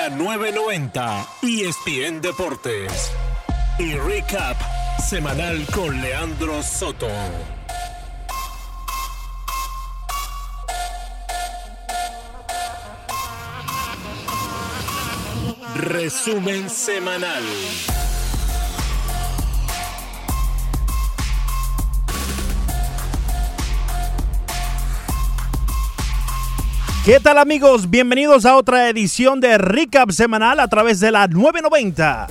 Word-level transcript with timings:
la 0.00 0.16
990 0.16 1.28
ESPN 1.42 2.20
Deportes. 2.22 3.12
Y 3.78 3.94
recap 3.96 4.56
semanal 4.98 5.66
con 5.74 6.00
Leandro 6.00 6.62
Soto. 6.62 7.08
Resumen 15.76 16.70
semanal. 16.70 17.42
¿Qué 27.02 27.18
tal 27.18 27.38
amigos? 27.38 27.88
Bienvenidos 27.88 28.44
a 28.44 28.56
otra 28.56 28.90
edición 28.90 29.40
de 29.40 29.56
Recap 29.56 30.10
Semanal 30.10 30.60
a 30.60 30.68
través 30.68 31.00
de 31.00 31.10
la 31.10 31.28
990. 31.28 32.26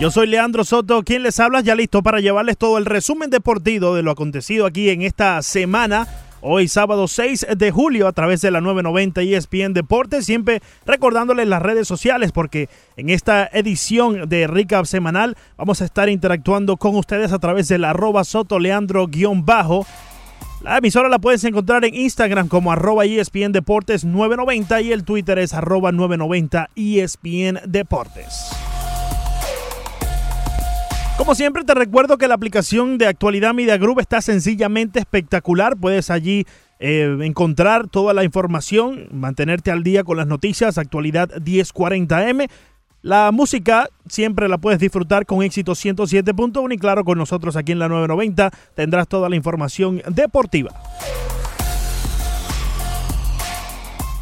Yo 0.00 0.10
soy 0.10 0.26
Leandro 0.26 0.64
Soto, 0.64 1.04
quien 1.04 1.22
les 1.22 1.38
habla, 1.38 1.60
ya 1.60 1.76
listo 1.76 2.02
para 2.02 2.18
llevarles 2.18 2.58
todo 2.58 2.78
el 2.78 2.84
resumen 2.84 3.30
deportivo 3.30 3.94
de 3.94 4.02
lo 4.02 4.10
acontecido 4.10 4.66
aquí 4.66 4.90
en 4.90 5.02
esta 5.02 5.40
semana. 5.42 6.08
Hoy 6.40 6.66
sábado 6.66 7.06
6 7.06 7.46
de 7.56 7.70
julio 7.70 8.08
a 8.08 8.12
través 8.12 8.40
de 8.40 8.50
la 8.50 8.60
990 8.60 9.22
ESPN 9.22 9.72
Deportes, 9.72 10.26
siempre 10.26 10.60
recordándoles 10.84 11.46
las 11.46 11.62
redes 11.62 11.86
sociales 11.86 12.32
porque 12.32 12.68
en 12.96 13.08
esta 13.08 13.46
edición 13.46 14.28
de 14.28 14.48
Recap 14.48 14.84
Semanal 14.84 15.36
vamos 15.56 15.80
a 15.80 15.84
estar 15.84 16.08
interactuando 16.08 16.76
con 16.76 16.96
ustedes 16.96 17.32
a 17.32 17.38
través 17.38 17.68
del 17.68 17.84
arroba 17.84 18.24
Soto 18.24 18.58
Leandro-bajo 18.58 19.86
la 20.64 20.78
emisora 20.78 21.10
la 21.10 21.18
puedes 21.18 21.44
encontrar 21.44 21.84
en 21.84 21.94
Instagram 21.94 22.48
como 22.48 22.72
arroba 22.72 23.04
ESPN 23.04 23.52
Deportes 23.52 24.04
990 24.04 24.80
y 24.80 24.92
el 24.92 25.04
Twitter 25.04 25.38
es 25.38 25.52
arroba 25.52 25.92
990 25.92 26.70
ESPN 26.74 27.60
Deportes. 27.66 28.50
Como 31.18 31.34
siempre 31.34 31.64
te 31.64 31.74
recuerdo 31.74 32.16
que 32.16 32.28
la 32.28 32.34
aplicación 32.34 32.96
de 32.98 33.06
actualidad 33.06 33.52
Media 33.52 33.76
Group 33.76 34.00
está 34.00 34.20
sencillamente 34.20 34.98
espectacular. 34.98 35.76
Puedes 35.76 36.10
allí 36.10 36.46
eh, 36.80 37.14
encontrar 37.20 37.86
toda 37.88 38.14
la 38.14 38.24
información, 38.24 39.08
mantenerte 39.12 39.70
al 39.70 39.84
día 39.84 40.02
con 40.02 40.16
las 40.16 40.26
noticias, 40.26 40.78
actualidad 40.78 41.28
1040M 41.34 42.48
la 43.04 43.30
música 43.32 43.90
siempre 44.08 44.48
la 44.48 44.56
puedes 44.56 44.80
disfrutar 44.80 45.26
con 45.26 45.42
éxito 45.42 45.72
107.1 45.72 46.72
y 46.72 46.78
claro, 46.78 47.04
con 47.04 47.18
nosotros 47.18 47.54
aquí 47.54 47.72
en 47.72 47.78
la 47.78 47.86
990 47.86 48.50
tendrás 48.74 49.08
toda 49.08 49.28
la 49.28 49.36
información 49.36 50.00
deportiva. 50.08 50.70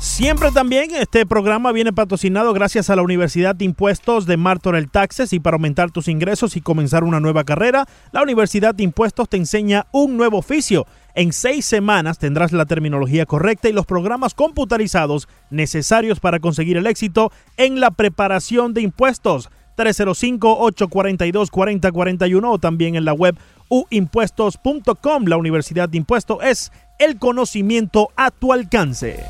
Siempre 0.00 0.50
también 0.50 0.90
este 0.96 1.24
programa 1.26 1.70
viene 1.70 1.92
patrocinado 1.92 2.52
gracias 2.52 2.90
a 2.90 2.96
la 2.96 3.02
Universidad 3.02 3.54
de 3.54 3.64
Impuestos 3.64 4.26
de 4.26 4.36
Martorell 4.36 4.90
Taxes 4.90 5.32
y 5.32 5.38
para 5.38 5.54
aumentar 5.54 5.92
tus 5.92 6.08
ingresos 6.08 6.56
y 6.56 6.60
comenzar 6.60 7.04
una 7.04 7.20
nueva 7.20 7.44
carrera, 7.44 7.86
la 8.10 8.22
Universidad 8.22 8.74
de 8.74 8.82
Impuestos 8.82 9.28
te 9.28 9.36
enseña 9.36 9.86
un 9.92 10.16
nuevo 10.16 10.38
oficio. 10.38 10.86
En 11.14 11.32
seis 11.32 11.64
semanas 11.66 12.18
tendrás 12.18 12.52
la 12.52 12.64
terminología 12.64 13.26
correcta 13.26 13.68
y 13.68 13.72
los 13.72 13.84
programas 13.84 14.32
computarizados 14.32 15.28
necesarios 15.50 16.20
para 16.20 16.40
conseguir 16.40 16.78
el 16.78 16.86
éxito 16.86 17.30
en 17.58 17.80
la 17.80 17.90
preparación 17.90 18.72
de 18.72 18.80
impuestos. 18.80 19.50
305-842-4041 19.76 22.42
o 22.44 22.58
también 22.58 22.94
en 22.94 23.04
la 23.04 23.12
web 23.12 23.36
uimpuestos.com. 23.68 25.24
La 25.26 25.36
Universidad 25.36 25.88
de 25.88 25.98
Impuestos 25.98 26.38
es 26.42 26.72
el 26.98 27.18
conocimiento 27.18 28.08
a 28.16 28.30
tu 28.30 28.52
alcance. 28.52 29.24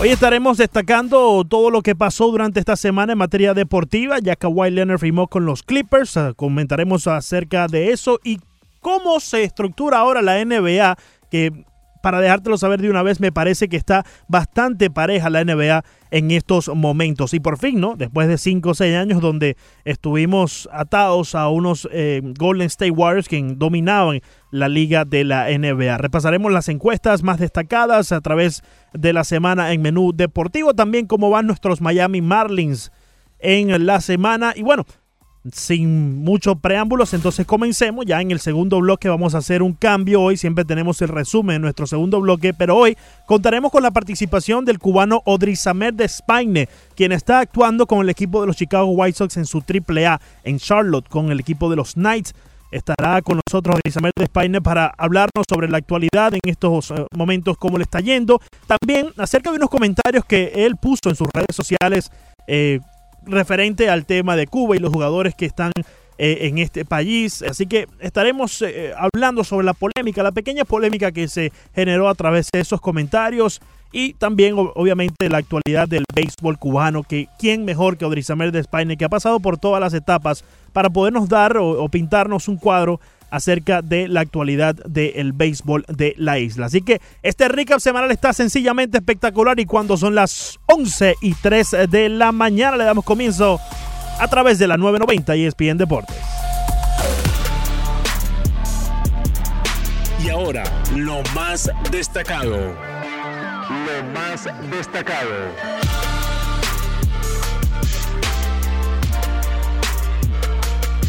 Hoy 0.00 0.10
estaremos 0.10 0.58
destacando 0.58 1.44
todo 1.44 1.70
lo 1.70 1.82
que 1.82 1.96
pasó 1.96 2.30
durante 2.30 2.60
esta 2.60 2.76
semana 2.76 3.14
en 3.14 3.18
materia 3.18 3.52
deportiva, 3.52 4.20
ya 4.20 4.36
que 4.36 4.42
Kawhi 4.42 4.70
Leonard 4.70 5.00
firmó 5.00 5.26
con 5.26 5.44
los 5.44 5.64
Clippers. 5.64 6.16
Ah, 6.16 6.34
comentaremos 6.36 7.08
acerca 7.08 7.66
de 7.66 7.90
eso 7.90 8.20
y 8.22 8.38
cómo 8.88 9.20
se 9.20 9.42
estructura 9.42 9.98
ahora 9.98 10.22
la 10.22 10.42
NBA, 10.42 10.96
que 11.30 11.52
para 12.02 12.20
dejártelo 12.20 12.56
saber 12.56 12.80
de 12.80 12.88
una 12.88 13.02
vez, 13.02 13.20
me 13.20 13.32
parece 13.32 13.68
que 13.68 13.76
está 13.76 14.06
bastante 14.28 14.88
pareja 14.88 15.28
la 15.28 15.44
NBA 15.44 15.84
en 16.10 16.30
estos 16.30 16.74
momentos. 16.74 17.34
Y 17.34 17.40
por 17.40 17.58
fin, 17.58 17.80
¿no? 17.80 17.96
Después 17.96 18.28
de 18.28 18.38
5 18.38 18.70
o 18.70 18.74
6 18.74 18.96
años 18.96 19.20
donde 19.20 19.58
estuvimos 19.84 20.70
atados 20.72 21.34
a 21.34 21.50
unos 21.50 21.86
eh, 21.92 22.22
Golden 22.38 22.68
State 22.68 22.92
Warriors 22.92 23.28
que 23.28 23.42
dominaban 23.56 24.22
la 24.50 24.70
liga 24.70 25.04
de 25.04 25.24
la 25.24 25.48
NBA. 25.50 25.98
Repasaremos 25.98 26.50
las 26.50 26.70
encuestas 26.70 27.22
más 27.22 27.38
destacadas 27.38 28.10
a 28.12 28.22
través 28.22 28.62
de 28.94 29.12
la 29.12 29.24
semana 29.24 29.74
en 29.74 29.82
menú 29.82 30.12
deportivo. 30.14 30.72
También 30.72 31.06
cómo 31.06 31.28
van 31.28 31.46
nuestros 31.46 31.82
Miami 31.82 32.22
Marlins 32.22 32.90
en 33.38 33.84
la 33.84 34.00
semana. 34.00 34.54
Y 34.56 34.62
bueno, 34.62 34.86
sin 35.52 36.24
muchos 36.24 36.58
preámbulos, 36.58 37.14
entonces 37.14 37.46
comencemos. 37.46 38.04
Ya 38.06 38.20
en 38.20 38.30
el 38.30 38.40
segundo 38.40 38.80
bloque 38.80 39.08
vamos 39.08 39.34
a 39.34 39.38
hacer 39.38 39.62
un 39.62 39.72
cambio. 39.72 40.22
Hoy 40.22 40.36
siempre 40.36 40.64
tenemos 40.64 41.00
el 41.02 41.08
resumen 41.08 41.56
en 41.56 41.62
nuestro 41.62 41.86
segundo 41.86 42.20
bloque, 42.20 42.54
pero 42.54 42.76
hoy 42.76 42.96
contaremos 43.26 43.70
con 43.70 43.82
la 43.82 43.90
participación 43.90 44.64
del 44.64 44.78
cubano 44.78 45.22
Odrizamer 45.24 45.94
de 45.94 46.08
Spaine, 46.08 46.68
quien 46.94 47.12
está 47.12 47.40
actuando 47.40 47.86
con 47.86 48.00
el 48.00 48.10
equipo 48.10 48.40
de 48.40 48.48
los 48.48 48.56
Chicago 48.56 48.86
White 48.86 49.18
Sox 49.18 49.36
en 49.36 49.46
su 49.46 49.58
AAA 49.58 50.20
en 50.44 50.58
Charlotte 50.58 51.08
con 51.08 51.30
el 51.30 51.40
equipo 51.40 51.70
de 51.70 51.76
los 51.76 51.94
Knights. 51.94 52.34
Estará 52.70 53.22
con 53.22 53.40
nosotros 53.46 53.76
Odrizamer 53.76 54.12
de 54.14 54.26
Spaine 54.26 54.60
para 54.60 54.92
hablarnos 54.98 55.44
sobre 55.48 55.68
la 55.68 55.78
actualidad 55.78 56.34
en 56.34 56.40
estos 56.44 56.90
eh, 56.90 57.06
momentos, 57.16 57.56
cómo 57.56 57.78
le 57.78 57.84
está 57.84 58.00
yendo. 58.00 58.42
También 58.66 59.10
acerca 59.16 59.50
de 59.50 59.56
unos 59.56 59.70
comentarios 59.70 60.24
que 60.26 60.52
él 60.54 60.76
puso 60.76 61.08
en 61.08 61.16
sus 61.16 61.28
redes 61.32 61.56
sociales. 61.56 62.10
Eh, 62.46 62.80
referente 63.28 63.88
al 63.88 64.06
tema 64.06 64.36
de 64.36 64.46
Cuba 64.46 64.76
y 64.76 64.78
los 64.78 64.92
jugadores 64.92 65.34
que 65.34 65.46
están 65.46 65.72
eh, 66.18 66.48
en 66.48 66.58
este 66.58 66.84
país. 66.84 67.42
Así 67.42 67.66
que 67.66 67.86
estaremos 68.00 68.60
eh, 68.62 68.92
hablando 68.96 69.44
sobre 69.44 69.64
la 69.64 69.74
polémica, 69.74 70.22
la 70.22 70.32
pequeña 70.32 70.64
polémica 70.64 71.12
que 71.12 71.28
se 71.28 71.52
generó 71.74 72.08
a 72.08 72.14
través 72.14 72.48
de 72.52 72.60
esos 72.60 72.80
comentarios 72.80 73.60
y 73.92 74.14
también 74.14 74.54
obviamente 74.56 75.30
la 75.30 75.38
actualidad 75.38 75.88
del 75.88 76.04
béisbol 76.14 76.58
cubano, 76.58 77.04
que 77.04 77.28
quién 77.38 77.64
mejor 77.64 77.96
que 77.96 78.04
Odrizamer 78.04 78.52
de 78.52 78.58
España, 78.58 78.96
que 78.96 79.04
ha 79.04 79.08
pasado 79.08 79.40
por 79.40 79.58
todas 79.58 79.80
las 79.80 79.94
etapas 79.94 80.44
para 80.72 80.90
podernos 80.90 81.28
dar 81.28 81.56
o 81.56 81.88
pintarnos 81.88 82.48
un 82.48 82.56
cuadro 82.56 83.00
acerca 83.30 83.82
de 83.82 84.08
la 84.08 84.20
actualidad 84.20 84.74
del 84.74 85.32
béisbol 85.32 85.84
de 85.88 86.14
la 86.16 86.38
isla. 86.38 86.66
Así 86.66 86.82
que 86.82 87.00
este 87.22 87.48
recap 87.48 87.80
semanal 87.80 88.10
está 88.10 88.32
sencillamente 88.32 88.98
espectacular 88.98 89.58
y 89.60 89.66
cuando 89.66 89.96
son 89.96 90.14
las 90.14 90.58
11 90.66 91.14
y 91.20 91.34
3 91.34 91.76
de 91.88 92.08
la 92.08 92.32
mañana 92.32 92.76
le 92.76 92.84
damos 92.84 93.04
comienzo 93.04 93.60
a 94.18 94.28
través 94.28 94.58
de 94.58 94.66
la 94.66 94.76
990 94.76 95.36
y 95.36 95.44
ESPN 95.46 95.78
Deportes. 95.78 96.16
Y 100.24 100.30
ahora, 100.30 100.64
lo 100.96 101.22
más 101.34 101.70
destacado. 101.90 102.56
Lo 102.58 104.04
más 104.12 104.48
destacado. 104.70 106.07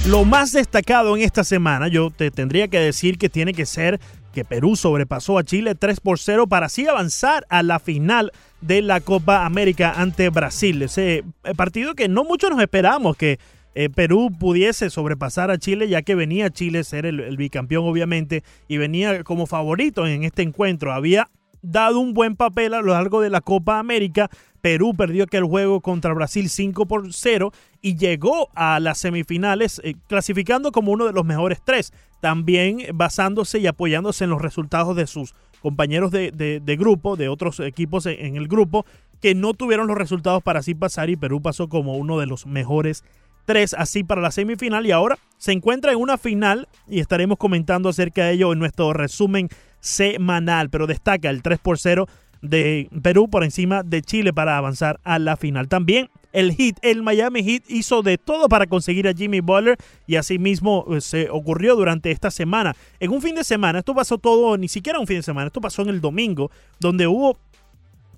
Lo 0.09 0.25
más 0.25 0.53
destacado 0.53 1.15
en 1.15 1.21
esta 1.21 1.43
semana, 1.43 1.87
yo 1.87 2.09
te 2.09 2.31
tendría 2.31 2.67
que 2.67 2.79
decir 2.79 3.19
que 3.19 3.29
tiene 3.29 3.53
que 3.53 3.67
ser 3.67 3.99
que 4.33 4.43
Perú 4.43 4.75
sobrepasó 4.75 5.37
a 5.37 5.43
Chile 5.43 5.75
3 5.75 5.99
por 5.99 6.17
0 6.17 6.47
para 6.47 6.65
así 6.65 6.87
avanzar 6.87 7.45
a 7.47 7.61
la 7.61 7.77
final 7.77 8.31
de 8.59 8.81
la 8.81 9.01
Copa 9.01 9.45
América 9.45 9.93
ante 9.95 10.29
Brasil. 10.29 10.81
Ese 10.81 11.25
eh, 11.43 11.53
partido 11.55 11.93
que 11.93 12.07
no 12.07 12.23
muchos 12.23 12.49
nos 12.49 12.59
esperamos 12.59 13.17
que 13.17 13.37
eh, 13.75 13.91
Perú 13.91 14.31
pudiese 14.39 14.89
sobrepasar 14.89 15.51
a 15.51 15.59
Chile, 15.59 15.87
ya 15.87 16.01
que 16.01 16.15
venía 16.15 16.49
Chile 16.49 16.83
ser 16.83 17.05
el, 17.05 17.37
bicampeón, 17.37 17.85
obviamente, 17.85 18.43
y 18.67 18.77
venía 18.77 19.23
como 19.23 19.45
favorito 19.45 20.07
en 20.07 20.23
este 20.23 20.41
encuentro. 20.41 20.91
Había 20.91 21.29
dado 21.61 21.99
un 21.99 22.15
buen 22.15 22.35
papel 22.35 22.73
a 22.73 22.81
lo 22.81 22.93
largo 22.93 23.21
de 23.21 23.29
la 23.29 23.41
Copa 23.41 23.77
América, 23.77 24.31
Perú 24.61 24.93
perdió 24.95 25.23
aquel 25.23 25.43
juego 25.43 25.81
contra 25.81 26.13
Brasil 26.13 26.49
5 26.49 26.85
por 26.85 27.13
0 27.13 27.51
y 27.81 27.95
llegó 27.95 28.49
a 28.55 28.79
las 28.79 28.97
semifinales 28.97 29.81
eh, 29.83 29.95
clasificando 30.07 30.71
como 30.71 30.91
uno 30.91 31.05
de 31.05 31.13
los 31.13 31.25
mejores 31.25 31.59
tres, 31.63 31.93
también 32.21 32.79
basándose 32.93 33.59
y 33.59 33.67
apoyándose 33.67 34.25
en 34.25 34.29
los 34.29 34.41
resultados 34.41 34.95
de 34.95 35.07
sus 35.07 35.33
compañeros 35.61 36.11
de, 36.11 36.77
grupo, 36.79 37.15
de 37.15 37.29
otros 37.29 37.59
equipos 37.59 38.05
en, 38.05 38.35
el 38.35 38.47
grupo, 38.47 38.85
que 39.21 39.35
no 39.35 39.53
tuvieron 39.53 39.87
los 39.87 39.97
resultados 39.97 40.41
para 40.41 40.59
así 40.59 40.73
pasar 40.73 41.09
y 41.09 41.17
Perú 41.17 41.41
pasó 41.41 41.67
como 41.67 41.97
uno 41.97 42.19
de 42.19 42.25
los 42.25 42.45
mejores 42.45 43.03
tres 43.45 43.73
así 43.73 44.03
para 44.03 44.21
la 44.21 44.31
semifinal. 44.31 44.85
Y 44.85 44.91
ahora 44.91 45.17
se 45.37 45.51
encuentra 45.51 45.91
en 45.91 45.97
una 45.97 46.17
final 46.17 46.67
y 46.87 46.99
estaremos 46.99 47.37
comentando 47.37 47.89
acerca 47.89 48.25
de 48.25 48.33
ello 48.33 48.53
en 48.53 48.59
nuestro 48.59 48.93
resumen 48.93 49.49
semanal, 49.79 50.69
pero 50.69 50.87
destaca 50.87 51.29
el 51.29 51.41
3 51.41 51.59
por 51.59 51.79
0 51.79 52.07
de 52.41 52.89
Perú 53.01 53.29
por 53.29 53.43
encima 53.43 53.83
de 53.83 54.01
Chile 54.01 54.33
para 54.33 54.57
avanzar 54.57 54.99
a 55.03 55.19
la 55.19 55.37
final. 55.37 55.67
También 55.67 56.09
el 56.31 56.53
Heat, 56.53 56.77
el 56.81 57.01
Miami 57.01 57.43
Heat 57.43 57.63
hizo 57.69 58.01
de 58.01 58.17
todo 58.17 58.49
para 58.49 58.67
conseguir 58.67 59.07
a 59.07 59.13
Jimmy 59.13 59.39
Butler 59.39 59.77
y 60.07 60.15
así 60.15 60.37
mismo 60.37 60.85
eh, 60.89 61.01
se 61.01 61.29
ocurrió 61.29 61.75
durante 61.75 62.11
esta 62.11 62.31
semana. 62.31 62.75
En 62.99 63.11
un 63.11 63.21
fin 63.21 63.35
de 63.35 63.43
semana, 63.43 63.79
esto 63.79 63.95
pasó 63.95 64.17
todo, 64.17 64.57
ni 64.57 64.67
siquiera 64.67 64.99
un 64.99 65.07
fin 65.07 65.17
de 65.17 65.23
semana, 65.23 65.47
esto 65.47 65.61
pasó 65.61 65.81
en 65.81 65.89
el 65.89 66.01
domingo, 66.01 66.51
donde 66.79 67.07
hubo 67.07 67.37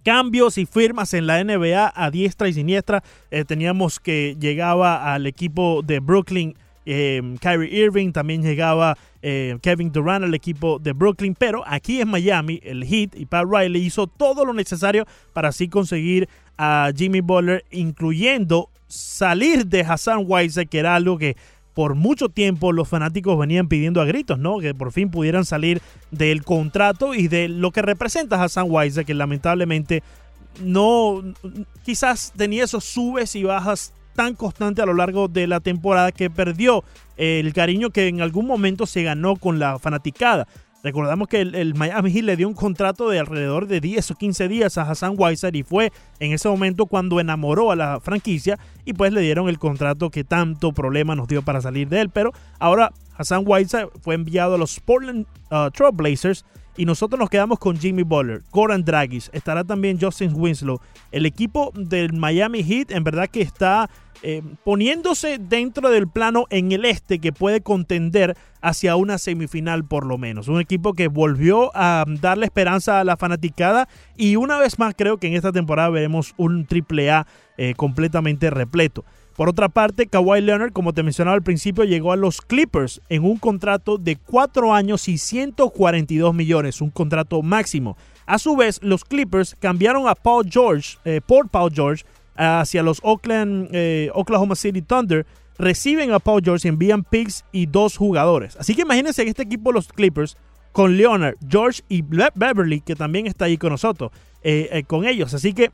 cambios 0.04 0.58
y 0.58 0.66
firmas 0.66 1.14
en 1.14 1.28
la 1.28 1.44
NBA 1.44 1.94
a 1.96 2.12
diestra 2.12 2.50
y 2.50 2.54
siniestra. 2.54 3.04
Eh, 3.30 3.46
teníamos 3.46 4.00
que 4.00 4.36
llegaba 4.40 5.14
al 5.14 5.28
equipo 5.28 5.82
de 5.84 6.00
Brooklyn 6.00 6.56
eh, 6.86 7.22
Kyrie 7.40 7.86
Irving, 7.86 8.12
también 8.12 8.42
llegaba 8.42 8.98
eh, 9.22 9.58
Kevin 9.62 9.92
Durant 9.92 10.26
al 10.26 10.34
equipo 10.34 10.80
de 10.80 10.94
Brooklyn, 10.94 11.36
pero 11.36 11.64
aquí 11.66 12.02
en 12.02 12.10
Miami 12.10 12.60
el 12.64 12.84
Heat 12.86 13.16
y 13.16 13.26
Pat 13.26 13.46
Riley 13.50 13.86
hizo 13.86 14.08
todo 14.08 14.46
lo 14.46 14.54
necesario 14.54 15.06
para 15.34 15.50
así 15.50 15.68
conseguir 15.68 16.28
a 16.58 16.92
Jimmy 16.96 17.22
Butler, 17.22 17.66
incluyendo 17.72 18.70
salir 18.88 19.68
de 19.68 19.82
Hassan 19.82 20.24
Whiteside, 20.28 20.68
que 20.68 20.80
era 20.80 20.96
algo 20.96 21.18
que 21.18 21.36
por 21.74 21.96
mucho 21.96 22.30
tiempo 22.30 22.74
los 22.74 22.90
fanáticos 22.90 23.40
venían 23.40 23.68
pidiendo 23.68 24.02
a 24.02 24.06
gritos, 24.06 24.38
¿no? 24.38 24.60
Que 24.60 24.74
por 24.74 24.92
fin 24.92 25.10
pudieran 25.10 25.46
salir 25.46 25.82
del 26.12 26.44
contrato 26.44 27.16
y 27.16 27.28
de 27.28 27.48
lo 27.48 27.72
que 27.72 27.82
representa 27.82 28.44
Hassan 28.44 28.66
Whiteside, 28.68 29.06
que 29.06 29.14
lamentablemente 29.14 30.04
no, 30.62 31.24
quizás 31.84 32.34
tenía 32.36 32.66
esos 32.66 32.84
subes 32.84 33.36
y 33.36 33.44
bajas 33.44 33.94
tan 34.16 34.36
constante 34.36 34.82
a 34.82 34.86
lo 34.86 34.94
largo 34.94 35.28
de 35.28 35.48
la 35.48 35.60
temporada 35.60 36.12
que 36.12 36.30
perdió 36.30 36.84
el 37.18 37.54
cariño 37.54 37.92
que 37.92 38.08
en 38.08 38.22
algún 38.22 38.48
momento 38.48 38.86
se 38.86 39.04
ganó 39.04 39.36
con 39.36 39.60
la 39.60 39.80
fanaticada. 39.80 40.48
Recordamos 40.84 41.28
que 41.28 41.42
el, 41.42 41.76
Miami 41.76 42.12
Heat 42.12 42.24
le 42.24 42.36
dio 42.36 42.48
un 42.48 42.56
contrato 42.56 43.08
de 43.10 43.20
alrededor 43.20 43.68
de 43.68 43.80
10 43.80 44.12
o 44.12 44.16
15 44.16 44.48
días 44.48 44.78
a 44.80 44.90
Hassan 44.90 45.14
Whiteside 45.16 45.56
y 45.56 45.64
fue 45.64 45.92
en 46.20 46.32
ese 46.32 46.50
momento 46.50 46.88
cuando 46.88 47.20
enamoró 47.20 47.72
a 47.72 47.76
la 47.76 48.00
franquicia 48.00 48.58
y 48.84 48.94
pues 48.94 49.14
le 49.14 49.22
dieron 49.22 49.48
el 49.48 49.60
contrato 49.60 50.10
que 50.10 50.24
tanto 50.24 50.72
problema 50.72 51.16
nos 51.16 51.28
dio 51.28 51.44
para 51.44 51.62
salir 51.62 51.88
de 51.88 52.02
él. 52.02 52.10
Pero 52.10 52.32
ahora 52.58 52.92
Hassan 53.16 53.44
Whiteside 53.46 53.90
fue 54.02 54.16
enviado 54.16 54.56
a 54.56 54.58
los 54.58 54.80
Portland 54.80 55.28
uh, 55.52 55.70
Trail 55.70 55.94
Blazers 55.94 56.46
y 56.78 56.86
nosotros 56.86 57.20
nos 57.20 57.30
quedamos 57.30 57.60
con 57.60 57.78
Jimmy 57.78 58.04
Butler, 58.04 58.42
Goran 58.52 58.84
Dragis, 58.84 59.30
estará 59.34 59.64
también 59.64 60.00
Justin 60.00 60.34
Winslow. 60.34 60.80
El 61.12 61.26
equipo 61.26 61.72
del 61.76 62.14
Miami 62.14 62.64
Heat 62.64 62.92
en 62.92 63.04
verdad 63.04 63.28
que 63.28 63.42
está 63.42 63.90
eh, 64.24 64.44
poniéndose 64.64 65.40
dentro 65.40 65.90
del 65.90 66.08
plano 66.08 66.46
en 66.52 66.72
el 66.72 66.86
este 66.86 67.18
que 67.18 67.34
puede 67.34 67.62
contender 67.62 68.38
hacia 68.62 68.96
una 68.96 69.18
semifinal 69.18 69.84
por 69.84 70.06
lo 70.06 70.20
menos. 70.20 70.48
Un 70.48 70.62
equipo 70.62 70.94
que 70.94 71.08
volvió 71.08 71.72
a 71.74 72.06
darle 72.08 72.46
esperanza 72.46 73.00
a 73.00 73.04
la 73.04 73.18
fanaticada 73.18 73.90
y 74.16 74.36
una 74.36 74.60
vez 74.60 74.78
más 74.78 74.94
creo 74.96 75.18
que 75.18 75.28
en 75.28 75.34
esta 75.34 75.52
temporada 75.52 75.90
veremos 75.90 76.36
un 76.38 76.66
triple 76.66 77.10
A 77.10 77.26
eh, 77.58 77.74
completamente 77.76 78.52
repleto. 78.52 79.06
Por 79.36 79.50
otra 79.50 79.70
parte, 79.70 80.08
Kawhi 80.08 80.42
Leonard, 80.42 80.74
como 80.74 80.94
te 80.94 81.04
mencionaba 81.04 81.36
al 81.36 81.44
principio, 81.44 81.84
llegó 81.84 82.12
a 82.12 82.18
los 82.18 82.42
Clippers 82.42 83.02
en 83.10 83.24
un 83.24 83.38
contrato 83.38 83.98
de 83.98 84.18
4 84.18 84.74
años 84.74 85.08
y 85.08 85.18
142 85.18 86.34
millones, 86.34 86.82
un 86.82 86.90
contrato 86.90 87.42
máximo. 87.42 87.98
A 88.26 88.38
su 88.40 88.56
vez, 88.56 88.80
los 88.84 89.04
Clippers 89.06 89.56
cambiaron 89.60 90.08
a 90.08 90.16
Paul 90.16 90.46
George, 90.50 90.98
eh, 91.06 91.22
por 91.26 91.50
Paul 91.50 91.72
George 91.74 92.04
hacia 92.36 92.84
los 92.84 93.00
Oakland, 93.04 93.70
eh, 93.72 94.10
Oklahoma 94.14 94.56
City 94.56 94.82
Thunder. 94.82 95.26
Reciben 95.58 96.12
a 96.12 96.20
Paul 96.20 96.42
George 96.44 96.68
y 96.68 96.70
envían 96.70 97.04
picks 97.04 97.46
y 97.52 97.68
dos 97.68 97.98
jugadores. 97.98 98.58
Así 98.58 98.76
que 98.76 98.82
imagínense 98.82 99.24
que 99.24 99.30
este 99.30 99.44
equipo, 99.44 99.72
los 99.72 99.88
Clippers, 99.88 100.38
con 100.72 100.98
Leonard, 100.98 101.36
George 101.48 101.84
y 101.88 102.02
Beverly, 102.02 102.82
que 102.82 102.96
también 102.96 103.28
está 103.28 103.46
ahí 103.46 103.58
con 103.58 103.72
nosotros, 103.72 104.12
eh, 104.44 104.84
con 104.88 105.06
ellos. 105.06 105.34
Así 105.34 105.54
que 105.54 105.72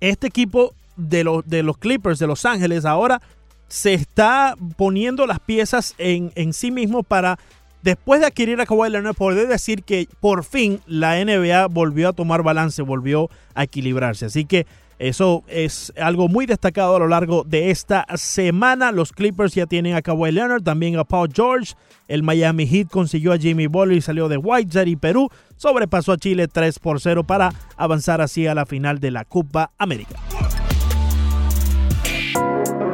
este 0.00 0.28
equipo 0.28 0.74
de, 0.96 1.24
los, 1.24 1.46
de 1.46 1.62
los 1.62 1.78
Clippers 1.78 2.18
de 2.18 2.26
Los 2.26 2.44
Ángeles 2.44 2.84
ahora 2.84 3.20
se 3.68 3.94
está 3.94 4.54
poniendo 4.76 5.26
las 5.26 5.40
piezas 5.40 5.94
en, 5.98 6.32
en 6.34 6.52
sí 6.52 6.70
mismo 6.70 7.02
para, 7.02 7.38
después 7.82 8.20
de 8.20 8.26
adquirir 8.26 8.60
a 8.60 8.66
Kawhi 8.66 8.90
Leonard, 8.90 9.16
poder 9.16 9.48
decir 9.48 9.82
que 9.82 10.08
por 10.20 10.44
fin 10.44 10.80
la 10.86 11.22
NBA 11.24 11.66
volvió 11.66 12.08
a 12.08 12.12
tomar 12.12 12.42
balance, 12.42 12.80
volvió 12.82 13.28
a 13.54 13.64
equilibrarse. 13.64 14.26
Así 14.26 14.44
que 14.44 14.66
eso 14.98 15.44
es 15.46 15.92
algo 16.00 16.28
muy 16.28 16.46
destacado 16.46 16.96
a 16.96 16.98
lo 16.98 17.08
largo 17.08 17.44
de 17.44 17.70
esta 17.70 18.06
semana. 18.14 18.92
Los 18.92 19.12
Clippers 19.12 19.54
ya 19.54 19.66
tienen 19.66 19.94
a 19.94 20.00
Kawhi 20.00 20.32
Leonard, 20.32 20.62
también 20.62 20.98
a 20.98 21.04
Paul 21.04 21.28
George. 21.34 21.74
El 22.08 22.22
Miami 22.22 22.66
Heat 22.66 22.88
consiguió 22.88 23.32
a 23.32 23.38
Jimmy 23.38 23.66
Butler 23.66 23.98
y 23.98 24.00
salió 24.00 24.28
de 24.28 24.38
Whiteside 24.38 24.88
y 24.88 24.96
Perú 24.96 25.28
sobrepasó 25.56 26.12
a 26.12 26.18
Chile 26.18 26.48
3 26.48 26.78
por 26.78 27.00
0 27.00 27.24
para 27.24 27.52
avanzar 27.76 28.20
así 28.20 28.46
a 28.46 28.54
la 28.54 28.64
final 28.64 29.00
de 29.00 29.10
la 29.10 29.24
Copa 29.24 29.72
América 29.78 30.16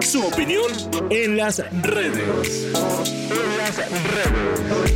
su 0.04 0.26
opinión 0.26 0.66
en 1.10 1.36
las 1.36 1.58
redes. 1.82 2.72
En 2.74 3.58
las 3.58 3.76
redes. 3.76 4.92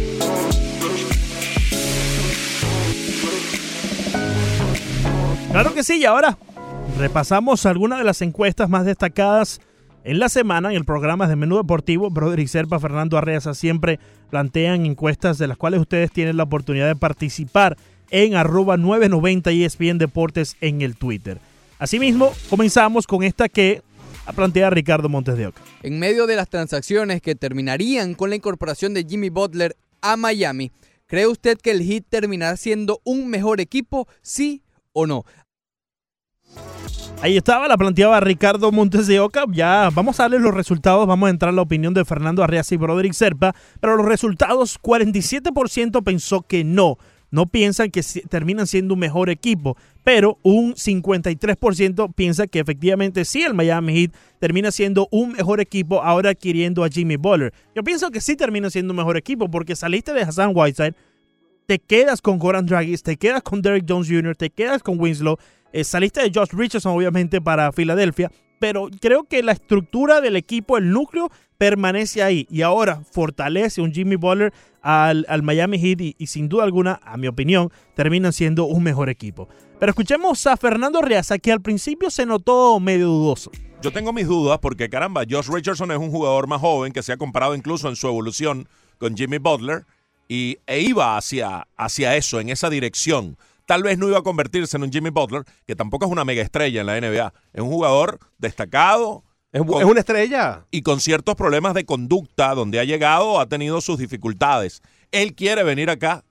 Claro 5.52 5.74
que 5.74 5.84
sí, 5.84 5.98
y 5.98 6.04
ahora 6.04 6.36
repasamos 6.98 7.66
algunas 7.66 7.98
de 7.98 8.04
las 8.04 8.20
encuestas 8.20 8.68
más 8.68 8.84
destacadas 8.84 9.60
en 10.04 10.18
la 10.18 10.28
semana 10.28 10.70
en 10.70 10.76
el 10.76 10.84
programa 10.84 11.28
de 11.28 11.36
Menú 11.36 11.56
Deportivo. 11.56 12.10
Broderick 12.10 12.48
Serpa, 12.48 12.80
Fernando 12.80 13.16
Arreaza 13.16 13.54
siempre 13.54 14.00
plantean 14.28 14.84
encuestas 14.86 15.38
de 15.38 15.46
las 15.46 15.56
cuales 15.56 15.80
ustedes 15.80 16.10
tienen 16.10 16.36
la 16.36 16.42
oportunidad 16.42 16.88
de 16.88 16.96
participar 16.96 17.76
en 18.10 18.34
arroba 18.34 18.76
990 18.76 19.50
ESPN 19.52 19.98
Deportes 19.98 20.56
en 20.60 20.82
el 20.82 20.96
Twitter. 20.96 21.38
Asimismo, 21.78 22.32
comenzamos 22.50 23.06
con 23.06 23.22
esta 23.22 23.48
que 23.48 23.82
a 24.26 24.32
plantear 24.32 24.74
Ricardo 24.74 25.08
Montes 25.08 25.36
de 25.36 25.46
Oca. 25.46 25.62
En 25.82 25.98
medio 25.98 26.26
de 26.26 26.36
las 26.36 26.48
transacciones 26.48 27.22
que 27.22 27.34
terminarían 27.34 28.14
con 28.14 28.30
la 28.30 28.36
incorporación 28.36 28.92
de 28.92 29.04
Jimmy 29.04 29.30
Butler 29.30 29.76
a 30.02 30.16
Miami, 30.16 30.72
¿cree 31.06 31.26
usted 31.26 31.58
que 31.58 31.70
el 31.70 31.82
Heat 31.82 32.04
terminará 32.08 32.56
siendo 32.56 33.00
un 33.04 33.28
mejor 33.28 33.60
equipo, 33.60 34.08
sí 34.22 34.62
o 34.92 35.06
no? 35.06 35.24
Ahí 37.22 37.36
estaba, 37.36 37.66
la 37.66 37.78
planteaba 37.78 38.20
Ricardo 38.20 38.70
Montes 38.72 39.06
de 39.06 39.20
Oca. 39.20 39.44
Ya 39.50 39.88
vamos 39.94 40.20
a 40.20 40.24
darle 40.24 40.38
los 40.38 40.52
resultados, 40.52 41.06
vamos 41.06 41.28
a 41.28 41.30
entrar 41.30 41.50
en 41.50 41.56
la 41.56 41.62
opinión 41.62 41.94
de 41.94 42.04
Fernando 42.04 42.42
Arriaza 42.42 42.74
y 42.74 42.78
Broderick 42.78 43.14
Serpa. 43.14 43.54
Pero 43.80 43.96
los 43.96 44.06
resultados, 44.06 44.78
47% 44.82 46.04
pensó 46.04 46.42
que 46.42 46.62
no 46.62 46.98
no 47.30 47.46
piensan 47.46 47.90
que 47.90 48.02
terminan 48.28 48.66
siendo 48.66 48.94
un 48.94 49.00
mejor 49.00 49.30
equipo, 49.30 49.76
pero 50.06 50.38
un 50.44 50.74
53% 50.74 52.14
piensa 52.14 52.46
que 52.46 52.60
efectivamente 52.60 53.24
sí 53.24 53.42
el 53.42 53.54
Miami 53.54 53.92
Heat 53.92 54.12
termina 54.38 54.70
siendo 54.70 55.08
un 55.10 55.32
mejor 55.32 55.60
equipo 55.60 56.00
ahora 56.00 56.30
adquiriendo 56.30 56.84
a 56.84 56.88
Jimmy 56.88 57.16
Butler. 57.16 57.52
Yo 57.74 57.82
pienso 57.82 58.12
que 58.12 58.20
sí 58.20 58.36
termina 58.36 58.70
siendo 58.70 58.92
un 58.92 58.98
mejor 58.98 59.16
equipo 59.16 59.50
porque 59.50 59.74
saliste 59.74 60.12
de 60.12 60.22
Hassan 60.22 60.52
Whiteside, 60.54 60.94
te 61.66 61.80
quedas 61.80 62.22
con 62.22 62.38
Goran 62.38 62.66
Dragic, 62.66 63.02
te 63.02 63.16
quedas 63.16 63.42
con 63.42 63.62
Derek 63.62 63.84
Jones 63.88 64.06
Jr., 64.08 64.36
te 64.36 64.48
quedas 64.48 64.80
con 64.80 65.00
Winslow, 65.00 65.38
eh, 65.72 65.82
saliste 65.82 66.22
de 66.22 66.30
Josh 66.32 66.52
Richardson 66.52 66.96
obviamente 66.96 67.40
para 67.40 67.72
Filadelfia, 67.72 68.30
pero 68.60 68.88
creo 69.00 69.24
que 69.24 69.42
la 69.42 69.50
estructura 69.50 70.20
del 70.20 70.36
equipo, 70.36 70.78
el 70.78 70.92
núcleo, 70.92 71.32
permanece 71.58 72.22
ahí 72.22 72.46
y 72.50 72.62
ahora 72.62 73.02
fortalece 73.10 73.80
un 73.80 73.92
Jimmy 73.92 74.16
Butler 74.16 74.52
al, 74.82 75.42
Miami 75.42 75.78
Heat 75.78 76.14
y, 76.16 76.26
sin 76.26 76.48
duda 76.48 76.64
alguna, 76.64 77.00
a 77.02 77.16
mi 77.16 77.26
opinión, 77.26 77.70
terminan 77.94 78.32
siendo 78.32 78.66
un 78.66 78.82
mejor 78.82 79.08
equipo. 79.08 79.48
Pero 79.80 79.90
escuchemos 79.90 80.46
a 80.46 80.56
Fernando 80.56 81.02
Riaza 81.02 81.38
que 81.38 81.52
al 81.52 81.60
principio 81.60 82.10
se 82.10 82.24
notó 82.24 82.78
medio 82.78 83.08
dudoso. 83.08 83.50
Yo 83.82 83.92
tengo 83.92 84.12
mis 84.12 84.26
dudas 84.26 84.58
porque 84.60 84.88
caramba, 84.88 85.24
Josh 85.28 85.48
Richardson 85.48 85.90
es 85.90 85.98
un 85.98 86.10
jugador 86.10 86.46
más 86.46 86.60
joven 86.60 86.92
que 86.92 87.02
se 87.02 87.12
ha 87.12 87.16
comparado 87.16 87.54
incluso 87.54 87.88
en 87.88 87.96
su 87.96 88.06
evolución 88.06 88.68
con 88.98 89.16
Jimmy 89.16 89.38
Butler 89.38 89.84
y, 90.28 90.58
e 90.66 90.80
iba 90.80 91.16
hacia, 91.16 91.66
hacia 91.76 92.16
eso, 92.16 92.40
en 92.40 92.48
esa 92.48 92.70
dirección. 92.70 93.36
Tal 93.66 93.82
vez 93.82 93.98
no 93.98 94.08
iba 94.08 94.18
a 94.18 94.22
convertirse 94.22 94.76
en 94.76 94.84
un 94.84 94.92
Jimmy 94.92 95.10
Butler, 95.10 95.42
que 95.66 95.74
tampoco 95.74 96.06
es 96.06 96.12
una 96.12 96.24
mega 96.24 96.42
estrella 96.42 96.80
en 96.80 96.86
la 96.86 97.00
NBA. 97.00 97.34
Es 97.52 97.60
un 97.60 97.68
jugador 97.68 98.20
destacado, 98.38 99.24
es, 99.56 99.84
una 99.84 100.00
estrella. 100.00 100.66
Y 100.70 100.82
con 100.82 101.00
ciertos 101.00 101.34
problemas 101.34 101.74
de 101.74 101.84
conducta, 101.84 102.54
donde 102.54 102.78
ha 102.78 102.84
llegado, 102.84 103.40
ha 103.40 103.48
tenido 103.48 103.80
sus 103.80 103.98
dificultades. 103.98 104.82
Él 105.12 105.34
quiere 105.34 105.62
venir 105.62 105.88
acá, 105.88 106.24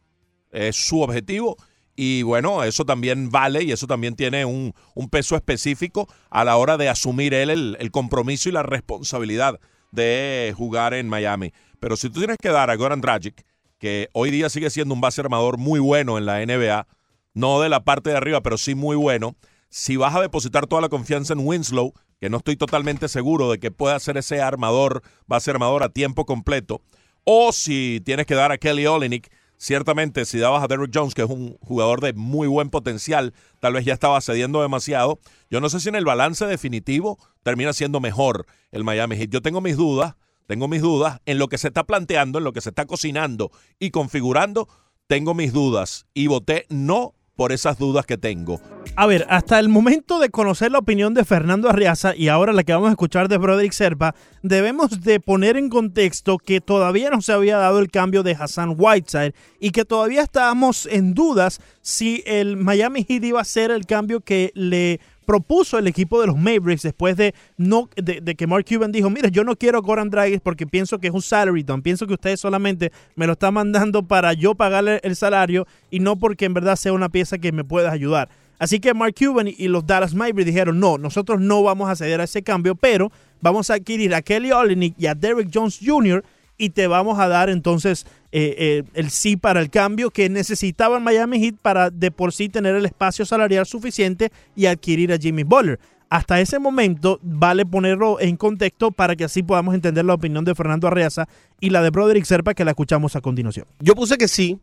es 0.52 0.76
su 0.76 1.02
objetivo. 1.02 1.58
Y 1.96 2.24
bueno, 2.24 2.64
eso 2.64 2.86
también 2.86 3.30
vale 3.30 3.64
y 3.64 3.72
eso 3.72 3.88
también 3.88 4.16
tiene 4.16 4.44
un, 4.46 4.74
peso 5.10 5.36
específico 5.36 6.08
a 6.30 6.44
la 6.44 6.58
hora 6.58 6.78
de 6.78 6.90
asumir 6.90 7.34
él 7.34 7.50
el, 7.50 7.78
el, 7.80 7.90
compromiso 7.90 8.50
y 8.50 8.52
la 8.52 8.64
responsabilidad 8.64 9.60
de 9.92 10.54
jugar 10.56 10.94
en 10.94 11.08
Miami. 11.08 11.54
Pero 11.80 11.96
si 11.96 12.10
tú 12.10 12.20
tienes 12.20 12.38
que 12.38 12.50
dar 12.50 12.70
a 12.70 12.76
Goran 12.76 13.00
Dragic, 13.00 13.46
que 13.80 14.10
hoy 14.12 14.30
día 14.30 14.50
sigue 14.50 14.70
siendo 14.70 14.94
un 14.94 15.02
base 15.02 15.22
armador 15.22 15.58
muy 15.58 15.80
bueno 15.80 16.18
en 16.18 16.26
la 16.26 16.46
NBA, 16.46 16.86
no 17.34 17.62
de 17.62 17.70
la 17.70 17.86
parte 17.86 18.10
de 18.10 18.18
arriba, 18.18 18.42
pero 18.42 18.58
sí 18.58 18.76
muy 18.76 18.98
bueno, 18.98 19.36
si 19.70 19.96
vas 19.96 20.16
a 20.16 20.22
depositar 20.22 20.68
toda 20.68 20.82
la 20.82 20.90
confianza 20.90 21.34
en 21.34 21.40
Winslow, 21.40 21.94
que 22.20 22.30
no 22.30 22.38
estoy 22.38 22.56
totalmente 22.56 23.08
seguro 23.08 23.52
de 23.52 23.60
que 23.60 23.72
pueda 23.72 24.00
ser 24.00 24.18
ese 24.18 24.42
armador, 24.42 25.02
va 25.32 25.38
a 25.38 25.42
ser 25.42 25.56
armador 25.56 25.84
a 25.84 25.90
tiempo 25.90 26.26
completo, 26.26 26.82
o 27.24 27.52
si 27.52 28.02
tienes 28.06 28.26
que 28.26 28.36
dar 28.36 28.52
a 28.52 28.58
Kelly 28.58 28.86
Olenek, 28.86 29.32
ciertamente 29.58 30.26
si 30.26 30.38
dabas 30.38 30.64
a 30.64 30.68
Derrick 30.68 30.92
Jones, 30.94 31.14
que 31.14 31.24
es 31.24 31.30
un 31.30 31.58
jugador 31.62 32.02
de 32.02 32.14
muy 32.14 32.48
buen 32.48 32.70
potencial, 32.70 33.34
tal 33.60 33.74
vez 33.74 33.86
ya 33.86 33.94
estaba 33.94 34.22
cediendo 34.22 34.62
demasiado. 34.62 35.20
Yo 35.50 35.62
no 35.62 35.70
sé 35.70 35.80
si 35.80 35.90
en 35.90 35.96
el 35.96 36.06
balance 36.06 36.46
definitivo 36.46 37.18
termina 37.44 37.74
siendo 37.74 38.00
mejor 38.00 38.46
el 38.72 38.84
Miami 38.84 39.18
Heat. 39.18 39.30
Yo 39.30 39.42
tengo 39.42 39.62
mis 39.62 39.78
dudas, 39.78 40.16
tengo 40.48 40.68
mis 40.68 40.82
dudas 40.82 41.22
en 41.26 41.40
lo 41.40 41.48
que 41.48 41.58
se 41.58 41.70
está 41.70 41.84
planteando, 41.84 42.38
en 42.38 42.44
lo 42.44 42.54
que 42.54 42.62
se 42.62 42.70
está 42.70 42.86
cocinando 42.86 43.52
y 43.80 43.92
configurando, 43.92 44.68
tengo 45.08 45.34
mis 45.34 45.54
dudas 45.54 46.06
y 46.14 46.28
voté 46.28 46.66
no 46.70 47.14
por 47.36 47.52
esas 47.52 47.78
dudas 47.78 48.06
que 48.06 48.18
tengo. 48.18 48.62
A 48.96 49.08
ver, 49.08 49.26
hasta 49.30 49.60
el 49.60 49.68
momento 49.68 50.20
de 50.20 50.30
conocer 50.30 50.72
la 50.72 50.80
opinión 50.80 51.14
de 51.14 51.26
Fernando 51.26 51.70
Arriaza 51.70 52.16
y 52.16 52.30
ahora 52.30 52.54
la 52.54 52.64
que 52.64 52.72
vamos 52.72 52.88
a 52.88 52.92
escuchar 52.92 53.28
de 53.28 53.38
Broderick 53.38 53.74
Serpa, 53.74 54.16
debemos 54.42 55.02
de 55.02 55.20
poner 55.20 55.58
en 55.58 55.70
contexto 55.70 56.38
que 56.38 56.62
todavía 56.62 57.10
no 57.10 57.22
se 57.22 57.34
había 57.34 57.58
dado 57.58 57.80
el 57.80 57.92
cambio 57.92 58.24
de 58.24 58.38
Hassan 58.40 58.76
Whiteside 58.78 59.34
y 59.60 59.72
que 59.72 59.84
todavía 59.84 60.22
estábamos 60.22 60.86
en 60.86 61.14
dudas 61.14 61.60
si 61.82 62.24
el 62.26 62.56
Miami 62.58 63.04
Heat 63.04 63.24
iba 63.24 63.42
a 63.42 63.46
ser 63.46 63.72
el 63.72 63.86
cambio 63.86 64.22
que 64.22 64.52
le 64.56 65.02
propuso 65.26 65.78
el 65.78 65.88
equipo 65.88 66.22
de 66.22 66.28
los 66.28 66.38
Mavericks 66.38 66.84
después 66.84 67.18
de, 67.18 67.34
no, 67.58 67.90
de, 67.96 68.36
que 68.36 68.48
Mark 68.48 68.66
Cuban 68.68 68.92
dijo, 68.92 69.10
mire, 69.10 69.32
yo 69.32 69.44
no 69.44 69.56
quiero 69.56 69.82
Goran 69.82 70.10
Dragic 70.10 70.42
porque 70.42 70.68
pienso 70.68 71.00
que 71.00 71.08
es 71.08 71.14
un 71.14 71.22
salary 71.22 71.66
pienso 71.84 72.08
que 72.08 72.14
ustedes 72.14 72.40
solamente 72.40 72.92
me 73.16 73.28
lo 73.28 73.34
están 73.34 73.54
mandando 73.54 74.04
para 74.04 74.34
yo 74.34 74.56
pagarle 74.56 75.00
el 75.04 75.16
salario 75.16 75.68
y 75.90 76.00
no 76.00 76.16
porque 76.16 76.46
en 76.46 76.54
verdad 76.54 76.76
sea 76.76 76.94
una 76.94 77.10
pieza 77.10 77.38
que 77.38 77.52
me 77.52 77.64
pueda 77.64 77.92
ayudar. 77.92 78.30
Así 78.58 78.80
que 78.80 78.94
Mark 78.94 79.16
Cuban 79.18 79.48
y 79.48 79.68
los 79.68 79.86
Dallas 79.86 80.14
Mavericks 80.14 80.46
dijeron, 80.46 80.80
no, 80.80 80.98
nosotros 80.98 81.42
no 81.42 81.62
vamos 81.64 81.90
a 81.90 81.96
ceder 81.96 82.22
a 82.22 82.24
ese 82.24 82.42
cambio, 82.42 82.76
pero 82.76 83.12
vamos 83.42 83.70
a 83.70 83.76
adquirir 83.76 84.16
a 84.16 84.22
Kelly 84.22 84.52
Olynyk 84.52 84.96
y 84.98 85.08
a 85.08 85.16
Derrick 85.16 85.50
Jones 85.54 85.80
Jr., 85.84 86.24
y 86.58 86.70
te 86.72 86.88
vamos 86.88 87.20
a 87.20 87.28
dar 87.28 87.50
entonces 87.50 88.06
eh, 88.32 88.56
eh, 88.58 88.84
el 88.94 89.10
sí 89.10 89.38
para 89.38 89.62
el 89.62 89.70
cambio 89.70 90.10
que 90.10 90.30
necesitaba 90.30 91.00
Miami 91.00 91.40
Heat 91.40 91.56
para 91.62 91.90
de 91.90 92.12
por 92.12 92.34
sí 92.34 92.50
tener 92.50 92.76
el 92.76 92.86
espacio 92.86 93.26
salarial 93.26 93.66
suficiente 93.66 94.32
y 94.56 94.66
adquirir 94.66 95.12
a 95.14 95.18
Jimmy 95.18 95.44
Butler. 95.44 95.80
Hasta 96.10 96.40
ese 96.40 96.60
momento 96.60 97.20
vale 97.24 97.66
ponerlo 97.66 98.20
en 98.20 98.38
contexto 98.38 98.92
para 98.92 99.16
que 99.16 99.24
así 99.24 99.42
podamos 99.42 99.74
entender 99.74 100.06
la 100.06 100.14
opinión 100.14 100.46
de 100.46 100.56
Fernando 100.56 100.88
Arreaza 100.88 101.28
y 101.60 101.72
la 101.72 101.82
de 101.82 101.90
Broderick 101.90 102.26
Serpa 102.26 102.54
que 102.54 102.64
la 102.64 102.72
escuchamos 102.72 103.16
a 103.16 103.22
continuación. 103.22 103.66
Yo 103.80 103.96
puse 103.96 104.18
que 104.18 104.28
sí, 104.28 104.60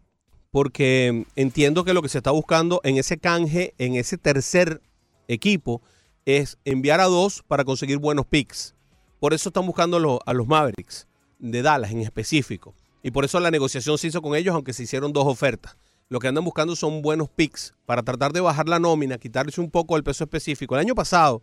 porque 0.50 1.26
entiendo 1.34 1.84
que 1.84 1.94
lo 1.94 2.02
que 2.02 2.08
se 2.08 2.18
está 2.18 2.30
buscando 2.30 2.80
en 2.84 2.96
ese 2.96 3.18
canje, 3.18 3.74
en 3.78 3.96
ese 3.96 4.18
tercer 4.18 4.80
equipo, 5.26 5.82
es 6.24 6.58
enviar 6.64 7.00
a 7.00 7.04
dos 7.04 7.42
para 7.48 7.64
conseguir 7.64 7.98
buenos 7.98 8.26
picks. 8.26 8.74
Por 9.18 9.34
eso 9.34 9.48
están 9.48 9.66
buscando 9.66 10.20
a 10.24 10.32
los 10.32 10.46
Mavericks 10.46 11.08
de 11.42 11.60
Dallas 11.60 11.90
en 11.90 12.00
específico. 12.00 12.74
Y 13.02 13.10
por 13.10 13.24
eso 13.24 13.38
la 13.40 13.50
negociación 13.50 13.98
se 13.98 14.06
hizo 14.06 14.22
con 14.22 14.34
ellos, 14.34 14.54
aunque 14.54 14.72
se 14.72 14.84
hicieron 14.84 15.12
dos 15.12 15.26
ofertas. 15.26 15.76
Lo 16.08 16.18
que 16.18 16.28
andan 16.28 16.44
buscando 16.44 16.76
son 16.76 17.00
buenos 17.02 17.28
picks 17.30 17.74
para 17.86 18.02
tratar 18.02 18.32
de 18.32 18.40
bajar 18.40 18.68
la 18.68 18.78
nómina, 18.78 19.18
quitarse 19.18 19.60
un 19.60 19.70
poco 19.70 19.96
el 19.96 20.04
peso 20.04 20.24
específico. 20.24 20.74
El 20.74 20.82
año 20.82 20.94
pasado, 20.94 21.42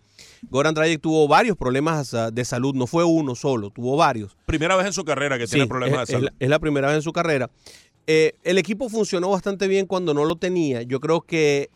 Goran 0.50 0.74
Dragic 0.74 1.02
tuvo 1.02 1.28
varios 1.28 1.58
problemas 1.58 2.14
ah, 2.14 2.30
de 2.32 2.46
salud, 2.46 2.76
no 2.76 2.86
fue 2.86 3.04
uno 3.04 3.36
solo, 3.36 3.72
tuvo 3.72 3.98
varios. 3.98 4.38
Primera 4.46 4.76
vez 4.76 4.86
en 4.86 4.94
su 4.94 5.04
carrera 5.04 5.38
que 5.38 5.48
tiene 5.48 5.68
problemas 5.68 6.08
de 6.08 6.14
salud. 6.14 6.30
Es 6.40 6.50
la, 6.50 6.60
primera 6.60 6.88
vez 6.88 6.98
en 6.98 7.02
su 7.02 7.12
carrera. 7.12 7.50
Eh, 8.06 8.34
el 8.44 8.58
equipo 8.58 8.90
funcionó 8.90 9.32
bastante 9.32 9.68
bien 9.68 9.88
cuando 9.88 10.14
no 10.14 10.24
lo 10.24 10.36
tenía. 10.36 10.84
Yo 10.84 11.00
creo 11.00 11.22
que 11.22 11.72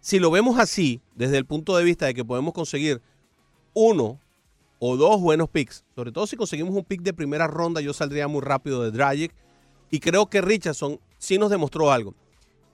si 0.00 0.18
lo 0.18 0.30
vemos 0.30 0.58
así, 0.58 1.02
desde 1.14 1.36
el 1.36 1.44
punto 1.44 1.76
de 1.76 1.84
vista 1.84 2.06
de 2.06 2.14
que 2.14 2.24
podemos 2.24 2.54
conseguir 2.54 3.02
uno 3.74 4.18
o 4.80 4.96
dos 4.96 5.20
buenos 5.20 5.48
picks. 5.48 5.84
Sobre 5.94 6.10
todo 6.10 6.26
si 6.26 6.36
conseguimos 6.36 6.74
un 6.74 6.84
pick 6.84 7.02
de 7.02 7.12
primera 7.12 7.46
ronda, 7.46 7.80
yo 7.80 7.92
saldría 7.92 8.26
muy 8.26 8.40
rápido 8.40 8.82
de 8.82 8.90
Dragic. 8.90 9.32
Y 9.90 10.00
creo 10.00 10.26
que 10.26 10.40
Richardson 10.40 10.98
sí 11.18 11.38
nos 11.38 11.50
demostró 11.50 11.92
algo. 11.92 12.14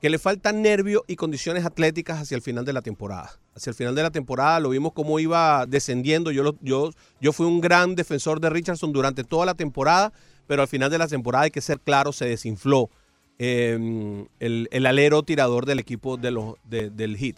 Que 0.01 0.09
le 0.09 0.19
falta 0.19 0.53
nervio 0.53 1.05
y 1.09 1.17
condiciones 1.17 1.65
atléticas 1.65 2.21
hacia 2.21 2.37
el 2.37 2.43
final 2.43 2.65
de 2.65 2.73
la 2.73 2.81
temporada. 2.81 3.33
Hacia 3.55 3.71
el 3.71 3.75
final 3.75 3.95
de 3.95 4.03
la 4.03 4.11
temporada 4.11 4.61
lo 4.61 4.71
vimos 4.71 4.93
cómo 4.93 5.19
iba 5.19 5.67
descendiendo. 5.67 6.31
Yo, 6.31 6.55
yo, 6.61 6.91
yo 7.21 7.33
fui 7.33 7.47
un 7.47 7.61
gran 7.61 7.97
defensor 7.97 8.41
de 8.41 8.51
Richardson 8.51 8.93
durante 8.93 9.25
toda 9.25 9.45
la 9.45 9.55
temporada, 9.55 10.13
pero 10.47 10.63
al 10.63 10.69
final 10.69 10.91
de 10.91 10.99
la 10.99 11.09
temporada, 11.09 11.45
hay 11.45 11.51
que 11.51 11.61
ser 11.61 11.81
claro, 11.81 12.13
se 12.13 12.27
desinfló 12.27 12.89
em, 13.39 14.27
el, 14.39 14.87
alero 14.87 15.23
tirador 15.25 15.67
del 15.67 15.81
equipo 15.81 16.17
de 16.17 16.31
los, 16.31 16.55
del 16.69 17.17
Heat. 17.17 17.37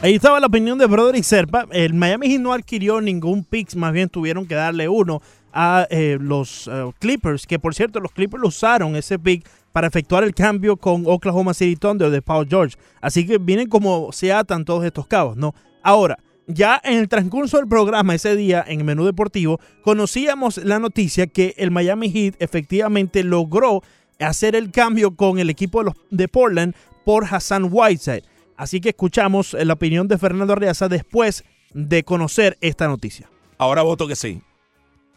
Ahí 0.00 0.14
estaba 0.14 0.38
la 0.38 0.46
opinión 0.46 0.78
de 0.78 0.86
Broderick 0.86 1.24
Serpa. 1.24 1.66
El 1.72 1.92
Miami 1.92 2.28
Heat 2.28 2.40
no 2.40 2.52
adquirió 2.52 3.00
ningún 3.00 3.42
pick, 3.42 3.74
más 3.74 3.92
bien 3.92 4.08
tuvieron 4.08 4.46
que 4.46 4.54
darle 4.54 4.88
uno 4.88 5.20
a 5.52 5.88
eh, 5.90 6.18
los 6.20 6.68
eh, 6.68 6.92
Clippers, 7.00 7.48
que 7.48 7.58
por 7.58 7.74
cierto 7.74 7.98
los 7.98 8.12
Clippers 8.12 8.44
usaron 8.44 8.94
ese 8.94 9.18
pick 9.18 9.48
para 9.72 9.88
efectuar 9.88 10.22
el 10.22 10.34
cambio 10.34 10.76
con 10.76 11.02
Oklahoma 11.04 11.52
City 11.52 11.74
Thunder 11.74 12.10
de 12.10 12.22
Paul 12.22 12.46
George. 12.48 12.76
Así 13.00 13.26
que 13.26 13.38
vienen 13.38 13.68
como 13.68 14.12
se 14.12 14.32
atan 14.32 14.64
todos 14.64 14.84
estos 14.84 15.08
cabos, 15.08 15.36
¿no? 15.36 15.52
Ahora, 15.82 16.16
ya 16.46 16.80
en 16.84 16.98
el 16.98 17.08
transcurso 17.08 17.56
del 17.56 17.66
programa 17.66 18.14
ese 18.14 18.36
día 18.36 18.64
en 18.68 18.78
el 18.78 18.84
menú 18.84 19.04
deportivo, 19.04 19.58
conocíamos 19.82 20.58
la 20.58 20.78
noticia 20.78 21.26
que 21.26 21.54
el 21.58 21.72
Miami 21.72 22.08
Heat 22.08 22.36
efectivamente 22.38 23.24
logró 23.24 23.82
hacer 24.20 24.54
el 24.54 24.70
cambio 24.70 25.16
con 25.16 25.40
el 25.40 25.50
equipo 25.50 25.80
de, 25.80 25.86
los, 25.86 25.94
de 26.12 26.28
Portland 26.28 26.76
por 27.04 27.24
Hassan 27.28 27.68
Whiteside. 27.68 28.22
Así 28.58 28.80
que 28.80 28.88
escuchamos 28.88 29.54
la 29.54 29.72
opinión 29.72 30.08
de 30.08 30.18
Fernando 30.18 30.52
Arriaza 30.52 30.88
después 30.88 31.44
de 31.72 32.02
conocer 32.02 32.58
esta 32.60 32.88
noticia. 32.88 33.30
Ahora 33.56 33.82
voto 33.82 34.08
que 34.08 34.16
sí. 34.16 34.42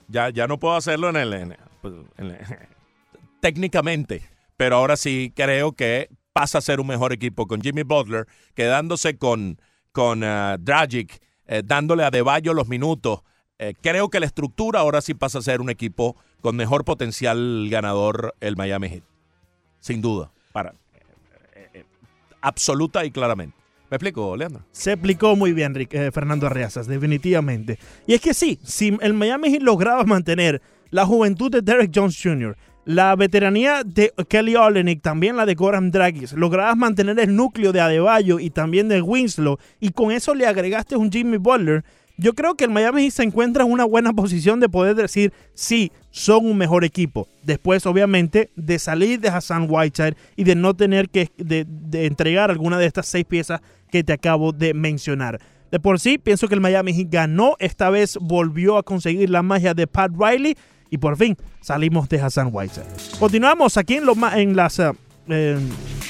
Ya, 0.08 0.30
ya 0.30 0.46
no 0.46 0.60
puedo 0.60 0.76
hacerlo 0.76 1.10
en 1.10 1.16
el, 1.16 1.58
pues, 1.82 1.94
técnicamente, 3.42 4.22
pero 4.58 4.76
ahora 4.76 4.96
sí 4.96 5.34
creo 5.36 5.72
que 5.72 6.10
pasa 6.34 6.60
a 6.60 6.62
ser 6.62 6.80
un 6.80 6.86
mejor 6.86 7.14
equipo 7.14 7.48
con 7.48 7.62
Jimmy 7.62 7.82
Butler, 7.82 8.28
quedándose 8.54 9.18
con, 9.18 9.60
con 9.92 10.22
uh, 10.24 10.58
Dragic, 10.60 11.20
eh, 11.48 11.64
dándole 11.66 12.04
a 12.04 12.12
Deballo 12.12 12.54
los 12.54 12.68
minutos. 12.68 13.22
Eh, 13.58 13.74
creo 13.82 14.10
que 14.10 14.20
la 14.20 14.28
estructura 14.28 14.82
ahora 14.82 15.02
sí 15.02 15.16
pasa 15.16 15.40
a 15.40 15.42
ser 15.42 15.62
un 15.62 15.72
equipo 15.72 16.16
con 16.42 16.56
mejor 16.56 16.86
potencial 16.86 17.68
ganador 17.72 18.36
el 18.40 18.56
Miami 18.56 18.90
Heat. 18.90 19.04
Sin 19.80 20.02
duda. 20.02 20.32
Para, 20.52 20.76
absoluta 22.42 23.06
y 23.06 23.12
claramente. 23.12 23.56
¿Me 23.90 23.96
explico, 23.96 24.38
Leandro? 24.38 24.64
Se 24.72 24.94
explicó 24.94 25.36
muy 25.36 25.52
bien, 25.52 25.74
eh, 25.78 26.12
Fernando 26.14 26.48
Arreazas, 26.48 26.88
definitivamente. 26.88 27.78
Y 28.08 28.14
es 28.14 28.22
que 28.22 28.34
sí, 28.34 28.58
si 28.64 28.98
el 29.02 29.14
Miami 29.14 29.52
Heat 29.52 29.64
lograba 29.64 30.06
mantener 30.06 30.62
la 30.92 31.06
juventud 31.06 31.52
de 31.52 31.62
Derek 31.62 31.92
Jones 31.94 32.18
Jr., 32.22 32.56
la 32.86 33.16
veteranía 33.16 33.84
de 33.84 34.14
Kelly 34.28 34.56
Olynyk, 34.56 35.02
también 35.02 35.36
la 35.36 35.46
de 35.46 35.56
Goran 35.56 35.92
Dragic, 35.92 36.32
lograbas 36.34 36.78
mantener 36.78 37.20
el 37.20 37.36
núcleo 37.36 37.72
de 37.72 37.82
Adebayo 37.82 38.40
y 38.40 38.50
también 38.50 38.88
de 38.88 39.02
Winslow, 39.02 39.58
y 39.80 39.92
con 39.92 40.12
eso 40.12 40.34
le 40.34 40.48
agregaste 40.48 40.96
un 40.96 41.12
Jimmy 41.12 41.38
Butler, 41.38 41.84
yo 42.22 42.36
creo 42.36 42.54
que 42.54 42.66
el 42.66 42.70
Miami 42.70 43.10
se 43.10 43.24
encuentra 43.24 43.64
en 43.64 43.72
una 43.72 43.84
buena 43.84 44.14
posición 44.14 44.60
de 44.60 44.70
poder 44.70 44.96
decir, 44.96 45.34
sí, 45.56 45.92
son 46.12 46.46
un 46.46 46.56
mejor 46.56 46.86
equipo. 46.86 47.28
Después, 47.42 47.88
obviamente, 47.88 48.52
de 48.56 48.78
salir 48.78 49.20
de 49.20 49.30
Hassan 49.30 49.66
Whiteside 49.68 50.16
y 50.36 50.44
de 50.44 50.54
no 50.54 50.76
tener 50.76 51.10
que 51.10 51.32
de, 51.38 51.66
entregar 52.06 52.52
alguna 52.52 52.78
de 52.78 52.86
estas 52.86 53.08
seis 53.08 53.26
piezas 53.26 53.62
que 53.90 54.04
te 54.04 54.14
acabo 54.14 54.52
de 54.52 54.76
mencionar. 54.76 55.40
De 55.72 55.80
por 55.80 56.00
sí, 56.00 56.20
pienso 56.20 56.48
que 56.48 56.54
el 56.54 56.62
Miami 56.62 56.94
Heat 56.94 57.08
ganó. 57.10 57.56
Esta 57.58 57.90
vez 57.90 58.20
volvió 58.22 58.78
a 58.78 58.84
conseguir 58.84 59.32
la 59.32 59.42
magia 59.42 59.74
de 59.74 59.88
Pat 59.88 60.12
Riley. 60.16 60.56
Y 60.92 61.00
por 61.00 61.18
fin 61.18 61.36
salimos 61.60 62.08
de 62.08 62.22
Hassan 62.22 62.50
Whiteside. 62.52 63.18
Continuamos 63.18 63.78
aquí 63.78 63.96
en, 63.96 64.04
en 64.36 64.56
las 64.56 64.80
eh, 65.28 65.58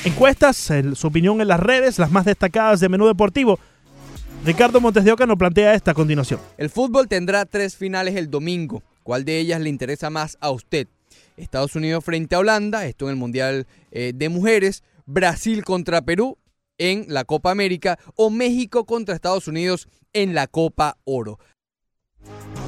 encuestas, 0.03 0.71
su 0.95 1.07
opinión 1.07 1.39
en 1.39 1.47
las 1.47 1.59
redes, 1.61 1.99
las 1.99 2.11
más 2.11 2.25
destacadas 2.25 2.81
de 2.81 2.89
Menú 2.89 3.07
Deportivo. 3.07 3.59
Ricardo 4.43 4.81
Montes 4.81 5.03
de 5.03 5.11
Oca 5.11 5.27
nos 5.27 5.37
plantea 5.37 5.75
esta 5.75 5.93
continuación. 5.93 6.39
El 6.57 6.71
fútbol 6.71 7.07
tendrá 7.07 7.45
tres 7.45 7.75
finales 7.75 8.15
el 8.15 8.31
domingo. 8.31 8.81
¿Cuál 9.03 9.23
de 9.23 9.37
ellas 9.37 9.61
le 9.61 9.69
interesa 9.69 10.09
más 10.09 10.35
a 10.41 10.49
usted? 10.49 10.87
Estados 11.37 11.75
Unidos 11.75 12.03
frente 12.03 12.33
a 12.33 12.39
Holanda, 12.39 12.87
esto 12.87 13.05
en 13.05 13.11
el 13.11 13.17
Mundial 13.17 13.67
eh, 13.91 14.13
de 14.15 14.29
Mujeres, 14.29 14.83
Brasil 15.05 15.63
contra 15.63 16.01
Perú 16.01 16.39
en 16.79 17.05
la 17.07 17.23
Copa 17.23 17.51
América 17.51 17.99
o 18.15 18.31
México 18.31 18.85
contra 18.85 19.13
Estados 19.13 19.47
Unidos 19.47 19.87
en 20.11 20.33
la 20.33 20.47
Copa 20.47 20.97
Oro. 21.03 21.37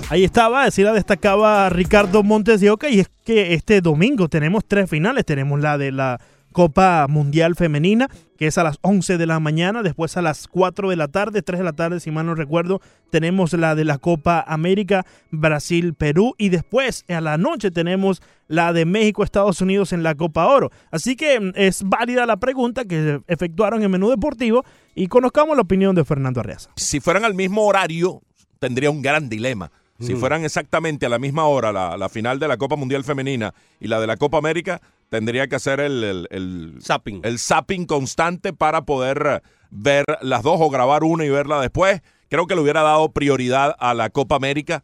Ahí 0.09 0.23
estaba, 0.23 0.65
así 0.65 0.83
la 0.83 0.93
destacaba 0.93 1.69
Ricardo 1.69 2.21
Montes 2.21 2.61
de 2.61 2.69
Oca 2.69 2.87
y 2.87 2.99
es 2.99 3.09
que 3.25 3.55
este 3.55 3.81
domingo 3.81 4.29
tenemos 4.29 4.63
tres 4.67 4.87
finales, 4.87 5.25
tenemos 5.25 5.59
la 5.59 5.79
de 5.79 5.91
la 5.91 6.21
Copa 6.53 7.05
Mundial 7.09 7.55
Femenina, 7.55 8.07
que 8.37 8.47
es 8.47 8.57
a 8.57 8.63
las 8.63 8.77
11 8.81 9.17
de 9.17 9.25
la 9.25 9.39
mañana, 9.39 9.83
después 9.83 10.15
a 10.15 10.21
las 10.21 10.47
4 10.47 10.89
de 10.89 10.95
la 10.95 11.09
tarde, 11.09 11.41
3 11.41 11.59
de 11.59 11.63
la 11.65 11.73
tarde, 11.73 11.99
si 11.99 12.11
mal 12.11 12.25
no 12.25 12.35
recuerdo, 12.35 12.79
tenemos 13.09 13.51
la 13.53 13.75
de 13.75 13.83
la 13.83 13.97
Copa 13.97 14.43
América, 14.47 15.05
Brasil, 15.31 15.93
Perú, 15.93 16.35
y 16.37 16.49
después 16.49 17.03
a 17.09 17.19
la 17.19 17.37
noche 17.37 17.71
tenemos 17.71 18.21
la 18.47 18.71
de 18.71 18.85
México, 18.85 19.23
Estados 19.23 19.59
Unidos 19.61 19.91
en 19.91 20.03
la 20.03 20.15
Copa 20.15 20.47
Oro. 20.47 20.71
Así 20.91 21.15
que 21.15 21.39
mm, 21.39 21.51
es 21.55 21.83
válida 21.83 22.25
la 22.25 22.37
pregunta 22.37 22.85
que 22.85 23.19
efectuaron 23.27 23.83
en 23.83 23.91
Menú 23.91 24.09
Deportivo 24.09 24.63
y 24.95 25.07
conozcamos 25.07 25.55
la 25.55 25.63
opinión 25.63 25.95
de 25.95 26.05
Fernando 26.05 26.39
Arreaza. 26.39 26.69
Si 26.75 26.99
fueran 26.99 27.25
al 27.25 27.33
mismo 27.33 27.65
horario, 27.65 28.21
tendría 28.59 28.89
un 28.89 29.01
gran 29.01 29.27
dilema. 29.27 29.71
Si 29.99 30.15
fueran 30.15 30.43
exactamente 30.43 31.05
a 31.05 31.09
la 31.09 31.17
misma 31.17 31.45
hora 31.45 31.71
la, 31.71 31.95
la, 31.95 32.09
final 32.09 32.37
de 32.37 32.47
la 32.49 32.57
Copa 32.57 32.75
Mundial 32.75 33.05
Femenina 33.05 33.53
y 33.79 33.87
la 33.87 34.01
de 34.01 34.07
la 34.07 34.17
Copa 34.17 34.37
América, 34.37 34.81
tendría 35.13 35.47
que 35.47 35.55
hacer 35.55 35.79
el, 35.79 36.27
el, 36.31 36.79
zapping. 36.81 37.21
el 37.23 37.37
zapping 37.37 37.85
constante 37.85 38.51
para 38.51 38.83
poder 38.83 39.43
ver 39.69 40.05
las 40.21 40.41
dos 40.41 40.57
o 40.59 40.71
grabar 40.71 41.03
una 41.03 41.23
y 41.23 41.29
verla 41.29 41.61
después. 41.61 42.01
Creo 42.29 42.47
que 42.47 42.55
le 42.55 42.61
hubiera 42.61 42.81
dado 42.81 43.11
prioridad 43.11 43.75
a 43.77 43.93
la 43.93 44.09
Copa 44.09 44.35
América, 44.35 44.81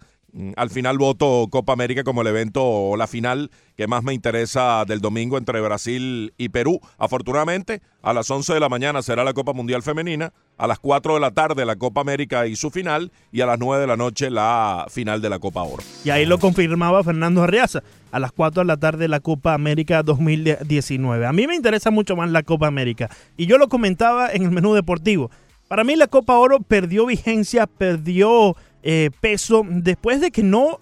al 0.56 0.70
final 0.70 0.98
voto 0.98 1.48
Copa 1.50 1.74
América 1.74 2.04
como 2.04 2.22
el 2.22 2.28
evento 2.28 2.64
o 2.64 2.98
la 2.98 3.08
final 3.08 3.52
que 3.76 3.88
más 3.88 4.04
me 4.04 4.14
interesa 4.14 4.84
del 4.86 5.00
domingo 5.00 5.38
entre 5.38 5.62
Brasil 5.62 6.34
y 6.38 6.50
Perú. 6.50 6.80
Afortunadamente, 6.98 7.82
a 8.02 8.14
las 8.14 8.30
11 8.30 8.54
de 8.54 8.60
la 8.60 8.70
mañana 8.70 9.02
será 9.02 9.24
la 9.24 9.34
Copa 9.34 9.54
Mundial 9.54 9.84
Femenina, 9.84 10.34
a 10.58 10.68
las 10.68 10.80
4 10.80 11.14
de 11.14 11.20
la 11.20 11.32
tarde 11.32 11.66
la 11.66 11.78
Copa 11.78 12.02
América 12.02 12.48
y 12.48 12.56
su 12.56 12.72
final, 12.72 13.12
y 13.32 13.42
a 13.42 13.46
las 13.46 13.60
9 13.60 13.82
de 13.82 13.88
la 13.88 13.96
noche 13.96 14.30
la 14.30 14.86
final 14.90 15.22
de 15.22 15.30
la 15.30 15.40
Copa 15.40 15.64
Oro. 15.64 15.84
Y 16.04 16.10
ahí 16.10 16.26
lo 16.26 16.40
confirmaba 16.40 17.04
Fernando 17.04 17.44
Arriaza, 17.44 17.82
a 18.12 18.20
las 18.20 18.32
4 18.32 18.64
de 18.64 18.68
la 18.68 18.78
tarde 18.78 19.08
la 19.08 19.22
Copa 19.22 19.54
América 19.54 20.04
2019. 20.04 21.26
A 21.26 21.32
mí 21.34 21.48
me 21.48 21.56
interesa 21.56 21.90
mucho 21.92 22.16
más 22.16 22.30
la 22.30 22.44
Copa 22.44 22.68
América, 22.68 23.10
y 23.38 23.46
yo 23.46 23.58
lo 23.58 23.70
comentaba 23.70 24.32
en 24.32 24.44
el 24.44 24.52
menú 24.52 24.74
deportivo. 24.74 25.32
Para 25.70 25.84
mí 25.84 25.96
la 25.96 26.08
Copa 26.08 26.36
Oro 26.36 26.62
perdió 26.62 27.06
vigencia, 27.06 27.68
perdió 27.68 28.58
eh, 28.84 29.10
peso 29.22 29.64
después 29.68 30.22
de 30.22 30.32
que 30.32 30.44
no 30.44 30.80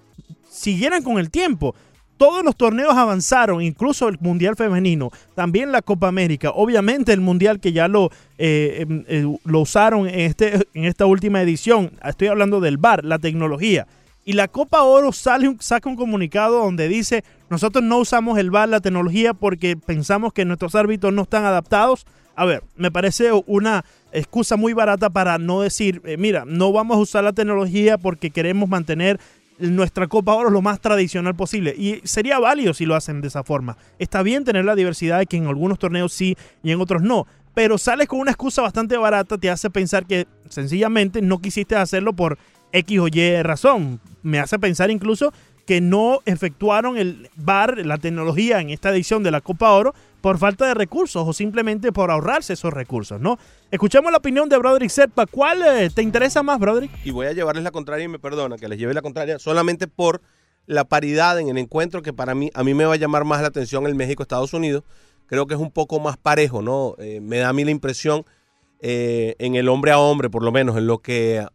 siguieran 0.50 1.04
con 1.04 1.18
el 1.18 1.30
tiempo. 1.30 1.75
Todos 2.18 2.44
los 2.44 2.56
torneos 2.56 2.96
avanzaron, 2.96 3.62
incluso 3.62 4.08
el 4.08 4.18
Mundial 4.20 4.56
Femenino, 4.56 5.12
también 5.36 5.72
la 5.72 5.84
Copa 5.84 6.08
América, 6.08 6.50
obviamente 6.50 7.13
el 7.13 7.22
Mundial 7.22 7.60
que 7.60 7.74
ya 7.74 7.88
lo, 7.88 8.10
eh, 8.39 8.77
em, 8.80 9.06
eh, 9.08 9.38
lo 9.44 9.60
usaron 9.60 10.10
en, 10.10 10.22
este, 10.22 10.68
en 10.74 10.86
esta 10.86 11.06
última 11.06 11.42
edición. 11.44 11.92
Estoy 12.04 12.30
hablando 12.30 12.60
del 12.60 12.77
VAR, 12.77 13.06
la 13.06 13.20
tecnología. 13.20 13.86
Y 14.27 14.34
la 14.34 14.50
Copa 14.50 14.84
Oro 14.84 15.13
sale, 15.13 15.55
saca 15.62 15.88
un 15.88 15.96
comunicado 15.96 16.60
donde 16.60 16.89
dice, 16.89 17.24
nosotros 17.50 17.81
no 17.81 17.98
usamos 17.98 18.38
el 18.38 18.51
VAR, 18.51 18.67
la 18.67 18.81
tecnología, 18.81 19.34
porque 19.34 19.77
pensamos 19.77 20.34
que 20.34 20.43
nuestros 20.43 20.75
árbitros 20.75 21.13
no 21.13 21.22
están 21.22 21.46
adaptados. 21.46 22.05
A 22.36 22.43
ver, 22.43 22.62
me 22.75 22.91
parece 22.91 23.31
una 23.46 23.86
excusa 24.12 24.57
muy 24.57 24.74
barata 24.74 25.10
para 25.10 25.38
no 25.38 25.62
decir, 25.62 26.01
eh, 26.03 26.17
mira, 26.17 26.43
no 26.46 26.74
vamos 26.74 26.98
a 26.98 27.00
usar 27.00 27.24
la 27.24 27.31
tecnología 27.31 27.98
porque 27.98 28.29
queremos 28.29 28.67
mantener 28.67 29.17
nuestra 29.60 30.07
Copa 30.07 30.34
Oro 30.34 30.50
lo 30.50 30.62
más 30.62 30.81
tradicional 30.81 31.34
posible. 31.34 31.74
Y 31.77 32.01
sería 32.03 32.38
válido 32.38 32.74
si 32.74 32.86
lo 32.86 32.96
hacen 32.96 33.22
de 33.22 33.29
esa 33.29 33.46
forma. 33.46 33.77
Está 33.98 34.24
bien 34.24 34.43
tener 34.43 34.65
la 34.65 34.75
diversidad 34.75 35.19
de 35.19 35.25
que 35.25 35.38
en 35.38 35.48
algunos 35.48 35.79
torneos 35.79 36.12
sí 36.12 36.36
y 36.63 36.72
en 36.74 36.81
otros 36.81 37.01
no. 37.01 37.27
Pero 37.53 37.77
sales 37.77 38.10
con 38.10 38.19
una 38.19 38.31
excusa 38.31 38.62
bastante 38.62 38.98
barata, 38.98 39.38
te 39.38 39.50
hace 39.50 39.69
pensar 39.69 40.05
que 40.05 40.27
sencillamente 40.50 41.22
no 41.22 41.39
quisiste 41.39 41.77
hacerlo 41.77 42.12
por 42.12 42.38
X 42.77 43.00
o 43.00 43.07
Y 43.07 43.41
razón. 43.43 44.00
Me 44.24 44.39
hace 44.39 44.60
pensar 44.60 44.91
incluso 44.91 45.34
que 45.67 45.81
no 45.81 46.22
efectuaron 46.25 46.98
el 46.98 47.29
VAR, 47.36 47.86
la 47.86 47.98
tecnología 47.98 48.62
en 48.62 48.69
esta 48.69 48.89
edición 48.89 49.22
de 49.22 49.31
la 49.31 49.41
Copa 49.41 49.72
Oro 49.74 49.93
por 50.22 50.38
falta 50.38 50.65
de 50.65 50.74
recursos 50.74 51.27
o 51.27 51.34
simplemente 51.34 51.91
por 51.91 52.10
ahorrarse 52.10 52.53
esos 52.53 52.74
recursos, 52.74 53.19
¿no? 53.19 53.38
Escuchemos 53.69 54.10
la 54.12 54.17
opinión 54.17 54.48
de 54.48 54.57
Broderick 54.57 54.89
Serpa. 54.89 55.25
¿Cuál 55.25 55.62
eh, 55.63 55.89
te 55.93 56.01
interesa 56.01 56.41
más, 56.41 56.57
Broderick? 56.57 56.91
Y 57.03 57.12
voy 57.12 57.27
a 57.27 57.34
llevarles 57.34 57.65
la 57.65 57.72
contraria 57.72 58.05
y 58.05 58.07
me 58.07 58.17
perdona 58.17 58.55
que 58.57 58.69
les 58.69 58.79
lleve 58.79 58.93
la 58.93 59.01
contraria 59.01 59.39
solamente 59.39 59.88
por 59.88 60.22
la 60.67 60.86
paridad 60.86 61.38
en 61.39 61.50
el 61.50 61.57
encuentro 61.57 62.01
que 62.01 62.13
para 62.13 62.34
mí, 62.34 62.50
a 62.53 62.63
mí 62.63 62.74
me 62.74 62.86
va 62.86 62.93
a 62.93 62.98
llamar 62.98 63.25
más 63.25 63.41
la 63.41 63.48
atención 63.48 63.86
el 63.88 63.96
México-Estados 63.96 64.53
Unidos. 64.53 64.84
Creo 65.25 65.48
que 65.48 65.55
es 65.55 65.60
un 65.60 65.72
poco 65.72 66.00
más 66.00 66.15
parejo, 66.15 66.62
¿no? 66.62 66.96
Eh, 66.98 67.19
me 67.22 67.39
da 67.39 67.50
a 67.50 67.53
mí 67.53 67.65
la 67.65 67.72
impresión 67.72 68.25
eh, 68.79 69.36
en 69.39 69.55
el 69.55 69.67
hombre 69.67 69.91
a 69.91 70.00
hombre, 70.00 70.29
por 70.29 70.43
lo 70.43 70.53
menos, 70.53 70.77
en 70.77 70.88
lo 70.88 71.00
que 71.00 71.46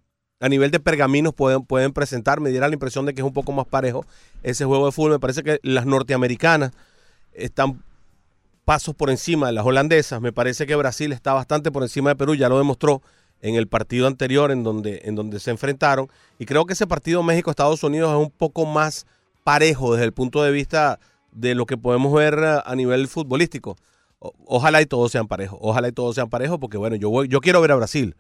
a 0.42 0.48
nivel 0.48 0.72
de 0.72 0.80
pergaminos 0.80 1.32
pueden, 1.32 1.62
pueden 1.64 1.92
presentar, 1.92 2.40
me 2.40 2.50
diera 2.50 2.66
la 2.66 2.74
impresión 2.74 3.06
de 3.06 3.14
que 3.14 3.20
es 3.20 3.24
un 3.24 3.32
poco 3.32 3.52
más 3.52 3.64
parejo 3.64 4.04
ese 4.42 4.64
juego 4.64 4.86
de 4.86 4.92
fútbol. 4.92 5.12
Me 5.12 5.18
parece 5.20 5.44
que 5.44 5.60
las 5.62 5.86
norteamericanas 5.86 6.72
están 7.32 7.80
pasos 8.64 8.96
por 8.96 9.08
encima 9.08 9.46
de 9.46 9.52
las 9.52 9.64
holandesas. 9.64 10.20
Me 10.20 10.32
parece 10.32 10.66
que 10.66 10.74
Brasil 10.74 11.12
está 11.12 11.32
bastante 11.32 11.70
por 11.70 11.84
encima 11.84 12.10
de 12.10 12.16
Perú, 12.16 12.34
ya 12.34 12.48
lo 12.48 12.58
demostró 12.58 13.02
en 13.40 13.54
el 13.54 13.68
partido 13.68 14.08
anterior 14.08 14.50
en 14.50 14.64
donde, 14.64 15.02
en 15.04 15.14
donde 15.14 15.38
se 15.38 15.52
enfrentaron. 15.52 16.08
Y 16.40 16.46
creo 16.46 16.66
que 16.66 16.72
ese 16.72 16.88
partido 16.88 17.22
México-Estados 17.22 17.84
Unidos 17.84 18.10
es 18.10 18.18
un 18.18 18.32
poco 18.32 18.66
más 18.66 19.06
parejo 19.44 19.92
desde 19.92 20.06
el 20.06 20.12
punto 20.12 20.42
de 20.42 20.50
vista 20.50 20.98
de 21.30 21.54
lo 21.54 21.66
que 21.66 21.76
podemos 21.76 22.12
ver 22.12 22.40
eh, 22.42 22.58
a 22.64 22.74
nivel 22.74 23.06
futbolístico. 23.06 23.76
ojalá 24.18 24.82
y 24.82 24.86
todos 24.86 25.12
sean 25.12 25.28
parejos, 25.28 25.60
ojalá 25.62 25.86
y 25.86 25.92
todos 25.92 26.16
sean 26.16 26.28
parejos, 26.28 26.58
porque 26.58 26.78
bueno, 26.78 26.96
yo, 26.96 27.10
voy, 27.10 27.28
yo 27.28 27.40
quiero 27.40 27.60
ver 27.60 27.70
a 27.70 27.76
Brasil. 27.76 28.16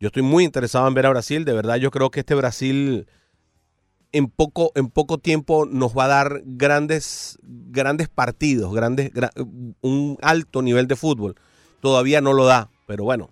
Yo 0.00 0.08
estoy 0.08 0.22
muy 0.22 0.44
interesado 0.44 0.86
en 0.86 0.94
ver 0.94 1.06
a 1.06 1.10
Brasil. 1.10 1.44
De 1.44 1.52
verdad, 1.52 1.76
yo 1.76 1.90
creo 1.90 2.10
que 2.10 2.20
este 2.20 2.34
Brasil 2.34 3.06
en 4.12 4.28
poco, 4.28 4.70
en 4.74 4.88
poco 4.88 5.18
tiempo 5.18 5.66
nos 5.66 5.96
va 5.96 6.04
a 6.04 6.08
dar 6.08 6.42
grandes, 6.44 7.38
grandes 7.42 8.08
partidos, 8.08 8.72
grandes, 8.72 9.10
un 9.80 10.16
alto 10.22 10.62
nivel 10.62 10.86
de 10.86 10.96
fútbol. 10.96 11.34
Todavía 11.80 12.20
no 12.20 12.32
lo 12.32 12.44
da, 12.46 12.70
pero 12.86 13.04
bueno, 13.04 13.30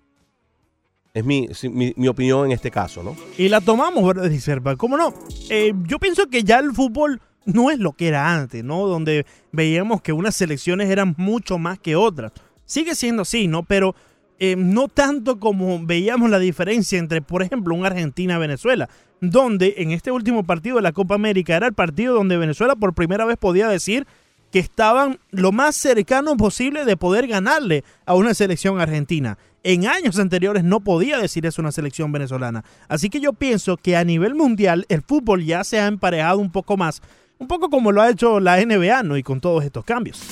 es 1.14 1.24
mi, 1.24 1.48
mi, 1.96 2.08
opinión 2.08 2.46
en 2.46 2.52
este 2.52 2.70
caso, 2.70 3.02
¿no? 3.02 3.16
Y 3.38 3.48
la 3.48 3.60
tomamos, 3.60 4.06
¿verdad, 4.06 4.30
Serpa? 4.38 4.76
¿Cómo 4.76 4.96
no? 4.96 5.14
Eh, 5.48 5.72
yo 5.86 5.98
pienso 5.98 6.28
que 6.28 6.44
ya 6.44 6.58
el 6.58 6.72
fútbol 6.72 7.20
no 7.44 7.70
es 7.70 7.78
lo 7.78 7.92
que 7.92 8.08
era 8.08 8.34
antes, 8.34 8.62
¿no? 8.62 8.86
Donde 8.86 9.24
veíamos 9.50 10.02
que 10.02 10.12
unas 10.12 10.36
selecciones 10.36 10.90
eran 10.90 11.14
mucho 11.16 11.58
más 11.58 11.78
que 11.78 11.96
otras. 11.96 12.32
Sigue 12.66 12.94
siendo 12.94 13.22
así, 13.22 13.48
¿no? 13.48 13.62
Pero 13.62 13.94
eh, 14.38 14.54
no 14.56 14.88
tanto 14.88 15.38
como 15.38 15.84
veíamos 15.84 16.30
la 16.30 16.38
diferencia 16.38 16.98
entre, 16.98 17.22
por 17.22 17.42
ejemplo, 17.42 17.74
un 17.74 17.86
Argentina-Venezuela 17.86 18.88
donde 19.20 19.74
en 19.78 19.92
este 19.92 20.10
último 20.10 20.44
partido 20.44 20.76
de 20.76 20.82
la 20.82 20.92
Copa 20.92 21.14
América 21.14 21.56
era 21.56 21.66
el 21.66 21.72
partido 21.72 22.14
donde 22.14 22.36
Venezuela 22.36 22.76
por 22.76 22.94
primera 22.94 23.24
vez 23.24 23.36
podía 23.38 23.68
decir 23.68 24.06
que 24.52 24.58
estaban 24.58 25.18
lo 25.30 25.52
más 25.52 25.76
cercano 25.76 26.36
posible 26.36 26.84
de 26.84 26.96
poder 26.96 27.26
ganarle 27.26 27.84
a 28.04 28.14
una 28.14 28.34
selección 28.34 28.80
argentina. 28.80 29.38
En 29.62 29.86
años 29.86 30.18
anteriores 30.18 30.62
no 30.62 30.80
podía 30.80 31.18
decir 31.18 31.44
eso 31.46 31.60
una 31.60 31.72
selección 31.72 32.12
venezolana. 32.12 32.64
Así 32.88 33.10
que 33.10 33.20
yo 33.20 33.32
pienso 33.32 33.76
que 33.76 33.96
a 33.96 34.04
nivel 34.04 34.34
mundial 34.34 34.86
el 34.88 35.02
fútbol 35.02 35.44
ya 35.44 35.64
se 35.64 35.80
ha 35.80 35.88
emparejado 35.88 36.38
un 36.38 36.52
poco 36.52 36.76
más, 36.76 37.02
un 37.38 37.48
poco 37.48 37.68
como 37.68 37.90
lo 37.90 38.00
ha 38.00 38.10
hecho 38.10 38.38
la 38.38 38.64
NBA, 38.64 39.02
¿no? 39.02 39.16
Y 39.16 39.22
con 39.22 39.40
todos 39.40 39.64
estos 39.64 39.84
cambios. 39.84 40.22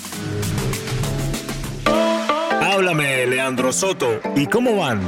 Háblame, 2.74 3.24
Leandro 3.28 3.72
Soto. 3.72 4.18
¿Y 4.34 4.48
cómo 4.48 4.74
van? 4.76 5.00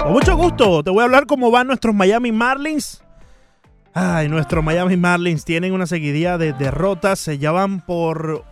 Con 0.00 0.12
mucho 0.14 0.34
gusto, 0.34 0.82
te 0.82 0.88
voy 0.88 1.02
a 1.02 1.04
hablar 1.04 1.26
cómo 1.26 1.50
van 1.50 1.66
nuestros 1.66 1.94
Miami 1.94 2.32
Marlins. 2.32 3.02
Ay, 3.92 4.30
nuestros 4.30 4.64
Miami 4.64 4.96
Marlins 4.96 5.44
tienen 5.44 5.74
una 5.74 5.86
seguidilla 5.86 6.38
de 6.38 6.54
derrotas. 6.54 7.26
Ya 7.38 7.52
van 7.52 7.82
por 7.82 8.42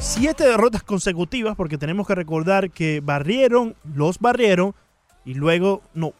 siete 0.00 0.42
derrotas 0.42 0.82
consecutivas 0.82 1.54
porque 1.54 1.78
tenemos 1.78 2.08
que 2.08 2.16
recordar 2.16 2.72
que 2.72 3.00
barrieron, 3.00 3.76
los 3.84 4.18
barrieron 4.18 4.74
y 5.24 5.34
luego, 5.34 5.82
no, 5.94 6.14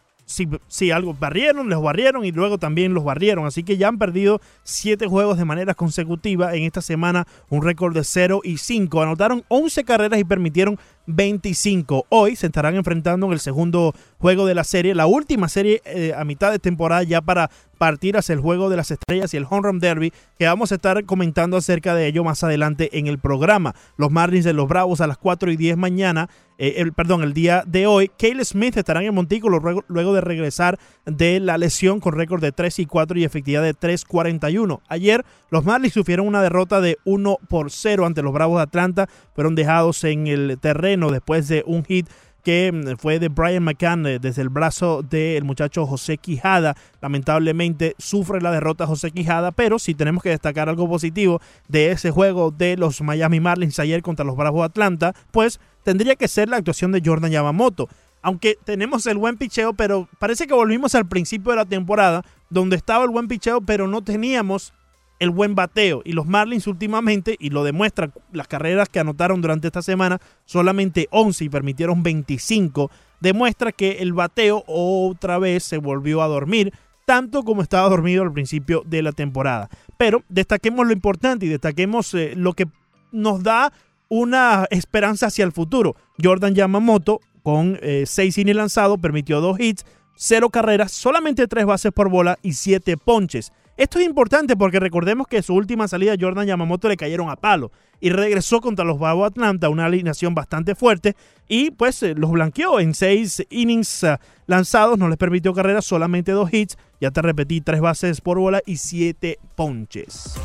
sí, 0.67 0.91
algo 0.91 1.13
barrieron, 1.13 1.69
los 1.69 1.81
barrieron 1.81 2.25
y 2.25 2.31
luego 2.31 2.57
también 2.57 2.93
los 2.93 3.03
barrieron. 3.03 3.45
Así 3.45 3.63
que 3.63 3.77
ya 3.77 3.87
han 3.87 3.97
perdido 3.97 4.41
siete 4.63 5.07
juegos 5.07 5.37
de 5.37 5.45
manera 5.45 5.73
consecutiva. 5.73 6.55
En 6.55 6.63
esta 6.63 6.81
semana 6.81 7.27
un 7.49 7.61
récord 7.61 7.93
de 7.93 8.03
0 8.03 8.41
y 8.43 8.57
5. 8.57 9.01
Anotaron 9.01 9.43
11 9.47 9.83
carreras 9.83 10.19
y 10.19 10.23
permitieron 10.23 10.79
25. 11.05 12.05
Hoy 12.09 12.35
se 12.35 12.47
estarán 12.47 12.75
enfrentando 12.75 13.25
en 13.27 13.33
el 13.33 13.39
segundo 13.39 13.93
juego 14.19 14.45
de 14.45 14.55
la 14.55 14.63
serie, 14.63 14.95
la 14.95 15.05
última 15.05 15.49
serie 15.49 15.81
eh, 15.85 16.13
a 16.15 16.23
mitad 16.23 16.51
de 16.51 16.59
temporada 16.59 17.03
ya 17.03 17.21
para 17.21 17.49
partir 17.77 18.15
hacia 18.15 18.31
el 18.31 18.39
juego 18.39 18.69
de 18.69 18.77
las 18.77 18.91
estrellas 18.91 19.33
y 19.33 19.37
el 19.37 19.45
Home 19.49 19.63
Run 19.63 19.79
Derby, 19.79 20.13
que 20.39 20.45
vamos 20.45 20.71
a 20.71 20.75
estar 20.75 21.03
comentando 21.03 21.57
acerca 21.57 21.93
de 21.93 22.07
ello 22.07 22.23
más 22.23 22.41
adelante 22.41 22.97
en 22.97 23.07
el 23.07 23.19
programa. 23.19 23.75
Los 23.97 24.09
Marlins 24.09 24.45
de 24.45 24.53
los 24.53 24.69
Bravos 24.69 25.01
a 25.01 25.07
las 25.07 25.17
4 25.17 25.51
y 25.51 25.57
10 25.57 25.75
mañana, 25.75 26.29
eh, 26.57 26.75
el, 26.77 26.93
perdón, 26.93 27.23
el 27.23 27.33
día 27.33 27.63
de 27.67 27.85
hoy. 27.85 28.09
Cale 28.17 28.45
Smith 28.45 28.77
estarán 28.77 29.03
en 29.03 29.13
Montículo 29.13 29.59
luego, 29.59 29.83
luego 29.89 30.13
de 30.13 30.21
regresar 30.21 30.79
de 31.05 31.41
la 31.41 31.57
lesión 31.57 31.99
con 31.99 32.13
récord 32.13 32.41
de 32.41 32.53
3 32.53 32.79
y 32.79 32.85
4 32.85 33.19
y 33.19 33.25
efectividad 33.25 33.63
de 33.63 33.75
3.41. 33.75 34.79
Ayer 34.87 35.25
los 35.49 35.65
Marlins 35.65 35.93
sufrieron 35.93 36.25
una 36.25 36.41
derrota 36.41 36.79
de 36.79 36.97
1 37.03 37.37
por 37.49 37.69
0 37.69 38.05
ante 38.05 38.21
los 38.21 38.31
Bravos 38.31 38.59
de 38.59 38.63
Atlanta, 38.63 39.09
fueron 39.35 39.55
dejados 39.55 40.05
en 40.05 40.27
el 40.27 40.57
terreno 40.61 40.92
después 40.97 41.47
de 41.47 41.63
un 41.65 41.83
hit 41.83 42.07
que 42.43 42.71
mm, 42.71 42.97
fue 42.97 43.19
de 43.19 43.29
Brian 43.29 43.63
McCann 43.63 44.05
eh, 44.05 44.19
desde 44.19 44.41
el 44.41 44.49
brazo 44.49 45.01
del 45.01 45.43
muchacho 45.43 45.85
José 45.85 46.17
Quijada. 46.17 46.75
Lamentablemente 47.01 47.95
sufre 47.97 48.41
la 48.41 48.51
derrota 48.51 48.85
José 48.85 49.11
Quijada, 49.11 49.51
pero 49.51 49.79
si 49.79 49.93
tenemos 49.93 50.21
que 50.21 50.29
destacar 50.29 50.69
algo 50.69 50.87
positivo 50.87 51.41
de 51.67 51.91
ese 51.91 52.11
juego 52.11 52.51
de 52.51 52.77
los 52.77 53.01
Miami 53.01 53.39
Marlins 53.39 53.79
ayer 53.79 54.01
contra 54.01 54.25
los 54.25 54.35
Bravos 54.35 54.65
Atlanta, 54.65 55.13
pues 55.31 55.59
tendría 55.83 56.15
que 56.15 56.27
ser 56.27 56.49
la 56.49 56.57
actuación 56.57 56.91
de 56.91 57.01
Jordan 57.03 57.31
Yamamoto. 57.31 57.87
Aunque 58.21 58.57
tenemos 58.63 59.05
el 59.05 59.17
buen 59.17 59.37
picheo, 59.37 59.73
pero 59.73 60.07
parece 60.17 60.47
que 60.47 60.53
volvimos 60.53 60.95
al 60.95 61.07
principio 61.07 61.51
de 61.51 61.57
la 61.57 61.65
temporada, 61.65 62.23
donde 62.49 62.77
estaba 62.77 63.03
el 63.03 63.09
buen 63.09 63.27
picheo, 63.27 63.59
pero 63.59 63.87
no 63.87 64.01
teníamos 64.01 64.73
el 65.19 65.29
buen 65.29 65.55
bateo. 65.55 66.01
Y 66.05 66.13
los 66.13 66.25
Marlins 66.25 66.67
últimamente, 66.67 67.35
y 67.39 67.49
lo 67.49 67.63
demuestran 67.63 68.13
las 68.31 68.47
carreras 68.47 68.89
que 68.89 68.99
anotaron 68.99 69.41
durante 69.41 69.67
esta 69.67 69.81
semana, 69.81 70.19
solamente 70.45 71.07
11 71.11 71.45
y 71.45 71.49
permitieron 71.49 72.03
25, 72.03 72.91
demuestra 73.19 73.71
que 73.71 73.99
el 73.99 74.13
bateo 74.13 74.63
otra 74.67 75.39
vez 75.39 75.63
se 75.63 75.77
volvió 75.77 76.21
a 76.21 76.27
dormir, 76.27 76.73
tanto 77.05 77.43
como 77.43 77.61
estaba 77.61 77.89
dormido 77.89 78.23
al 78.23 78.33
principio 78.33 78.83
de 78.85 79.01
la 79.01 79.11
temporada. 79.11 79.69
Pero 79.97 80.23
destaquemos 80.29 80.85
lo 80.85 80.93
importante 80.93 81.45
y 81.45 81.49
destaquemos 81.49 82.13
eh, 82.13 82.33
lo 82.35 82.53
que 82.53 82.67
nos 83.11 83.43
da 83.43 83.71
una 84.09 84.67
esperanza 84.69 85.27
hacia 85.27 85.45
el 85.45 85.51
futuro. 85.51 85.95
Jordan 86.21 86.53
Yamamoto, 86.53 87.19
con 87.41 87.79
6 87.81 88.17
eh, 88.17 88.41
innings 88.41 88.55
lanzados, 88.57 88.99
permitió 88.99 89.41
dos 89.41 89.59
hits, 89.59 89.85
cero 90.15 90.49
carreras, 90.49 90.91
solamente 90.91 91.47
tres 91.47 91.65
bases 91.65 91.91
por 91.91 92.09
bola 92.09 92.37
y 92.41 92.53
siete 92.53 92.97
ponches. 92.97 93.51
Esto 93.75 93.97
es 93.97 94.05
importante 94.05 94.55
porque 94.55 94.79
recordemos 94.79 95.27
que 95.27 95.41
su 95.41 95.55
última 95.55 95.87
salida 95.87 96.13
Jordan 96.19 96.45
Yamamoto 96.45 96.87
le 96.87 96.95
cayeron 96.95 97.29
a 97.29 97.35
palo 97.35 97.71
y 97.99 98.11
regresó 98.11 98.61
contra 98.61 98.85
los 98.85 98.99
Bravos 98.99 99.25
Atlanta, 99.25 99.69
una 99.69 99.85
alineación 99.85 100.35
bastante 100.35 100.75
fuerte 100.75 101.15
y 101.47 101.71
pues 101.71 102.03
eh, 102.03 102.13
los 102.15 102.31
blanqueó 102.31 102.79
en 102.79 102.93
seis 102.93 103.43
innings 103.49 104.03
uh, 104.03 104.17
lanzados, 104.45 104.99
no 104.99 105.09
les 105.09 105.17
permitió 105.17 105.53
carreras, 105.53 105.85
solamente 105.85 106.33
dos 106.33 106.53
hits, 106.53 106.77
ya 107.01 107.09
te 107.09 107.23
repetí, 107.23 107.61
tres 107.61 107.81
bases 107.81 108.21
por 108.21 108.37
bola 108.37 108.61
y 108.63 108.77
siete 108.77 109.39
ponches. 109.55 110.35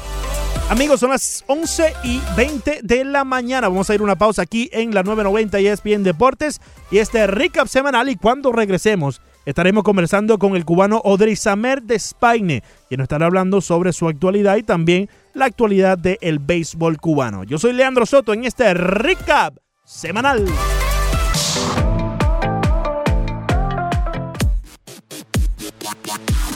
Amigos, 0.70 1.00
son 1.00 1.10
las 1.10 1.44
11 1.46 1.94
y 2.04 2.20
20 2.36 2.80
de 2.82 3.04
la 3.04 3.24
mañana. 3.24 3.68
Vamos 3.68 3.88
a 3.88 3.94
ir 3.94 4.02
una 4.02 4.16
pausa 4.16 4.42
aquí 4.42 4.68
en 4.72 4.94
la 4.94 5.02
990 5.02 5.58
ESPN 5.60 6.02
Deportes 6.02 6.60
y 6.90 6.98
este 6.98 7.26
recap 7.26 7.68
semanal. 7.68 8.10
Y 8.10 8.16
cuando 8.16 8.52
regresemos, 8.52 9.22
estaremos 9.48 9.82
conversando 9.82 10.38
con 10.38 10.56
el 10.56 10.66
cubano 10.66 11.02
Samer 11.34 11.82
de 11.82 11.98
Spaine, 11.98 12.62
quien 12.88 12.98
nos 12.98 13.06
estará 13.06 13.26
hablando 13.26 13.62
sobre 13.62 13.94
su 13.94 14.06
actualidad 14.06 14.56
y 14.56 14.62
también 14.62 15.08
la 15.32 15.46
actualidad 15.46 15.96
del 15.96 16.38
béisbol 16.38 16.98
cubano. 16.98 17.44
Yo 17.44 17.58
soy 17.58 17.72
Leandro 17.72 18.04
Soto 18.04 18.34
en 18.34 18.44
este 18.44 18.74
recap 18.74 19.56
semanal. 19.86 20.44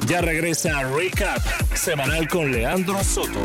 Ya 0.07 0.20
regresa 0.20 0.83
Recap 0.83 1.40
semanal 1.74 2.28
con 2.28 2.52
Leandro 2.52 3.02
Soto. 3.02 3.42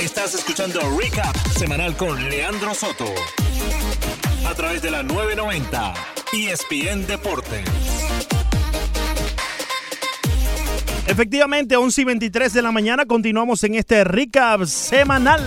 Estás 0.00 0.34
escuchando 0.34 0.80
Recap 0.98 1.36
semanal 1.56 1.96
con 1.96 2.28
Leandro 2.28 2.74
Soto. 2.74 3.06
A 4.46 4.54
través 4.54 4.82
de 4.82 4.90
la 4.90 5.02
990 5.02 5.94
ESPN 6.32 7.06
Deportes. 7.06 7.64
Efectivamente, 11.06 11.76
11 11.76 12.00
y 12.00 12.04
23 12.04 12.52
de 12.52 12.62
la 12.62 12.72
mañana 12.72 13.06
continuamos 13.06 13.62
en 13.64 13.76
este 13.76 14.02
recap 14.04 14.64
semanal. 14.64 15.42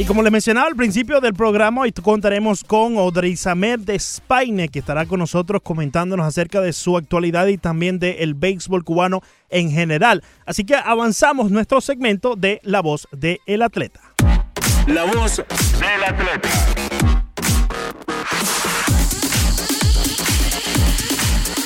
Y 0.00 0.06
como 0.06 0.22
les 0.22 0.32
mencionaba 0.32 0.66
al 0.66 0.76
principio 0.76 1.20
del 1.20 1.34
programa, 1.34 1.82
hoy 1.82 1.92
contaremos 1.92 2.64
con 2.64 2.96
Audrey 2.96 3.36
Samer 3.36 3.80
de 3.80 3.98
Spaine, 3.98 4.70
que 4.70 4.78
estará 4.78 5.04
con 5.04 5.18
nosotros 5.18 5.60
comentándonos 5.62 6.26
acerca 6.26 6.62
de 6.62 6.72
su 6.72 6.96
actualidad 6.96 7.48
y 7.48 7.58
también 7.58 7.98
del 7.98 8.32
béisbol 8.32 8.82
cubano 8.82 9.20
en 9.50 9.70
general. 9.70 10.24
Así 10.46 10.64
que 10.64 10.74
avanzamos 10.74 11.50
nuestro 11.50 11.82
segmento 11.82 12.34
de 12.34 12.62
La 12.64 12.80
Voz 12.80 13.08
del 13.12 13.60
Atleta. 13.60 14.00
La 14.86 15.04
Voz 15.04 15.36
del 15.36 16.04
Atleta. 16.08 17.19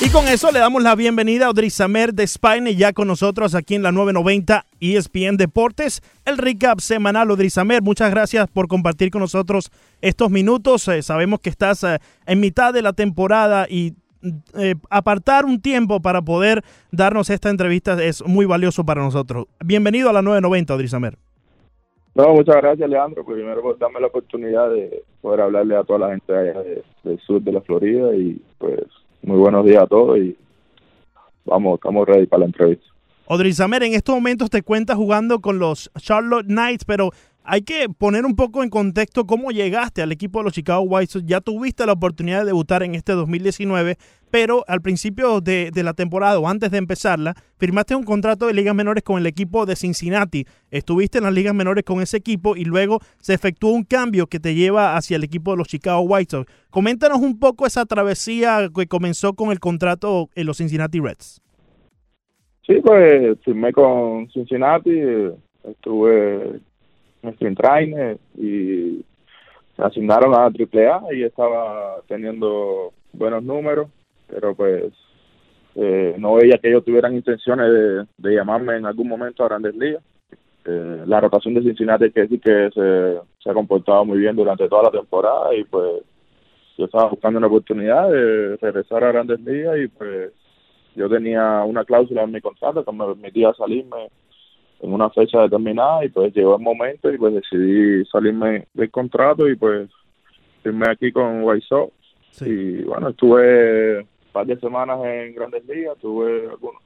Y 0.05 0.11
con 0.11 0.27
eso 0.27 0.51
le 0.51 0.59
damos 0.59 0.83
la 0.83 0.93
bienvenida 0.93 1.45
a 1.45 1.47
Audrey 1.47 1.71
Samer 1.71 2.13
de 2.13 2.27
Spaine, 2.27 2.75
ya 2.75 2.93
con 2.93 3.07
nosotros 3.07 3.55
aquí 3.55 3.73
en 3.73 3.81
la 3.81 3.91
990 3.91 4.63
ESPN 4.79 5.35
Deportes. 5.35 6.03
El 6.25 6.37
recap 6.37 6.79
semanal, 6.79 7.31
Audrey 7.31 7.49
Samer, 7.49 7.81
muchas 7.81 8.11
gracias 8.11 8.47
por 8.47 8.67
compartir 8.67 9.09
con 9.09 9.21
nosotros 9.21 9.71
estos 10.01 10.29
minutos. 10.29 10.87
Eh, 10.89 11.01
sabemos 11.01 11.39
que 11.39 11.49
estás 11.49 11.83
eh, 11.83 11.97
en 12.27 12.39
mitad 12.39 12.71
de 12.71 12.83
la 12.83 12.93
temporada 12.93 13.65
y 13.67 13.95
eh, 14.53 14.75
apartar 14.91 15.43
un 15.43 15.59
tiempo 15.59 15.99
para 15.99 16.21
poder 16.21 16.61
darnos 16.91 17.31
esta 17.31 17.49
entrevista 17.49 17.93
es 18.03 18.23
muy 18.27 18.45
valioso 18.45 18.85
para 18.85 19.01
nosotros. 19.01 19.47
Bienvenido 19.65 20.11
a 20.11 20.13
la 20.13 20.21
990, 20.21 20.71
Audrey 20.71 20.87
Samer. 20.87 21.17
No, 22.13 22.31
muchas 22.31 22.57
gracias, 22.57 22.87
Leandro. 22.87 23.25
Primero, 23.25 23.59
por 23.63 23.79
darme 23.79 23.99
la 23.99 24.07
oportunidad 24.07 24.69
de 24.69 25.01
poder 25.21 25.41
hablarle 25.41 25.75
a 25.75 25.83
toda 25.83 25.97
la 25.97 26.09
gente 26.09 26.31
del 26.31 27.19
sur 27.25 27.41
de 27.41 27.51
la 27.51 27.61
Florida 27.61 28.15
y 28.15 28.39
pues 28.59 28.83
muy 29.25 29.37
buenos 29.37 29.65
días 29.65 29.83
a 29.83 29.87
todos 29.87 30.17
y 30.19 30.37
vamos, 31.45 31.75
estamos 31.75 32.07
ready 32.07 32.27
para 32.27 32.41
la 32.41 32.45
entrevista. 32.45 32.85
Audrey 33.27 33.53
Samer, 33.53 33.83
en 33.83 33.93
estos 33.93 34.13
momentos 34.13 34.51
te 34.51 34.61
cuentas 34.61 34.97
jugando 34.97 35.41
con 35.41 35.57
los 35.57 35.91
Charlotte 35.97 36.45
Knights, 36.45 36.85
pero 36.85 37.11
hay 37.47 37.61
que 37.61 37.87
poner 37.89 38.25
un 38.25 38.35
poco 38.35 38.63
en 38.63 38.69
contexto 38.69 39.25
cómo 39.25 39.51
llegaste 39.51 40.01
al 40.01 40.11
equipo 40.11 40.39
de 40.39 40.45
los 40.45 40.53
Chicago 40.53 40.81
White 40.81 41.11
Sox. 41.11 41.25
Ya 41.25 41.41
tuviste 41.41 41.85
la 41.85 41.93
oportunidad 41.93 42.39
de 42.39 42.45
debutar 42.45 42.81
en 42.83 42.95
este 42.95 43.13
2019, 43.13 43.97
pero 44.31 44.63
al 44.67 44.81
principio 44.81 45.41
de, 45.41 45.71
la 45.75 45.93
temporada 45.93 46.39
o 46.39 46.47
antes 46.47 46.71
de 46.71 46.79
empezarla, 46.79 47.35
firmaste 47.57 47.95
un 47.95 48.03
contrato 48.03 48.47
de 48.47 48.53
ligas 48.53 48.73
menores 48.73 49.03
con 49.03 49.19
el 49.19 49.27
equipo 49.27 49.65
de 49.65 49.75
Cincinnati. 49.75 50.45
Estuviste 50.71 51.19
en 51.19 51.25
las 51.25 51.33
ligas 51.33 51.53
menores 51.53 51.83
con 51.83 52.01
ese 52.01 52.17
equipo 52.17 52.55
y 52.55 52.65
luego 52.65 52.99
se 53.19 53.33
efectuó 53.33 53.71
un 53.71 53.83
cambio 53.83 54.27
que 54.27 54.39
te 54.39 54.55
lleva 54.55 54.97
hacia 54.97 55.17
el 55.17 55.23
equipo 55.23 55.51
de 55.51 55.57
los 55.57 55.67
Chicago 55.67 56.01
White 56.01 56.31
Sox. 56.31 56.51
Coméntanos 56.71 57.19
un 57.19 57.39
poco 57.39 57.67
esa 57.67 57.85
travesía 57.85 58.69
que 58.75 58.87
comenzó 58.87 59.33
con 59.33 59.51
el 59.51 59.59
contrato 59.59 60.29
en 60.35 60.47
los 60.47 60.57
Cincinnati 60.57 60.99
Reds. 60.99 61.41
Sí, 62.65 62.81
pues 62.83 63.37
firmé 63.43 63.71
con 63.71 64.27
Cincinnati, 64.31 64.99
estuve 65.63 66.59
en 67.27 67.33
Spring 67.33 67.55
Trainer 67.55 68.17
y 68.37 69.03
me 69.77 69.85
asignaron 69.85 70.33
a 70.33 70.45
AAA 70.45 71.13
y 71.13 71.23
estaba 71.23 71.97
teniendo 72.07 72.93
buenos 73.13 73.43
números, 73.43 73.89
pero 74.27 74.55
pues 74.55 74.93
eh, 75.75 76.15
no 76.17 76.35
veía 76.35 76.57
que 76.57 76.69
ellos 76.69 76.85
tuvieran 76.85 77.15
intenciones 77.15 77.71
de, 77.71 78.05
de 78.17 78.35
llamarme 78.35 78.77
en 78.77 78.85
algún 78.85 79.07
momento 79.07 79.43
a 79.43 79.49
Grandes 79.49 79.75
Ligas. 79.75 80.03
Eh, 80.65 81.03
la 81.05 81.19
rotación 81.19 81.53
de 81.53 81.61
Cincinnati 81.61 82.11
que 82.11 82.27
sí 82.27 82.39
que 82.39 82.69
se, 82.73 83.19
se 83.39 83.49
ha 83.49 83.53
comportado 83.53 84.03
muy 84.03 84.17
bien 84.17 84.35
durante 84.35 84.67
toda 84.67 84.83
la 84.83 84.91
temporada 84.91 85.53
y 85.53 85.63
pues 85.63 86.01
yo 86.77 86.85
estaba 86.85 87.09
buscando 87.09 87.37
una 87.37 87.47
oportunidad 87.47 88.09
de 88.09 88.57
regresar 88.57 89.03
a 89.03 89.11
Grandes 89.11 89.39
Ligas 89.41 89.77
y 89.77 89.87
pues 89.89 90.31
yo 90.95 91.09
tenía 91.09 91.63
una 91.63 91.85
cláusula 91.85 92.23
en 92.23 92.31
mi 92.31 92.41
contrato 92.41 92.83
que 92.83 92.91
me 92.91 93.05
permitía 93.05 93.53
salirme 93.53 94.09
en 94.81 94.93
una 94.93 95.09
fecha 95.09 95.41
determinada 95.41 96.05
y 96.05 96.09
pues 96.09 96.33
llegó 96.33 96.55
el 96.55 96.61
momento 96.61 97.11
y 97.11 97.17
pues 97.17 97.33
decidí 97.33 98.05
salirme 98.05 98.67
del 98.73 98.91
contrato 98.91 99.47
y 99.47 99.55
pues 99.55 99.89
firmé 100.63 100.89
aquí 100.89 101.11
con 101.11 101.43
White 101.43 101.65
Sox 101.67 101.93
y 102.41 102.83
bueno 102.83 103.09
estuve 103.09 103.99
un 103.99 104.07
par 104.31 104.45
de 104.45 104.59
semanas 104.59 104.99
en 105.03 105.35
Grandes 105.35 105.65
Ligas 105.65 105.97
tuve 105.99 106.49
algunos, 106.49 106.81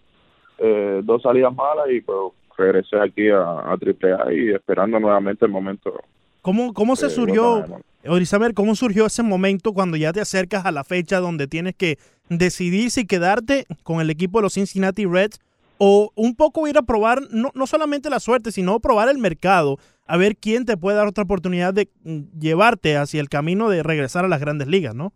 eh, 0.59 1.01
dos 1.03 1.21
salidas 1.21 1.53
malas 1.55 1.87
y 1.91 2.01
pues 2.01 2.33
regresé 2.57 2.99
aquí 2.99 3.29
a, 3.29 3.41
a 3.41 3.73
AAA 3.73 4.33
y 4.33 4.49
esperando 4.49 4.99
nuevamente 4.99 5.45
el 5.45 5.51
momento 5.51 5.93
¿Cómo, 6.41 6.73
cómo 6.73 6.95
se 6.95 7.07
eh, 7.07 7.09
surgió, 7.09 7.61
bueno, 7.61 7.83
Orizamer, 8.07 8.53
cómo 8.53 8.75
surgió 8.75 9.05
ese 9.05 9.23
momento 9.23 9.73
cuando 9.73 9.97
ya 9.97 10.13
te 10.13 10.21
acercas 10.21 10.65
a 10.65 10.71
la 10.71 10.83
fecha 10.83 11.19
donde 11.19 11.47
tienes 11.47 11.75
que 11.75 11.97
decidir 12.29 12.91
si 12.91 13.05
quedarte 13.05 13.65
con 13.83 13.99
el 13.99 14.09
equipo 14.09 14.39
de 14.39 14.43
los 14.43 14.53
Cincinnati 14.53 15.05
Reds 15.05 15.39
o 15.79 16.11
un 16.15 16.35
poco 16.35 16.67
ir 16.67 16.77
a 16.77 16.81
probar 16.83 17.19
no, 17.31 17.49
no 17.55 17.65
solamente 17.65 18.09
la 18.09 18.19
suerte, 18.19 18.51
sino 18.51 18.79
probar 18.79 19.09
el 19.09 19.17
mercado, 19.17 19.77
a 20.05 20.17
ver 20.17 20.35
quién 20.35 20.65
te 20.65 20.75
puede 20.77 20.97
dar 20.97 21.07
otra 21.07 21.23
oportunidad 21.23 21.73
de 21.73 21.87
mm, 22.03 22.37
llevarte 22.39 22.97
hacia 22.97 23.21
el 23.21 23.29
camino 23.29 23.69
de 23.69 23.81
regresar 23.81 24.25
a 24.25 24.27
las 24.27 24.41
grandes 24.41 24.67
ligas, 24.67 24.93
¿no? 24.93 25.13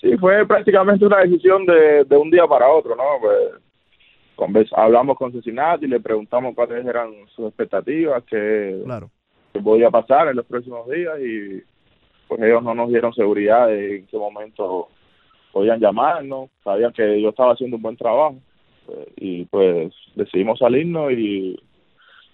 Sí, 0.00 0.16
fue 0.18 0.46
prácticamente 0.46 1.04
una 1.04 1.18
decisión 1.18 1.66
de, 1.66 2.04
de 2.04 2.16
un 2.16 2.30
día 2.30 2.46
para 2.46 2.68
otro, 2.70 2.96
¿no? 2.96 3.02
Pues, 3.20 3.38
convers- 4.36 4.72
hablamos 4.74 5.18
con 5.18 5.32
Cincinnati, 5.32 5.86
le 5.86 6.00
preguntamos 6.00 6.54
cuáles 6.54 6.86
eran 6.86 7.10
sus 7.34 7.48
expectativas, 7.48 8.22
qué, 8.24 8.80
Claro. 8.84 9.10
qué 9.52 9.60
podía 9.60 9.90
pasar 9.90 10.28
en 10.28 10.36
los 10.36 10.46
próximos 10.46 10.88
días 10.88 11.18
y 11.20 11.62
pues 12.28 12.40
ellos 12.42 12.62
no 12.62 12.74
nos 12.74 12.88
dieron 12.90 13.12
seguridad 13.12 13.66
de 13.66 13.98
en 13.98 14.06
qué 14.06 14.16
momento 14.16 14.88
podían 15.52 15.80
llamarnos, 15.80 16.48
sabían 16.62 16.92
que 16.92 17.20
yo 17.20 17.30
estaba 17.30 17.52
haciendo 17.54 17.76
un 17.76 17.82
buen 17.82 17.96
trabajo 17.96 18.36
y 19.16 19.44
pues 19.46 19.92
decidimos 20.14 20.58
salirnos 20.58 21.12
y 21.12 21.58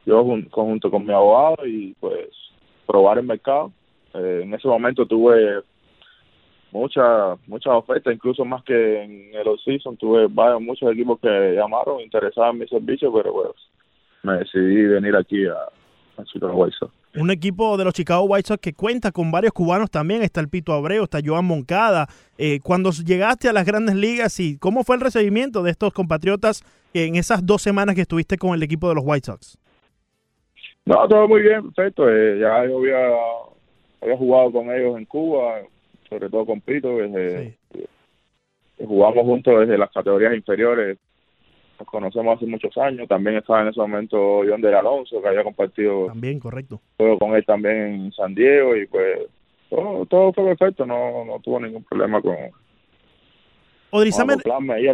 yo 0.05 0.23
jun- 0.25 0.49
conjunto 0.51 0.91
con 0.91 1.05
mi 1.05 1.13
abogado 1.13 1.67
y 1.67 1.95
pues 2.01 2.29
probar 2.87 3.19
el 3.19 3.27
mercado. 3.27 3.73
Eh, 4.15 4.41
en 4.45 4.55
ese 4.55 4.69
momento 4.69 5.05
tuve 5.07 5.61
muchas 6.73 7.39
muchas 7.47 7.73
ofertas, 7.75 8.15
incluso 8.15 8.45
más 8.45 8.63
que 8.65 9.03
en 9.03 9.35
el 9.35 9.49
off-season, 9.49 9.97
tuve 9.97 10.27
varios, 10.29 10.61
muchos 10.61 10.91
equipos 10.93 11.19
que 11.21 11.55
llamaron 11.55 12.01
interesados 12.01 12.55
en 12.55 12.61
mi 12.61 12.69
servicio, 12.69 13.13
pero 13.13 13.33
pues 13.33 13.49
me 14.23 14.39
decidí 14.39 14.87
venir 14.87 15.17
aquí 15.17 15.47
a, 15.47 15.55
a 16.21 16.25
Chicago. 16.25 16.69
Un 17.17 17.31
equipo 17.31 17.77
de 17.77 17.85
los 17.85 17.95
Chicago 17.95 18.25
White 18.25 18.49
Sox 18.49 18.61
que 18.61 18.75
cuenta 18.75 19.11
con 19.11 19.31
varios 19.31 19.53
cubanos 19.53 19.91
también. 19.91 20.23
Está 20.23 20.41
el 20.41 20.49
Pito 20.49 20.73
Abreu, 20.73 21.05
está 21.05 21.19
Joan 21.25 21.45
Moncada. 21.45 22.07
Eh, 22.37 22.61
cuando 22.63 22.91
llegaste 22.91 23.49
a 23.49 23.53
las 23.53 23.65
grandes 23.65 23.95
ligas, 23.95 24.39
y 24.39 24.59
¿cómo 24.59 24.85
fue 24.85 24.97
el 24.97 25.03
recibimiento 25.03 25.63
de 25.63 25.71
estos 25.71 25.93
compatriotas 25.93 26.63
en 26.93 27.17
esas 27.17 27.45
dos 27.45 27.63
semanas 27.63 27.95
que 27.95 28.03
estuviste 28.03 28.37
con 28.37 28.55
el 28.55 28.63
equipo 28.63 28.89
de 28.89 28.97
los 28.97 29.05
White 29.07 29.27
Sox? 29.27 29.59
No, 30.85 31.09
todo 31.09 31.27
muy 31.27 31.43
bien, 31.43 31.73
perfecto. 31.73 32.09
Eh, 32.09 32.39
ya 32.39 32.65
yo 32.67 32.79
había, 32.79 33.09
había 34.03 34.17
jugado 34.17 34.53
con 34.53 34.71
ellos 34.71 34.99
en 34.99 35.05
Cuba, 35.07 35.61
sobre 36.09 36.29
todo 36.29 36.47
con 36.47 36.61
Pito. 36.61 36.97
Desde, 36.97 37.57
eh, 37.75 37.87
Jugamos 38.79 39.25
juntos 39.25 39.61
desde 39.61 39.79
las 39.79 39.91
categorías 39.91 40.35
inferiores 40.35 40.99
nos 41.79 41.89
conocemos 41.89 42.37
hace 42.37 42.47
muchos 42.47 42.77
años. 42.79 43.09
También 43.09 43.37
estaba 43.37 43.63
en 43.63 43.69
ese 43.69 43.81
momento 43.81 44.43
John 44.49 44.61
del 44.61 44.75
Alonso, 44.75 45.21
que 45.21 45.29
había 45.29 45.45
compartido 45.45 46.07
También, 46.07 46.39
correcto. 46.39 46.81
juego 46.97 47.19
con 47.19 47.35
él 47.35 47.45
también 47.45 47.77
en 47.77 48.13
San 48.13 48.35
Diego 48.35 48.77
y 48.77 48.87
pues 48.87 49.21
todo, 49.71 50.07
todo 50.07 50.33
fue 50.33 50.45
perfecto, 50.45 50.87
no, 50.87 51.25
no 51.25 51.41
tuvo 51.41 51.61
ningún 51.61 51.83
problema 51.85 52.21
con, 52.21 52.37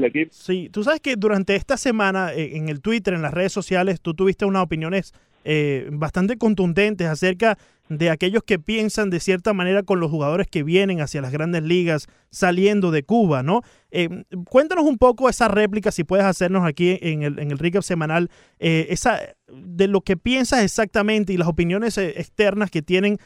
equipo. 0.05 0.31
Sí, 0.33 0.69
tú 0.71 0.83
sabes 0.83 1.01
que 1.01 1.17
durante 1.17 1.57
esta 1.57 1.77
semana 1.77 2.33
eh, 2.33 2.57
en 2.57 2.69
el 2.69 2.81
Twitter, 2.81 3.15
en 3.15 3.23
las 3.23 3.35
redes 3.35 3.53
sociales, 3.53 4.01
tú 4.01 4.15
tuviste 4.15 4.45
unas 4.45 4.63
opiniones 4.63 5.15
eh, 5.45 5.89
bastante 5.93 6.37
contundentes 6.37 7.09
acerca 7.09 7.59
de 7.99 8.11
aquellos 8.11 8.43
que 8.43 8.59
piensan 8.59 9.11
de 9.11 9.21
cierta 9.21 9.53
manera 9.53 9.83
con 9.83 10.01
los 10.01 10.11
jugadores 10.11 10.47
que 10.47 10.63
vienen 10.63 11.01
hacia 11.01 11.21
las 11.21 11.33
grandes 11.33 11.63
ligas 11.63 12.09
saliendo 12.31 12.91
de 12.91 13.03
Cuba, 13.03 13.43
¿no? 13.43 13.61
Eh, 13.91 14.09
cuéntanos 14.49 14.85
un 14.85 14.99
poco 14.99 15.29
esa 15.29 15.49
réplica, 15.49 15.91
si 15.91 16.05
puedes 16.05 16.25
hacernos 16.25 16.65
aquí 16.65 16.99
en 17.03 17.23
el, 17.23 17.39
en 17.39 17.51
el 17.51 17.83
semanal, 17.83 18.31
eh, 18.59 18.87
esa, 18.91 19.21
de 19.49 19.89
lo 19.89 20.01
que 20.01 20.17
piensas 20.17 20.63
exactamente 20.63 21.33
y 21.33 21.37
las 21.37 21.49
opiniones 21.49 21.99
eh, 21.99 22.15
externas 22.17 22.71
que 22.71 22.83
tienen 22.83 23.19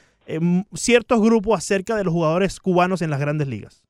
ciertos 0.74 1.22
grupos 1.22 1.56
acerca 1.56 1.94
de 1.94 2.02
los 2.02 2.12
jugadores 2.12 2.58
cubanos 2.58 3.00
en 3.00 3.10
las 3.10 3.20
grandes 3.20 3.46
ligas. 3.46 3.84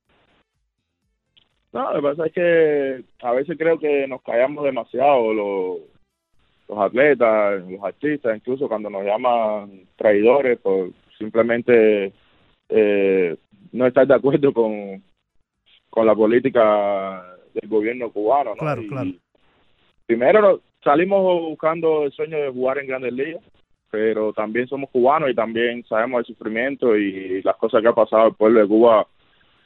No, 1.73 1.91
lo 1.93 1.95
que 1.99 2.07
pasa 2.09 2.25
es 2.27 2.33
que 2.33 3.03
a 3.25 3.31
veces 3.31 3.57
creo 3.57 3.79
que 3.79 4.07
nos 4.07 4.21
callamos 4.21 4.63
demasiado 4.63 5.33
los 6.67 6.77
atletas, 6.77 7.63
los 7.69 7.83
artistas, 7.83 8.35
incluso 8.35 8.67
cuando 8.67 8.89
nos 8.89 9.03
llaman 9.03 9.83
traidores 9.95 10.59
por 10.59 10.91
simplemente 11.17 12.11
eh, 12.69 13.37
no 13.71 13.87
estar 13.87 14.05
de 14.05 14.13
acuerdo 14.13 14.53
con, 14.53 15.01
con 15.89 16.05
la 16.05 16.15
política 16.15 17.23
del 17.53 17.69
gobierno 17.69 18.11
cubano. 18.11 18.51
¿no? 18.51 18.57
Claro, 18.57 18.81
Y 18.81 18.87
claro. 18.87 19.09
Primero 20.05 20.61
salimos 20.83 21.41
buscando 21.41 22.03
el 22.03 22.11
sueño 22.11 22.37
de 22.37 22.49
jugar 22.49 22.77
en 22.79 22.87
grandes 22.87 23.13
ligas, 23.13 23.43
pero 23.89 24.33
también 24.33 24.67
somos 24.67 24.89
cubanos 24.89 25.29
y 25.29 25.35
también 25.35 25.83
sabemos 25.85 26.19
el 26.19 26.25
sufrimiento 26.25 26.95
y 26.95 27.41
las 27.41 27.55
cosas 27.57 27.81
que 27.81 27.87
ha 27.87 27.93
pasado 27.93 28.27
el 28.27 28.35
pueblo 28.35 28.61
de 28.61 28.67
Cuba 28.67 29.07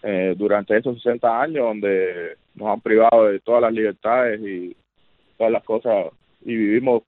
eh, 0.04 0.36
durante 0.38 0.78
esos 0.78 0.96
60 1.02 1.42
años 1.42 1.64
donde 1.64 2.38
nos 2.56 2.70
han 2.70 2.82
privado 2.82 3.26
de 3.26 3.40
todas 3.40 3.62
las 3.62 3.74
libertades 3.74 4.42
y 4.42 4.76
todas 5.38 5.54
las 5.54 5.64
cosas 5.64 6.08
y 6.46 6.56
vivimos 6.56 7.04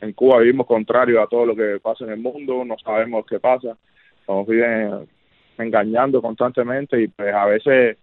en 0.00 0.12
Cuba 0.14 0.38
vivimos 0.38 0.66
contrario 0.66 1.20
a 1.22 1.26
todo 1.26 1.44
lo 1.46 1.54
que 1.54 1.78
pasa 1.80 2.04
en 2.04 2.10
el 2.12 2.20
mundo, 2.20 2.64
no 2.64 2.76
sabemos 2.78 3.26
qué 3.26 3.38
pasa, 3.38 3.76
nos 4.26 4.46
viven 4.46 5.06
engañando 5.58 6.22
constantemente 6.22 7.02
y 7.02 7.08
pues 7.08 7.34
a 7.34 7.44
veces 7.46 7.98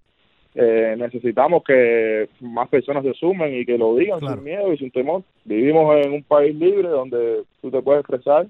eh, 0.54 0.96
necesitamos 0.98 1.64
que 1.64 2.30
más 2.40 2.68
personas 2.70 3.04
se 3.04 3.14
sumen 3.14 3.54
y 3.56 3.66
que 3.66 3.78
lo 3.78 3.96
digan 3.96 4.20
Claro. 4.20 4.36
sin 4.36 4.44
miedo 4.44 4.74
y 4.74 4.78
sin 4.78 4.92
temor. 4.92 5.24
Vivimos 5.44 5.96
en 6.06 6.14
un 6.14 6.24
país 6.24 6.56
libre 6.56 6.88
donde 6.88 7.44
tú 7.62 7.72
te 7.72 7.82
puedes 7.82 8.02
expresar 8.02 8.48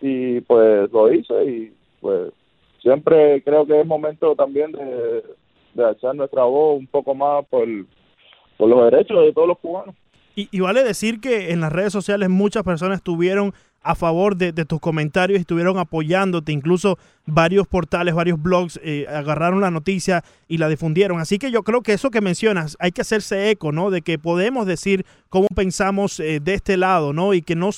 y 0.00 0.40
pues 0.42 0.90
lo 0.92 1.12
hice 1.12 1.44
y 1.44 1.72
pues 2.00 2.32
siempre 2.82 3.40
creo 3.42 3.66
que 3.66 3.80
es 3.80 3.86
momento 3.86 4.34
también 4.34 4.72
de, 4.72 5.22
de 5.74 5.84
alzar 5.84 6.14
nuestra 6.14 6.44
voz 6.44 6.78
un 6.78 6.86
poco 6.88 7.14
más 7.14 7.44
por, 7.46 7.66
por 8.56 8.68
los 8.68 8.90
derechos 8.90 9.24
de 9.24 9.32
todos 9.32 9.48
los 9.48 9.58
cubanos. 9.58 9.94
Y, 10.36 10.60
vale 10.60 10.82
decir 10.82 11.20
que 11.20 11.52
en 11.52 11.60
las 11.60 11.72
redes 11.72 11.92
sociales 11.92 12.28
muchas 12.28 12.64
personas 12.64 12.96
estuvieron 12.96 13.54
a 13.82 13.94
favor 13.94 14.36
de, 14.36 14.52
de 14.52 14.64
tus 14.64 14.80
comentarios 14.80 15.38
y 15.38 15.40
estuvieron 15.40 15.78
apoyándote. 15.78 16.50
Incluso 16.50 16.98
varios 17.26 17.66
portales, 17.66 18.14
varios 18.14 18.42
blogs 18.42 18.78
eh, 18.82 19.06
agarraron 19.08 19.60
la 19.60 19.70
noticia 19.70 20.22
y 20.46 20.58
la 20.58 20.68
difundieron. 20.68 21.20
Así 21.20 21.38
que 21.38 21.50
yo 21.50 21.62
creo 21.62 21.82
que 21.82 21.94
eso 21.94 22.10
que 22.10 22.20
mencionas, 22.20 22.76
hay 22.80 22.92
que 22.92 23.00
hacerse 23.00 23.50
eco, 23.50 23.72
¿no? 23.72 23.90
De 23.90 24.02
que 24.02 24.18
podemos 24.18 24.66
decir 24.66 25.06
cómo 25.30 25.48
pensamos 25.54 26.20
eh, 26.20 26.40
de 26.42 26.54
este 26.54 26.76
lado, 26.76 27.12
¿no? 27.12 27.32
Y 27.32 27.40
que 27.42 27.56
no, 27.56 27.70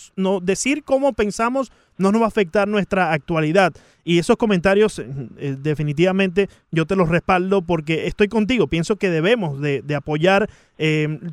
decir 0.43 0.83
cómo 0.83 1.13
pensamos 1.13 1.71
no 1.99 2.13
nos 2.13 2.21
va 2.21 2.27
a 2.27 2.29
afectar 2.29 2.67
nuestra 2.69 3.13
actualidad. 3.13 3.73
Y 4.05 4.19
esos 4.19 4.37
comentarios, 4.37 4.99
eh, 4.99 5.07
eh, 5.39 5.57
definitivamente, 5.59 6.49
yo 6.71 6.85
te 6.85 6.97
los 6.97 7.09
respaldo 7.09 7.63
porque 7.63 8.07
estoy 8.07 8.29
contigo. 8.29 8.67
Pienso 8.67 8.97
que 8.97 9.11
debemos 9.11 9.61
de, 9.61 9.81
de 9.83 9.95
apoyar 9.95 10.51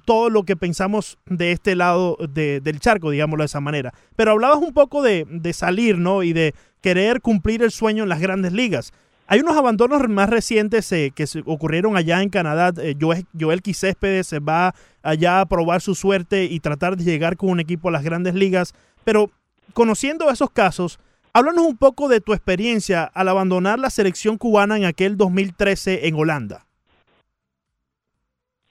todo 0.05 0.29
lo 0.29 0.43
que 0.43 0.55
pensamos 0.55 1.17
de 1.25 1.51
este 1.51 1.75
lado 1.75 2.15
de- 2.29 2.61
del 2.61 2.79
charco, 2.79 3.09
digámoslo 3.09 3.41
de 3.43 3.47
esa 3.47 3.59
manera. 3.59 3.93
Pero 4.15 4.31
hablabas 4.31 4.59
un 4.59 4.73
poco 4.73 5.01
de, 5.01 5.25
de 5.29 5.51
salir, 5.51 5.97
¿no? 5.97 6.23
Y 6.23 6.31
de 6.31 6.53
querer 6.83 7.21
cumplir 7.21 7.63
el 7.63 7.71
sueño 7.71 8.03
en 8.03 8.09
las 8.09 8.19
grandes 8.19 8.51
ligas. 8.51 8.91
Hay 9.25 9.39
unos 9.39 9.55
abandonos 9.55 10.07
más 10.09 10.29
recientes 10.29 10.91
eh, 10.91 11.13
que 11.15 11.25
ocurrieron 11.45 11.95
allá 11.95 12.21
en 12.21 12.29
Canadá. 12.29 12.71
Eh, 12.83 12.95
Joel, 12.99 13.25
Joel 13.39 13.61
se 13.63 14.39
va 14.39 14.75
allá 15.01 15.39
a 15.39 15.45
probar 15.45 15.79
su 15.79 15.95
suerte 15.95 16.43
y 16.43 16.59
tratar 16.59 16.97
de 16.97 17.05
llegar 17.05 17.37
con 17.37 17.49
un 17.49 17.61
equipo 17.61 17.87
a 17.87 17.91
las 17.91 18.03
grandes 18.03 18.35
ligas. 18.35 18.75
Pero 19.05 19.31
conociendo 19.73 20.29
esos 20.29 20.51
casos, 20.51 20.99
háblanos 21.31 21.65
un 21.65 21.77
poco 21.77 22.09
de 22.09 22.19
tu 22.19 22.33
experiencia 22.33 23.05
al 23.05 23.29
abandonar 23.29 23.79
la 23.79 23.89
selección 23.89 24.37
cubana 24.37 24.75
en 24.75 24.83
aquel 24.83 25.15
2013 25.15 26.05
en 26.07 26.15
Holanda. 26.15 26.65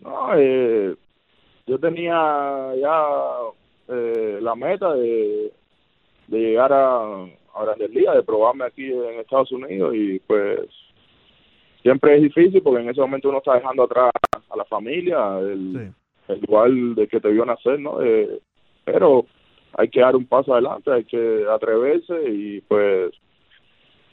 No, 0.00 0.36
eh, 0.36 0.94
yo 1.66 1.78
tenía 1.78 2.74
ya 2.78 3.04
eh, 3.88 4.38
la 4.42 4.54
meta 4.54 4.92
de 4.92 5.50
llegar 6.28 6.72
a, 6.74 7.26
a 7.54 7.64
Grandes 7.64 7.90
Ligas, 7.90 8.16
de 8.16 8.22
probarme 8.22 8.64
aquí 8.64 8.90
en 8.90 9.20
Estados 9.20 9.52
Unidos 9.52 9.94
y 9.94 10.18
pues 10.20 10.60
siempre 11.82 12.16
es 12.16 12.22
difícil 12.22 12.62
porque 12.62 12.82
en 12.82 12.90
ese 12.90 13.00
momento 13.00 13.28
uno 13.28 13.38
está 13.38 13.54
dejando 13.54 13.84
atrás 13.84 14.12
a 14.50 14.56
la 14.56 14.64
familia, 14.64 15.38
el, 15.38 15.92
el 16.28 16.40
lugar 16.46 16.70
de 16.70 17.08
que 17.08 17.20
te 17.20 17.28
vio 17.28 17.44
nacer, 17.44 17.80
¿no? 17.80 18.00
Eh, 18.02 18.40
pero 18.84 19.26
hay 19.74 19.88
que 19.88 20.00
dar 20.00 20.16
un 20.16 20.26
paso 20.26 20.52
adelante, 20.52 20.92
hay 20.92 21.04
que 21.04 21.46
atreverse 21.50 22.14
y 22.30 22.60
pues 22.62 23.12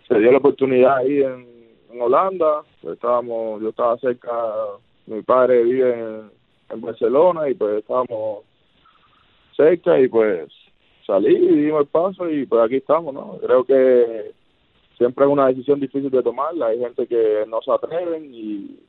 se 0.07 0.19
dio 0.19 0.31
la 0.31 0.39
oportunidad 0.39 0.97
ahí 0.97 1.21
en, 1.21 1.47
en 1.91 2.01
Holanda, 2.01 2.63
pues, 2.81 2.95
estábamos, 2.95 3.61
yo 3.61 3.69
estaba 3.69 3.97
cerca, 3.97 4.31
mi 5.05 5.21
padre 5.21 5.63
vive 5.63 5.93
en, 5.93 6.31
en 6.69 6.81
Barcelona 6.81 7.49
y 7.49 7.53
pues 7.53 7.79
estábamos 7.79 8.43
cerca 9.55 9.99
y 9.99 10.07
pues 10.07 10.49
salí 11.09 11.35
y 11.35 11.63
dimos 11.65 11.81
el 11.81 11.87
paso 11.87 12.29
y 12.29 12.45
pues 12.45 12.61
aquí 12.63 12.75
estamos, 12.75 13.13
¿no? 13.13 13.37
Creo 13.41 13.63
que 13.63 14.31
siempre 14.97 15.25
es 15.25 15.31
una 15.31 15.47
decisión 15.47 15.79
difícil 15.79 16.11
de 16.11 16.21
tomarla, 16.21 16.67
hay 16.67 16.79
gente 16.79 17.07
que 17.07 17.45
no 17.47 17.61
se 17.61 17.71
atreven 17.71 18.29
y 18.31 18.79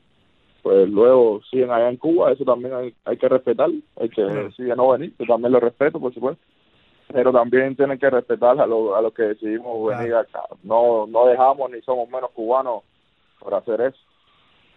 pues 0.62 0.88
luego 0.90 1.40
siguen 1.50 1.70
allá 1.70 1.88
en 1.88 1.96
Cuba, 1.96 2.33
eso 2.33 2.44
también 2.44 2.74
hay, 2.74 2.94
hay 3.04 3.16
que 3.16 3.28
respetar, 3.28 3.70
el 3.96 4.11
que 4.11 4.22
decide 4.22 4.76
no 4.76 4.90
venir, 4.90 5.14
yo 5.18 5.24
también 5.24 5.52
lo 5.52 5.61
respeto, 5.61 5.98
por 5.98 6.12
supuesto, 6.12 6.42
pero 7.11 7.33
también 7.33 7.74
tienen 7.74 7.98
que 7.98 8.11
respetar 8.11 8.61
a, 8.61 8.66
lo, 8.66 8.94
a 8.94 9.00
los 9.00 9.14
que 9.14 9.22
decidimos 9.22 9.88
venir 9.88 10.14
acá, 10.14 10.42
no, 10.62 11.06
no 11.06 11.26
dejamos 11.26 11.70
ni 11.70 11.80
somos 11.80 12.11
menos 12.11 12.30
cubanos 12.33 12.83
por 13.38 13.54
hacer 13.54 13.80
eso. 13.80 13.98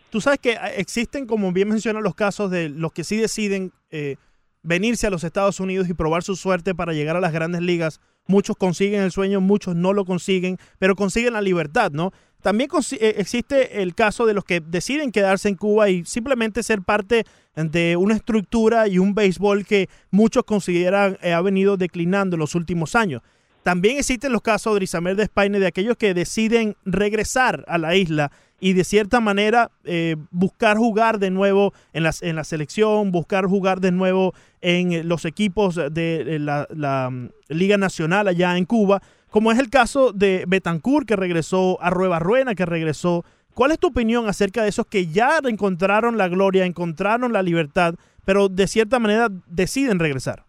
Tú 0.10 0.21
sabes 0.21 0.39
que 0.39 0.51
eh, 0.51 0.77
existen, 0.77 1.25
como 1.25 1.51
bien 1.51 1.67
mencionan 1.67 2.03
los 2.03 2.15
casos 2.15 2.49
de 2.49 2.69
los 2.69 2.93
que 2.93 3.03
sí 3.03 3.17
deciden 3.17 3.71
eh, 3.91 4.15
venirse 4.63 5.08
a 5.08 5.10
los 5.10 5.23
Estados 5.23 5.60
Unidos 5.60 5.89
y 5.89 5.93
probar 5.93 6.23
su 6.23 6.36
suerte 6.36 6.73
para 6.73 6.93
llegar 6.93 7.15
a 7.15 7.21
las 7.21 7.34
grandes 7.34 7.62
ligas. 7.62 7.99
Muchos 8.26 8.56
consiguen 8.56 9.02
el 9.02 9.12
sueño, 9.12 9.41
muchos 9.41 9.76
no 9.76 9.93
lo 9.93 10.06
consiguen, 10.06 10.58
pero 10.80 10.95
consiguen 10.95 11.34
la 11.34 11.41
libertad, 11.41 11.91
¿no? 11.91 12.12
También 12.41 12.69
eh, 12.91 13.15
existe 13.17 13.82
el 13.82 13.95
caso 13.95 14.26
de 14.26 14.34
los 14.34 14.43
que 14.43 14.60
deciden 14.60 15.12
quedarse 15.12 15.47
en 15.49 15.56
Cuba 15.56 15.89
y 15.89 16.04
simplemente 16.06 16.63
ser 16.63 16.82
parte 16.82 17.26
de 17.56 17.95
una 17.97 18.15
estructura 18.15 18.88
y 18.88 18.97
un 18.99 19.13
béisbol 19.13 19.65
que 19.65 19.88
muchos 20.12 20.43
consideran 20.43 21.17
eh, 21.21 21.34
ha 21.34 21.41
venido 21.41 21.78
declinando 21.78 22.36
en 22.36 22.41
los 22.41 22.56
últimos 22.56 22.95
años. 22.95 23.21
También 23.63 23.97
existen 23.97 24.34
los 24.34 24.41
casos 24.41 24.78
de 24.78 24.84
Isamer 24.84 25.15
de 25.15 25.23
España 25.23 25.58
de 25.58 25.67
aquellos 25.67 25.95
que 25.95 26.13
deciden 26.13 26.76
regresar 26.84 27.63
a 27.67 27.78
la 27.78 27.95
isla 27.95 28.32
y 28.63 28.71
de 28.71 28.86
cierta 28.86 29.19
manera 29.19 29.71
eh, 29.84 30.15
buscar 30.32 30.78
jugar 30.78 31.19
de 31.19 31.32
nuevo 31.32 31.73
en, 31.91 32.04
las, 32.04 32.23
en 32.23 32.38
la 32.38 32.45
selección, 32.45 33.12
buscar 33.12 33.45
jugar 33.45 33.82
de 33.82 33.91
nuevo 33.91 34.32
en 34.62 34.93
eh, 34.93 35.04
los 35.04 35.26
equipos 35.26 35.76
de, 35.76 36.23
de 36.23 36.39
la, 36.39 36.65
la, 36.73 37.10
mm, 37.10 37.30
Liga 37.49 37.76
Nacional 37.76 38.30
allá 38.30 38.58
en 38.58 38.63
Cuba, 38.63 39.02
como 39.30 39.52
es 39.52 39.60
el 39.60 39.69
caso 39.69 40.13
de 40.13 40.45
Betancourt 40.47 41.06
que 41.06 41.17
regresó, 41.17 41.78
a 41.82 41.89
Ruena 41.89 42.56
que 42.56 42.65
regresó. 42.65 43.26
¿Cuál 43.54 43.71
es 43.71 43.80
tu 43.80 43.88
opinión 43.88 44.30
acerca 44.30 44.63
de 44.63 44.69
esos 44.69 44.86
que 44.86 45.08
ya 45.08 45.39
encontraron 45.43 46.17
la 46.17 46.30
gloria, 46.30 46.63
encontraron 46.65 47.34
la 47.34 47.43
libertad, 47.43 47.95
pero 48.23 48.47
de 48.47 48.67
cierta 48.67 48.97
manera 48.97 49.28
deciden 49.45 49.99
regresar? 49.99 50.45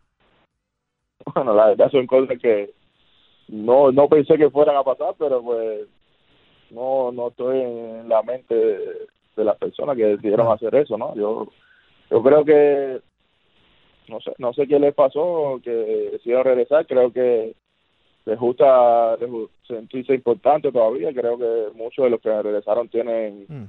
Bueno, 1.35 1.53
la 1.53 1.67
verdad 1.67 1.91
son 1.91 2.07
cosas 2.07 2.39
que 2.41 2.71
no 3.49 3.91
no 3.91 4.09
pensé 4.09 4.37
que 4.37 4.51
fueran 4.51 4.77
a 4.77 4.85
pasar, 4.85 5.17
pero 5.19 5.43
pues 5.43 5.89
no 6.75 7.13
no 7.13 7.29
estoy 7.29 7.61
en 7.61 8.09
la 8.09 8.23
mente 8.23 8.55
de, 8.55 8.79
de 9.37 9.45
las 9.45 9.57
personas 9.57 9.97
que 9.97 10.05
decidieron 10.07 10.53
hacer 10.53 10.75
eso, 10.75 10.99
¿no? 10.99 11.15
Yo 11.15 11.49
yo 12.11 12.23
creo 12.23 12.45
que 12.45 13.01
no 14.09 14.21
sé 14.21 14.33
no 14.39 14.53
sé 14.53 14.67
qué 14.67 14.79
les 14.79 14.95
pasó 14.95 15.61
que 15.63 15.71
decidieron 15.71 16.45
regresar, 16.45 16.87
creo 16.87 17.13
que 17.13 17.55
les 18.27 18.39
gusta 18.39 19.17
sentirse 19.67 20.15
importante 20.15 20.73
todavía, 20.73 21.13
creo 21.13 21.37
que 21.39 21.77
muchos 21.77 22.05
de 22.05 22.11
los 22.11 22.21
que 22.21 22.43
regresaron 22.43 22.89
tienen 22.89 23.47
Mm. 23.49 23.65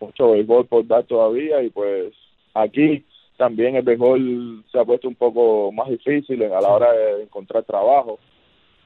mucho 0.00 0.30
béisbol 0.30 0.66
por 0.66 0.86
dar 0.86 1.04
todavía 1.04 1.62
y 1.62 1.70
pues 1.70 2.14
aquí 2.54 3.04
también 3.36 3.76
el 3.76 3.82
béisbol 3.82 4.64
se 4.70 4.78
ha 4.78 4.84
puesto 4.84 5.08
un 5.08 5.14
poco 5.14 5.70
más 5.72 5.88
difícil 5.88 6.42
a 6.42 6.60
la 6.60 6.68
hora 6.68 6.92
de 6.92 7.22
encontrar 7.22 7.64
trabajo. 7.64 8.18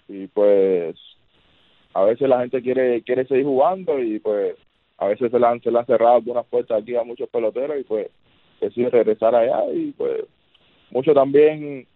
Y 0.08 0.26
pues 0.26 0.96
a 1.94 2.04
veces 2.04 2.28
la 2.28 2.40
gente 2.40 2.62
quiere 2.62 3.02
quiere 3.02 3.26
seguir 3.26 3.44
jugando 3.44 3.98
y 3.98 4.18
pues 4.18 4.56
a 4.98 5.06
veces 5.06 5.30
se 5.30 5.38
le 5.38 5.46
han, 5.46 5.60
se 5.60 5.70
le 5.70 5.78
han 5.78 5.86
cerrado 5.86 6.16
algunas 6.16 6.46
puertas 6.46 6.80
aquí 6.80 6.94
a 6.96 7.02
muchos 7.04 7.28
peloteros 7.28 7.78
y 7.80 7.84
pues 7.84 8.08
deciden 8.60 8.90
regresar 8.90 9.34
allá 9.34 9.64
y 9.74 9.92
pues 9.92 10.22
muchos 10.90 11.14
también 11.14 11.86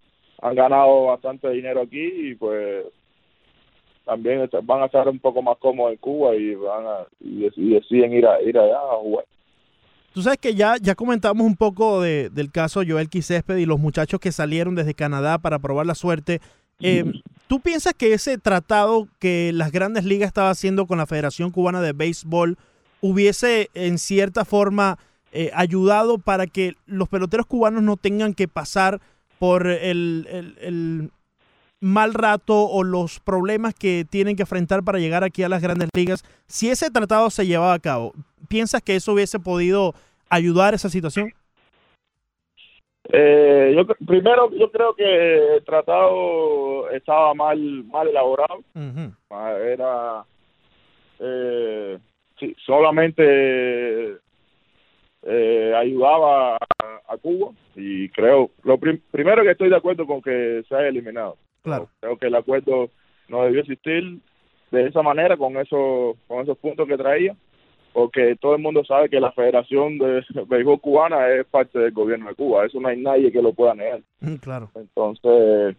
han 0.43 0.55
ganado 0.55 1.05
bastante 1.07 1.49
dinero 1.51 1.83
aquí 1.83 2.03
y 2.31 2.35
pues 2.35 2.85
también 4.05 4.49
van 4.63 4.83
a 4.83 4.87
estar 4.87 5.09
un 5.09 5.19
poco 5.19 5.43
más 5.43 5.57
cómodos 5.59 5.93
en 5.93 5.99
Cuba 5.99 6.35
y 6.37 6.55
van 6.55 6.87
a 6.87 7.07
y, 7.21 7.41
dec- 7.43 7.53
y 7.57 7.71
deciden 7.75 8.13
ir 8.13 8.27
a 8.27 8.41
ir 8.41 8.57
allá 8.59 8.77
a 8.79 8.97
jugar. 8.99 9.25
Tú 10.13 10.23
sabes 10.23 10.39
que 10.39 10.55
ya, 10.55 10.77
ya 10.81 10.95
comentamos 10.95 11.45
un 11.47 11.57
poco 11.57 12.01
de- 12.01 12.31
del 12.31 12.51
caso 12.53 12.83
Joel 12.87 13.09
Quisesped 13.11 13.57
y 13.57 13.67
los 13.67 13.79
muchachos 13.79 14.21
que 14.21 14.33
salieron 14.33 14.75
desde 14.75 14.95
Canadá 14.95 15.39
para 15.39 15.59
probar 15.59 15.87
la 15.87 15.95
suerte. 15.95 16.41
Eh, 16.81 17.05
¿Tú 17.49 17.61
piensas 17.61 17.95
que 17.95 18.13
ese 18.13 18.39
tratado 18.39 19.09
que 19.19 19.53
las 19.55 19.71
grandes 19.71 20.05
ligas 20.05 20.27
estaba 20.27 20.51
haciendo 20.51 20.87
con 20.87 20.99
la 20.99 21.07
Federación 21.07 21.51
Cubana 21.51 21.81
de 21.81 21.93
Béisbol 21.93 22.59
hubiese 23.01 23.71
en 23.75 23.99
cierta 23.99 24.45
forma 24.45 24.99
eh, 25.33 25.51
ayudado 25.55 26.19
para 26.19 26.47
que 26.47 26.75
los 26.87 27.09
peloteros 27.09 27.47
cubanos 27.47 27.83
no 27.83 27.97
tengan 27.97 28.35
que 28.35 28.49
pasar 28.49 29.01
por 29.39 29.67
el, 29.67 30.27
el- 30.31 30.57
el 30.61 31.11
mal 31.81 32.15
rato 32.15 32.65
o 32.69 32.83
los 32.83 33.21
problemas 33.21 33.75
que 33.75 34.07
tienen 34.09 34.35
que 34.35 34.43
enfrentar 34.43 34.83
para 34.83 34.99
llegar 34.99 35.23
aquí 35.25 35.43
a 35.43 35.49
las 35.49 35.63
grandes 35.63 35.91
ligas? 35.95 36.25
Si 36.47 36.71
ese 36.71 36.91
tratado 36.91 37.29
se 37.31 37.47
llevaba 37.47 37.75
a 37.75 37.79
cabo, 37.79 38.15
¿piensas 38.49 38.83
que 38.83 38.97
eso 38.97 39.13
hubiese 39.13 39.39
podido 39.39 39.95
ayudar 40.31 40.73
a 40.73 40.77
esa 40.77 40.89
situación? 40.91 41.33
Eh, 43.13 43.73
yo 43.77 43.87
primero 44.07 44.51
yo 44.53 44.71
creo 44.71 44.95
que 44.95 45.57
el 45.57 45.65
tratado 45.65 46.91
estaba 46.91 47.35
mal 47.35 47.59
mal 47.85 48.09
elaborado. 48.09 48.61
Ah, 49.31 49.55
era 49.61 50.25
eh, 51.21 51.99
sí, 52.39 52.55
solamente 52.65 54.17
eh, 55.23 55.73
ayudaba 55.77 56.57
a, 56.57 56.59
a 57.09 57.17
Cuba 57.17 57.51
y 57.75 58.09
creo 58.11 58.51
lo 58.65 58.79
prim- 58.79 59.01
primero 59.11 59.43
que 59.43 59.51
estoy 59.51 59.69
de 59.71 59.77
acuerdo 59.77 60.07
con 60.07 60.23
que 60.23 60.63
se 60.69 60.75
haya 60.75 60.89
eliminado 60.89 61.37
Claro. 61.63 61.89
creo 62.01 62.17
que 62.17 62.27
el 62.27 62.35
acuerdo 62.35 62.91
no 63.29 63.43
debió 63.45 63.61
existir 63.61 64.19
de 64.71 64.87
esa 64.89 65.03
manera 65.03 65.37
con 65.37 65.57
esos 65.57 66.17
con 66.29 66.43
esos 66.43 66.57
puntos 66.59 66.87
que 66.87 66.97
traía 66.97 67.35
porque 67.97 68.37
todo 68.39 68.55
el 68.55 68.61
mundo 68.61 68.85
sabe 68.85 69.09
que 69.09 69.19
la 69.19 69.33
Federación 69.33 69.97
de 69.97 70.23
Béisbol 70.49 70.83
Cubana 70.83 71.31
es 71.31 71.47
parte 71.47 71.79
del 71.79 71.93
gobierno 71.93 72.29
de 72.29 72.35
Cuba 72.35 72.67
eso 72.67 72.79
no 72.79 72.89
hay 72.89 73.01
nadie 73.01 73.33
que 73.33 73.41
lo 73.41 73.55
pueda 73.55 73.75
negar 73.75 74.03
Mm, 74.21 74.35
Claro. 74.37 74.71
entonces, 74.75 75.77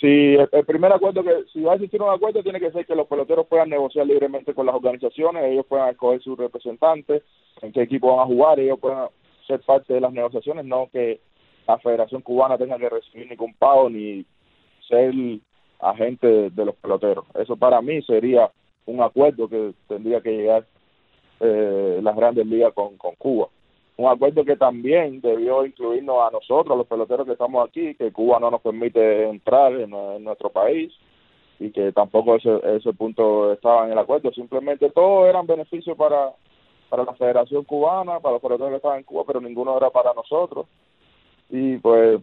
si 0.00 0.34
el, 0.34 0.48
el 0.52 0.64
primer 0.64 0.92
acuerdo 0.92 1.24
que, 1.24 1.44
si 1.52 1.60
va 1.62 1.72
a 1.72 1.74
existir 1.74 2.00
un 2.00 2.10
acuerdo, 2.10 2.42
tiene 2.42 2.60
que 2.60 2.70
ser 2.70 2.86
que 2.86 2.94
los 2.94 3.08
peloteros 3.08 3.46
puedan 3.48 3.70
negociar 3.70 4.06
libremente 4.06 4.54
con 4.54 4.66
las 4.66 4.74
organizaciones, 4.76 5.44
ellos 5.44 5.66
puedan 5.66 5.88
escoger 5.90 6.20
sus 6.22 6.38
representantes, 6.38 7.22
en 7.62 7.72
qué 7.72 7.82
equipo 7.82 8.14
van 8.14 8.20
a 8.24 8.26
jugar, 8.26 8.60
ellos 8.60 8.78
puedan 8.78 9.08
ser 9.46 9.60
parte 9.60 9.94
de 9.94 10.00
las 10.00 10.12
negociaciones, 10.12 10.64
no 10.64 10.88
que 10.92 11.20
la 11.66 11.78
Federación 11.78 12.22
Cubana 12.22 12.58
tenga 12.58 12.76
que 12.78 12.88
recibir 12.90 13.28
ningún 13.28 13.54
pago 13.54 13.88
ni 13.90 14.24
ser 14.88 15.12
agente 15.80 16.26
de, 16.26 16.50
de 16.50 16.64
los 16.64 16.74
peloteros. 16.76 17.24
Eso 17.34 17.56
para 17.56 17.80
mí 17.80 18.02
sería 18.02 18.50
un 18.86 19.00
acuerdo 19.02 19.48
que 19.48 19.72
tendría 19.88 20.20
que 20.20 20.30
llegar 20.30 20.66
eh, 21.40 22.00
las 22.02 22.16
grandes 22.16 22.46
ligas 22.46 22.72
con, 22.72 22.96
con 22.96 23.14
Cuba 23.16 23.48
un 23.96 24.08
acuerdo 24.08 24.44
que 24.44 24.56
también 24.56 25.20
debió 25.20 25.64
incluirnos 25.64 26.16
a 26.26 26.30
nosotros, 26.30 26.76
los 26.76 26.86
peloteros 26.86 27.26
que 27.26 27.32
estamos 27.32 27.66
aquí, 27.68 27.94
que 27.94 28.12
Cuba 28.12 28.40
no 28.40 28.50
nos 28.50 28.60
permite 28.60 29.28
entrar 29.28 29.72
en, 29.72 29.90
nuestro 29.90 30.50
país 30.50 30.92
y 31.60 31.70
que 31.70 31.92
tampoco 31.92 32.34
ese, 32.34 32.58
ese 32.76 32.92
punto 32.92 33.52
estaba 33.52 33.86
en 33.86 33.92
el 33.92 33.98
acuerdo. 33.98 34.32
Simplemente 34.32 34.90
todos 34.90 35.28
eran 35.28 35.46
beneficios 35.46 35.96
para, 35.96 36.32
para 36.88 37.04
la 37.04 37.14
Federación 37.14 37.62
Cubana, 37.62 38.18
para 38.18 38.34
los 38.34 38.42
peloteros 38.42 38.70
que 38.70 38.76
estaban 38.76 38.98
en 38.98 39.04
Cuba, 39.04 39.22
pero 39.26 39.40
ninguno 39.40 39.76
era 39.76 39.90
para 39.90 40.12
nosotros. 40.12 40.66
Y 41.50 41.76
pues, 41.76 42.20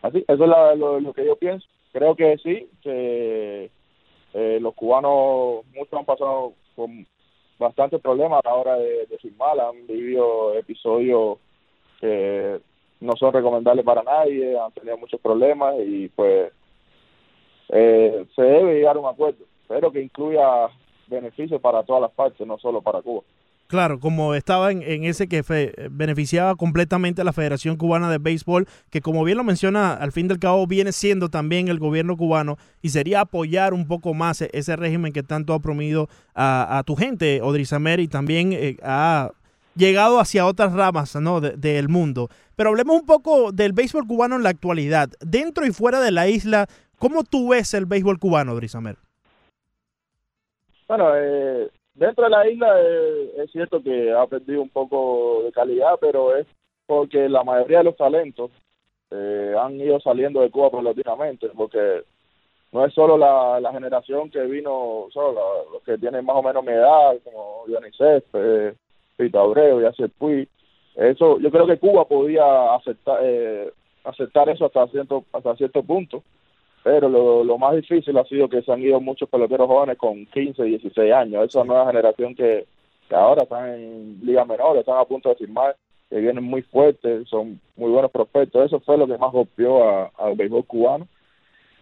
así, 0.00 0.24
eso 0.26 0.44
es 0.44 0.48
la- 0.48 0.74
lo, 0.74 0.98
lo 0.98 1.12
que 1.12 1.26
yo 1.26 1.36
pienso. 1.36 1.66
Creo 1.92 2.16
que 2.16 2.38
sí, 2.38 2.70
que 2.82 3.70
eh, 4.32 4.58
los 4.62 4.74
cubanos, 4.74 5.66
muchos 5.74 5.92
han 5.92 6.06
pasado 6.06 6.54
con 6.74 7.06
bastantes 7.60 8.00
problemas 8.00 8.40
a 8.44 8.48
la 8.48 8.54
hora 8.56 8.76
de, 8.76 9.06
de 9.06 9.18
firmar, 9.18 9.60
han 9.60 9.86
vivido 9.86 10.54
episodios 10.54 11.38
que 12.00 12.60
no 13.00 13.14
son 13.16 13.32
recomendables 13.32 13.84
para 13.84 14.02
nadie, 14.02 14.58
han 14.58 14.72
tenido 14.72 14.96
muchos 14.96 15.20
problemas 15.20 15.74
y 15.78 16.08
pues 16.08 16.52
eh, 17.68 18.26
se 18.34 18.42
debe 18.42 18.74
llegar 18.74 18.96
a 18.96 19.00
un 19.00 19.06
acuerdo, 19.06 19.44
pero 19.68 19.92
que 19.92 20.00
incluya 20.00 20.68
beneficios 21.06 21.60
para 21.60 21.82
todas 21.82 22.02
las 22.02 22.10
partes, 22.12 22.46
no 22.46 22.58
solo 22.58 22.80
para 22.80 23.02
Cuba. 23.02 23.22
Claro, 23.70 24.00
como 24.00 24.34
estaba 24.34 24.72
en, 24.72 25.04
ese 25.04 25.28
que 25.28 25.44
fe- 25.44 25.72
beneficiaba 25.92 26.56
completamente 26.56 27.20
a 27.20 27.24
la 27.24 27.32
Federación 27.32 27.76
Cubana 27.76 28.10
de 28.10 28.18
Béisbol, 28.18 28.66
que 28.90 29.00
como 29.00 29.22
bien 29.22 29.38
lo 29.38 29.44
menciona, 29.44 29.92
al 29.94 30.10
fin 30.10 30.26
del 30.26 30.40
cabo 30.40 30.66
viene 30.66 30.90
siendo 30.90 31.28
también 31.28 31.68
el 31.68 31.78
gobierno 31.78 32.16
cubano 32.16 32.56
y 32.82 32.88
sería 32.88 33.20
apoyar 33.20 33.72
un 33.72 33.86
poco 33.86 34.12
más 34.12 34.42
e- 34.42 34.50
ese 34.54 34.74
régimen 34.74 35.12
que 35.12 35.22
tanto 35.22 35.54
ha 35.54 35.60
promovido 35.60 36.08
a, 36.34 36.78
a 36.78 36.82
tu 36.82 36.96
gente, 36.96 37.42
Odrizamer, 37.42 38.00
y 38.00 38.08
también 38.08 38.52
eh, 38.52 38.76
ha 38.82 39.30
llegado 39.76 40.18
hacia 40.18 40.46
otras 40.46 40.72
ramas 40.72 41.14
¿no? 41.14 41.40
de- 41.40 41.56
del 41.56 41.88
mundo. 41.88 42.28
Pero 42.56 42.70
hablemos 42.70 42.96
un 42.98 43.06
poco 43.06 43.52
del 43.52 43.72
béisbol 43.72 44.04
cubano 44.04 44.34
en 44.34 44.42
la 44.42 44.48
actualidad. 44.50 45.10
Dentro 45.20 45.64
y 45.64 45.70
fuera 45.70 46.00
de 46.00 46.10
la 46.10 46.26
isla, 46.26 46.66
¿cómo 46.98 47.22
tú 47.22 47.50
ves 47.50 47.72
el 47.74 47.86
béisbol 47.86 48.18
cubano, 48.18 48.50
Odrizamer? 48.52 48.96
Bueno, 50.88 51.12
eh, 51.14 51.70
dentro 51.94 52.24
de 52.24 52.30
la 52.30 52.48
isla 52.48 52.74
eh, 52.80 53.32
es 53.38 53.50
cierto 53.52 53.82
que 53.82 54.12
ha 54.12 54.26
perdido 54.26 54.62
un 54.62 54.70
poco 54.70 55.42
de 55.44 55.52
calidad, 55.52 55.98
pero 56.00 56.36
es 56.36 56.46
porque 56.86 57.28
la 57.28 57.44
mayoría 57.44 57.78
de 57.78 57.84
los 57.84 57.96
talentos 57.96 58.50
eh, 59.10 59.54
han 59.58 59.80
ido 59.80 60.00
saliendo 60.00 60.40
de 60.40 60.50
Cuba 60.50 60.70
paulatinamente, 60.70 61.48
porque 61.56 62.02
no 62.72 62.84
es 62.84 62.94
solo 62.94 63.18
la, 63.18 63.60
la 63.60 63.72
generación 63.72 64.30
que 64.30 64.40
vino, 64.42 65.06
solo 65.12 65.68
los 65.72 65.82
que 65.82 65.98
tienen 65.98 66.24
más 66.24 66.36
o 66.36 66.42
menos 66.42 66.64
mi 66.64 66.72
edad, 66.72 67.16
como 67.24 67.64
Johnny 67.66 67.90
Céspedes, 67.96 68.76
Pito 69.16 69.40
Abreu, 69.40 69.80
Yacier 69.80 70.10
Puig, 70.10 70.48
eso, 70.94 71.38
yo 71.38 71.50
creo 71.50 71.66
que 71.66 71.78
Cuba 71.78 72.06
podía 72.06 72.74
aceptar, 72.74 73.20
eh, 73.22 73.72
aceptar 74.04 74.48
eso 74.48 74.66
hasta 74.66 74.86
cierto, 74.88 75.24
hasta 75.32 75.56
cierto 75.56 75.82
punto, 75.82 76.22
pero 76.82 77.08
lo, 77.08 77.44
lo 77.44 77.58
más 77.58 77.76
difícil 77.76 78.16
ha 78.18 78.24
sido 78.24 78.48
que 78.48 78.62
se 78.62 78.72
han 78.72 78.82
ido 78.82 79.00
muchos 79.00 79.28
peloteros 79.28 79.66
jóvenes 79.66 79.98
con 79.98 80.24
15, 80.26 80.62
16 80.64 81.12
años. 81.12 81.44
Esa 81.44 81.64
nueva 81.64 81.86
generación 81.86 82.34
que, 82.34 82.66
que 83.08 83.14
ahora 83.14 83.42
están 83.42 83.68
en 83.74 84.20
ligas 84.22 84.46
menores, 84.46 84.80
están 84.80 84.98
a 84.98 85.04
punto 85.04 85.28
de 85.28 85.34
firmar, 85.36 85.76
que 86.08 86.16
vienen 86.18 86.42
muy 86.44 86.62
fuertes, 86.62 87.28
son 87.28 87.60
muy 87.76 87.90
buenos 87.90 88.10
prospectos. 88.10 88.64
Eso 88.66 88.80
fue 88.80 88.96
lo 88.96 89.06
que 89.06 89.18
más 89.18 89.30
golpeó 89.32 89.84
a- 89.88 90.10
al 90.18 90.34
béisbol 90.36 90.64
cubano. 90.64 91.06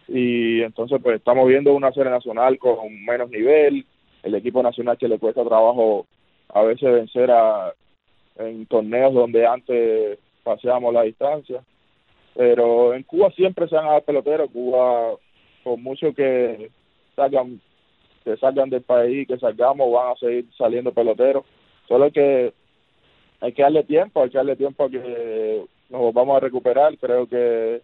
Y 0.07 0.61
entonces, 0.61 0.99
pues 1.01 1.17
estamos 1.17 1.47
viendo 1.47 1.73
una 1.73 1.91
serie 1.91 2.11
nacional 2.11 2.57
con 2.57 2.77
menos 3.05 3.29
nivel, 3.29 3.85
el 4.23 4.35
equipo 4.35 4.61
nacional 4.63 4.97
que 4.97 5.07
le 5.07 5.19
cuesta 5.19 5.43
trabajo 5.45 6.07
a 6.49 6.63
veces 6.63 6.91
vencer 6.91 7.29
a, 7.31 7.73
en 8.37 8.65
torneos 8.65 9.13
donde 9.13 9.45
antes 9.45 10.17
paseábamos 10.43 10.93
la 10.93 11.03
distancia 11.03 11.61
pero 12.39 12.93
en 12.93 13.03
Cuba 13.03 13.29
siempre 13.31 13.67
se 13.67 13.75
a 13.75 13.81
dar 13.81 14.03
peloteros. 14.03 14.49
Cuba, 14.49 15.15
por 15.61 15.77
mucho 15.77 16.13
que 16.13 16.71
salgan, 17.13 17.59
que 18.23 18.37
salgan 18.37 18.69
del 18.69 18.81
país, 18.81 19.27
que 19.27 19.37
salgamos, 19.37 19.91
van 19.91 20.13
a 20.13 20.15
seguir 20.15 20.45
saliendo 20.57 20.93
peloteros. 20.93 21.43
Solo 21.89 22.09
que, 22.13 22.53
hay 23.41 23.51
que 23.51 23.61
darle 23.61 23.83
tiempo, 23.83 24.23
hay 24.23 24.29
que 24.29 24.37
darle 24.37 24.55
tiempo 24.55 24.85
a 24.85 24.89
que 24.89 25.65
nos 25.89 26.13
vamos 26.13 26.37
a 26.37 26.39
recuperar. 26.39 26.97
Creo 26.97 27.27
que 27.27 27.81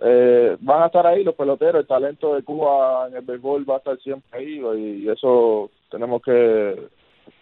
eh, 0.00 0.56
van 0.58 0.82
a 0.82 0.86
estar 0.86 1.06
ahí 1.06 1.22
los 1.24 1.34
peloteros, 1.34 1.82
el 1.82 1.86
talento 1.86 2.36
de 2.36 2.42
Cuba 2.42 3.08
en 3.08 3.16
el 3.16 3.22
béisbol 3.22 3.68
va 3.68 3.74
a 3.74 3.78
estar 3.78 3.98
siempre 3.98 4.40
ahí 4.40 4.62
y 4.78 5.10
eso 5.10 5.70
tenemos 5.90 6.22
que, 6.22 6.88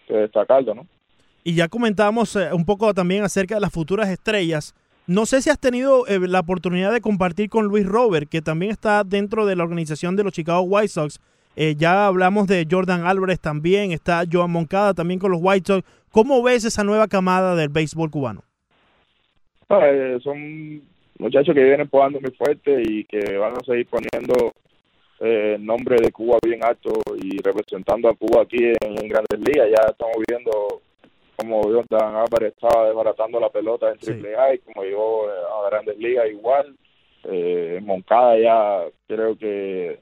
que 0.09 0.13
destacarlo, 0.13 0.75
¿no? 0.75 0.85
Y 1.45 1.55
ya 1.55 1.69
comentamos 1.69 2.35
eh, 2.35 2.49
un 2.51 2.65
poco 2.65 2.93
también 2.93 3.23
acerca 3.23 3.55
de 3.55 3.61
las 3.61 3.71
futuras 3.71 4.09
estrellas. 4.09 4.75
No 5.07 5.25
sé 5.25 5.41
si 5.41 5.49
has 5.49 5.57
tenido 5.57 6.05
eh, 6.07 6.19
la 6.27 6.41
oportunidad 6.41 6.91
de 6.91 6.99
compartir 6.99 7.49
con 7.49 7.65
Luis 7.65 7.85
Robert, 7.85 8.27
que 8.29 8.41
también 8.41 8.73
está 8.73 9.05
dentro 9.05 9.45
de 9.45 9.55
la 9.55 9.63
organización 9.63 10.17
de 10.17 10.25
los 10.25 10.33
Chicago 10.33 10.61
White 10.63 10.89
Sox. 10.89 11.21
Eh, 11.55 11.75
ya 11.77 12.07
hablamos 12.07 12.45
de 12.47 12.67
Jordan 12.69 13.07
Álvarez 13.07 13.39
también, 13.39 13.93
está 13.93 14.23
Joan 14.29 14.51
Moncada 14.51 14.93
también 14.93 15.17
con 15.17 15.31
los 15.31 15.39
White 15.41 15.65
Sox. 15.65 15.87
¿Cómo 16.11 16.43
ves 16.43 16.65
esa 16.65 16.83
nueva 16.83 17.07
camada 17.07 17.55
del 17.55 17.69
béisbol 17.69 18.11
cubano? 18.11 18.43
No, 19.69 19.81
eh, 19.81 20.19
son 20.21 20.81
muchachos 21.19 21.55
que 21.55 21.63
vienen 21.63 21.87
jugando 21.87 22.19
muy 22.19 22.31
fuerte 22.31 22.81
y 22.85 23.05
que 23.05 23.37
van 23.37 23.53
a 23.53 23.63
seguir 23.65 23.87
poniendo 23.87 24.51
eh, 25.21 25.53
el 25.55 25.65
nombre 25.65 25.95
de 26.01 26.11
Cuba 26.11 26.37
bien 26.43 26.63
alto 26.65 26.91
y 27.15 27.41
representando 27.41 28.09
a 28.09 28.13
Cuba 28.13 28.41
aquí 28.41 28.57
en, 28.61 28.75
en 28.81 29.07
Grandes 29.07 29.39
Ligas. 29.39 29.69
Ya 29.69 29.89
estamos 29.89 30.17
viendo 30.27 30.81
como 31.37 31.61
Jordan 31.61 32.15
Álvarez 32.15 32.53
estaba 32.53 32.87
desbaratando 32.87 33.39
la 33.39 33.49
pelota 33.49 33.91
en 33.91 33.99
Sí. 33.99 34.11
AAA 34.11 34.55
y 34.55 34.57
como 34.59 34.83
llegó 34.83 35.29
eh, 35.29 35.33
a 35.51 35.69
Grandes 35.69 35.97
Ligas 35.97 36.29
igual. 36.29 36.75
Eh, 37.23 37.79
Moncada 37.83 38.37
ya 38.39 38.85
creo 39.07 39.37
que 39.37 39.99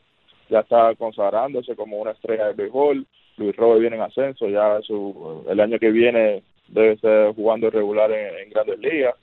ya 0.49 0.59
está 0.59 0.95
consagrándose 0.95 1.75
como 1.75 1.97
una 1.97 2.11
estrella 2.11 2.47
de 2.47 2.53
béisbol. 2.53 3.05
Luis 3.38 3.55
Robert 3.57 3.81
viene 3.81 3.97
en 3.97 4.01
ascenso, 4.03 4.47
ya 4.47 4.79
su, 4.81 5.43
el 5.49 5.59
año 5.59 5.77
que 5.77 5.91
viene 5.91 6.41
debe 6.69 6.97
ser 6.97 7.36
jugando 7.36 7.69
regular 7.69 8.11
en, 8.11 8.38
en 8.39 8.49
Grandes 8.49 8.79
Ligas. 8.79 9.15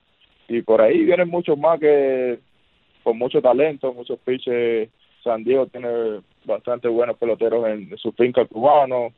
Y 0.48 0.60
por 0.62 0.82
ahí 0.82 1.04
vienen 1.04 1.28
muchos 1.28 1.56
más 1.56 1.80
que 1.80 2.38
con 3.02 3.18
mucho 3.18 3.40
talento, 3.40 3.92
muchos 3.92 4.18
pitches. 4.20 4.90
San 5.24 5.44
Diego 5.44 5.66
tiene 5.66 6.20
bastante 6.44 6.88
buenos 6.88 7.16
peloteros 7.16 7.66
en, 7.68 7.96
su 7.96 8.12
finca 8.12 8.44
cubano. 8.44 9.12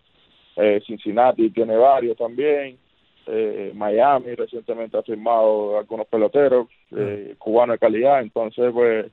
Eh, 0.56 0.80
Cincinnati 0.86 1.50
tiene 1.50 1.76
varios 1.76 2.16
también. 2.16 2.78
Eh, 3.26 3.72
Miami 3.74 4.34
recientemente 4.34 4.98
ha 4.98 5.02
firmado 5.02 5.78
algunos 5.78 6.06
peloteros 6.06 6.68
eh, 6.96 7.34
cubanos 7.38 7.74
de 7.74 7.78
calidad. 7.78 8.20
Entonces, 8.20 8.70
pues, 8.72 9.06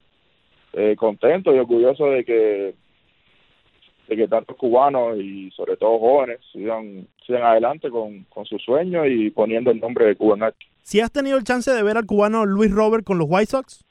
eh, 0.73 0.95
contento 0.97 1.53
y 1.53 1.59
orgulloso 1.59 2.05
de 2.05 2.23
que 2.23 2.73
de 4.07 4.17
que 4.17 4.27
tantos 4.27 4.57
cubanos 4.57 5.17
y 5.17 5.51
sobre 5.51 5.77
todo 5.77 5.97
jóvenes 5.97 6.39
sigan, 6.51 7.07
sigan 7.25 7.43
adelante 7.43 7.89
con, 7.89 8.25
con 8.25 8.45
sus 8.45 8.61
sueños 8.61 9.07
y 9.09 9.29
poniendo 9.29 9.71
el 9.71 9.79
nombre 9.79 10.05
de 10.05 10.15
Cuba 10.17 10.35
en. 10.35 10.53
Si 10.81 10.99
has 10.99 11.11
tenido 11.11 11.37
el 11.37 11.45
chance 11.45 11.71
de 11.71 11.81
ver 11.81 11.95
al 11.95 12.05
cubano 12.05 12.45
Luis 12.45 12.71
Robert 12.71 13.05
con 13.05 13.17
los 13.17 13.27
White 13.29 13.51
Sox, 13.51 13.85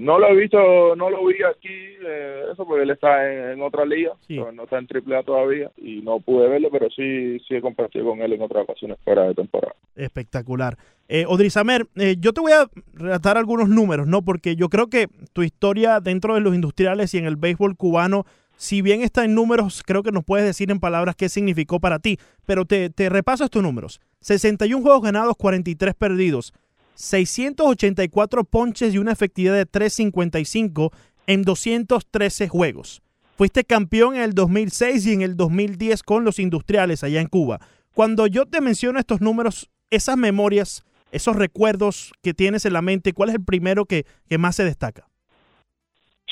No 0.00 0.18
lo 0.18 0.28
he 0.28 0.34
visto, 0.36 0.96
no 0.96 1.10
lo 1.10 1.26
vi 1.26 1.34
aquí, 1.42 1.68
eh, 1.68 2.44
eso 2.52 2.64
porque 2.66 2.84
él 2.84 2.90
está 2.90 3.30
en, 3.30 3.50
en 3.50 3.62
otra 3.62 3.84
liga, 3.84 4.12
Sí. 4.26 4.36
no 4.38 4.64
está 4.64 4.78
en 4.78 4.86
AAA 4.86 5.22
todavía 5.24 5.70
y 5.76 6.00
no 6.00 6.20
pude 6.20 6.48
verlo, 6.48 6.70
pero 6.70 6.88
sí, 6.90 7.38
sí 7.46 7.54
he 7.54 7.60
compartido 7.60 8.06
con 8.06 8.22
él 8.22 8.32
en 8.32 8.40
otras 8.40 8.64
ocasiones 8.64 8.98
fuera 9.04 9.24
de 9.24 9.34
temporada. 9.34 9.74
espectacular. 9.96 10.78
Eh, 11.08 11.24
Odrizamer, 11.28 11.86
eh, 11.96 12.16
yo 12.18 12.32
te 12.32 12.40
voy 12.40 12.52
a 12.52 12.68
relatar 12.94 13.36
algunos 13.36 13.68
números, 13.68 14.06
¿no? 14.06 14.22
Porque 14.22 14.56
yo 14.56 14.68
creo 14.68 14.86
que 14.88 15.08
tu 15.32 15.42
historia 15.42 16.00
dentro 16.00 16.34
de 16.34 16.40
los 16.40 16.54
industriales 16.54 17.12
y 17.14 17.18
en 17.18 17.26
el 17.26 17.36
béisbol 17.36 17.76
cubano, 17.76 18.24
si 18.56 18.80
bien 18.82 19.02
está 19.02 19.24
en 19.24 19.34
números, 19.34 19.82
creo 19.86 20.02
que 20.02 20.12
nos 20.12 20.24
puedes 20.24 20.46
decir 20.46 20.70
en 20.70 20.80
palabras 20.80 21.16
qué 21.16 21.28
significó 21.28 21.80
para 21.80 21.98
ti. 21.98 22.18
Pero 22.46 22.64
te, 22.64 22.88
te 22.90 23.08
repaso 23.08 23.44
estos 23.44 23.62
números. 23.62 24.00
61 24.20 24.82
juegos 24.82 25.02
ganados, 25.02 25.34
43 25.36 25.94
perdidos. 25.94 26.52
684 27.00 28.44
ponches 28.44 28.94
y 28.94 28.98
una 28.98 29.12
efectividad 29.12 29.54
de 29.54 29.64
355 29.64 30.92
en 31.26 31.42
213 31.42 32.48
juegos. 32.48 33.02
Fuiste 33.36 33.64
campeón 33.64 34.16
en 34.16 34.22
el 34.22 34.34
2006 34.34 35.06
y 35.06 35.14
en 35.14 35.22
el 35.22 35.34
2010 35.34 36.02
con 36.02 36.24
los 36.24 36.38
industriales 36.38 37.02
allá 37.02 37.22
en 37.22 37.28
Cuba. 37.28 37.58
Cuando 37.94 38.26
yo 38.26 38.44
te 38.44 38.60
menciono 38.60 38.98
estos 38.98 39.22
números, 39.22 39.70
esas 39.90 40.18
memorias, 40.18 40.84
esos 41.10 41.36
recuerdos 41.36 42.12
que 42.22 42.34
tienes 42.34 42.66
en 42.66 42.74
la 42.74 42.82
mente, 42.82 43.14
¿cuál 43.14 43.30
es 43.30 43.36
el 43.36 43.44
primero 43.44 43.86
que, 43.86 44.04
que 44.28 44.36
más 44.36 44.56
se 44.56 44.64
destaca? 44.64 45.06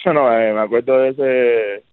Bueno, 0.04 0.30
eh, 0.38 0.52
me 0.52 0.60
acuerdo 0.60 0.98
de 0.98 1.08
ese 1.08 1.84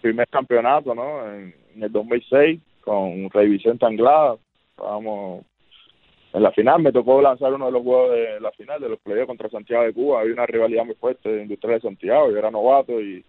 primer 0.00 0.26
campeonato, 0.28 0.94
¿no? 0.94 1.30
En, 1.32 1.54
en 1.74 1.82
el 1.82 1.92
2006 1.92 2.60
con 2.80 3.28
Rey 3.30 3.48
Vicente 3.48 3.84
Anglada. 3.84 4.36
Estábamos 4.70 5.44
en 6.36 6.42
la 6.42 6.52
final, 6.52 6.82
me 6.82 6.92
tocó 6.92 7.22
lanzar 7.22 7.52
uno 7.54 7.66
de 7.66 7.72
los 7.72 7.82
juegos 7.82 8.10
de 8.12 8.40
la 8.40 8.50
final 8.52 8.78
de 8.80 8.90
los 8.90 8.98
playoffs 9.00 9.26
contra 9.26 9.48
Santiago 9.48 9.84
de 9.84 9.94
Cuba. 9.94 10.20
Había 10.20 10.34
una 10.34 10.46
rivalidad 10.46 10.84
muy 10.84 10.94
fuerte 10.96 11.28
de 11.30 11.42
Industrial 11.42 11.76
de 11.80 11.88
Santiago, 11.88 12.30
yo 12.30 12.36
era 12.38 12.50
novato 12.50 13.00
y 13.00 13.24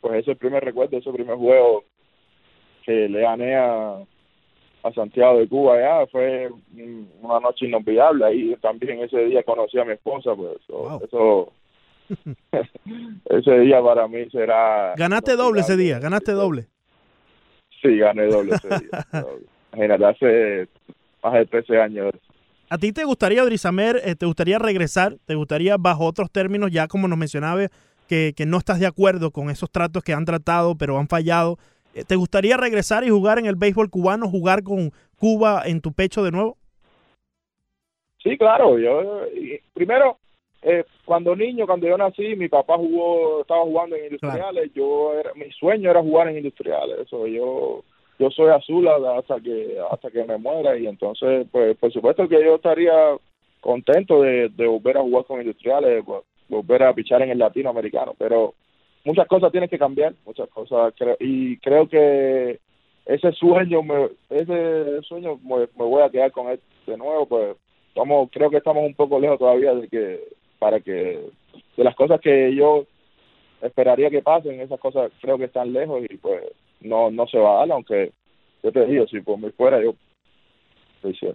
pues 0.00 0.12
ese 0.14 0.20
es 0.22 0.28
el 0.28 0.36
primer 0.36 0.62
recuerdo, 0.64 0.96
ese 0.98 1.12
primer 1.12 1.36
juego 1.36 1.82
que 2.84 3.08
le 3.08 3.20
gané 3.22 3.56
a, 3.56 3.96
a 4.84 4.92
Santiago 4.94 5.38
de 5.38 5.48
Cuba 5.48 5.80
ya 5.80 6.06
fue 6.06 6.48
un- 6.76 7.10
una 7.22 7.40
noche 7.40 7.66
inolvidable. 7.66 8.24
Ahí 8.24 8.56
también 8.62 9.00
ese 9.02 9.24
día 9.24 9.42
conocí 9.42 9.78
a 9.80 9.84
mi 9.84 9.92
esposa, 9.94 10.34
pues 10.36 10.56
eso, 10.62 10.78
Wow. 10.78 11.00
eso 11.02 11.52
ese 13.30 13.58
día 13.60 13.82
para 13.82 14.06
mí 14.06 14.28
será 14.30 14.94
Ganaste 14.96 15.36
doble 15.36 15.60
ese 15.62 15.76
día, 15.76 15.98
ganaste 15.98 16.32
doble. 16.32 16.66
Sí, 17.82 17.96
gané 17.98 18.26
doble 18.26 18.54
ese 18.54 18.68
día. 18.68 19.06
Imagínate, 19.72 20.04
hace 20.04 20.68
más 21.22 21.32
de 21.34 21.46
13 21.46 21.80
años. 21.80 22.12
¿A 22.74 22.78
ti 22.78 22.92
te 22.92 23.04
gustaría, 23.04 23.44
Odrizamer, 23.44 24.00
eh, 24.04 24.16
te 24.16 24.26
gustaría 24.26 24.58
regresar? 24.58 25.14
¿Te 25.26 25.36
gustaría, 25.36 25.76
bajo 25.76 26.04
otros 26.06 26.28
términos, 26.32 26.72
ya 26.72 26.88
como 26.88 27.06
nos 27.06 27.16
mencionaba, 27.16 27.68
que, 28.08 28.32
que 28.36 28.46
no 28.46 28.58
estás 28.58 28.80
de 28.80 28.86
acuerdo 28.88 29.30
con 29.30 29.48
esos 29.48 29.70
tratos 29.70 30.02
que 30.02 30.12
han 30.12 30.24
tratado, 30.24 30.74
pero 30.76 30.98
han 30.98 31.06
fallado? 31.06 31.56
Eh, 31.94 32.02
¿Te 32.02 32.16
gustaría 32.16 32.56
regresar 32.56 33.04
y 33.04 33.10
jugar 33.10 33.38
en 33.38 33.46
el 33.46 33.54
béisbol 33.54 33.90
cubano, 33.90 34.28
jugar 34.28 34.64
con 34.64 34.90
Cuba 35.16 35.62
en 35.64 35.80
tu 35.80 35.92
pecho 35.92 36.24
de 36.24 36.32
nuevo? 36.32 36.56
Sí, 38.20 38.36
claro. 38.36 38.76
Yo 38.76 39.20
primero, 39.72 40.18
eh, 40.62 40.82
cuando 41.04 41.36
niño, 41.36 41.66
cuando 41.66 41.86
yo 41.86 41.96
nací, 41.96 42.34
mi 42.34 42.48
papá 42.48 42.76
jugó, 42.76 43.42
estaba 43.42 43.62
jugando 43.62 43.94
en 43.94 44.06
industriales. 44.06 44.72
Yo 44.74 45.14
era, 45.14 45.32
mi 45.34 45.48
sueño 45.52 45.92
era 45.92 46.02
jugar 46.02 46.26
en 46.26 46.38
industriales. 46.38 46.98
Eso 47.06 47.28
yo 47.28 47.84
yo 48.18 48.30
soy 48.30 48.50
azul 48.50 48.86
hasta 48.88 49.40
que 49.40 49.76
hasta 49.90 50.10
que 50.10 50.24
me 50.24 50.38
muera 50.38 50.76
y 50.76 50.86
entonces 50.86 51.46
pues 51.50 51.76
por 51.76 51.92
supuesto 51.92 52.28
que 52.28 52.42
yo 52.44 52.56
estaría 52.56 53.16
contento 53.60 54.22
de, 54.22 54.48
volver 54.56 54.98
a 54.98 55.02
jugar 55.02 55.24
con 55.24 55.40
industriales 55.40 56.04
vo- 56.04 56.24
volver 56.48 56.82
a 56.84 56.92
pichar 56.94 57.22
en 57.22 57.30
el 57.30 57.38
latinoamericano 57.38 58.14
pero 58.18 58.54
muchas 59.04 59.26
cosas 59.26 59.50
tienen 59.50 59.68
que 59.68 59.78
cambiar 59.78 60.14
muchas 60.24 60.48
cosas 60.48 60.94
y 61.20 61.56
creo 61.58 61.88
que 61.88 62.60
ese 63.06 63.32
sueño 63.32 63.82
me, 63.82 64.08
ese 64.30 65.02
sueño 65.02 65.38
me, 65.42 65.60
me 65.76 65.84
voy 65.84 66.02
a 66.02 66.10
quedar 66.10 66.30
con 66.32 66.48
él 66.48 66.60
de 66.86 66.96
nuevo 66.96 67.26
pues 67.26 67.56
estamos 67.88 68.28
creo 68.30 68.50
que 68.50 68.58
estamos 68.58 68.84
un 68.84 68.94
poco 68.94 69.18
lejos 69.18 69.38
todavía 69.38 69.74
de 69.74 69.88
que 69.88 70.20
para 70.58 70.80
que 70.80 71.20
de 71.76 71.84
las 71.84 71.94
cosas 71.96 72.20
que 72.20 72.54
yo 72.54 72.84
esperaría 73.60 74.10
que 74.10 74.22
pasen 74.22 74.60
esas 74.60 74.78
cosas 74.78 75.10
creo 75.20 75.36
que 75.38 75.44
están 75.44 75.72
lejos 75.72 76.02
y 76.08 76.16
pues 76.16 76.42
no 76.84 77.10
no 77.10 77.26
se 77.26 77.38
va 77.38 77.54
a 77.54 77.58
dar 77.60 77.72
aunque 77.72 78.12
yo 78.62 78.72
te 78.72 78.86
digo 78.86 79.06
si 79.08 79.20
por 79.20 79.38
mí 79.38 79.50
fuera 79.56 79.82
yo 79.82 79.94
lo 81.02 81.10
hiciera 81.10 81.34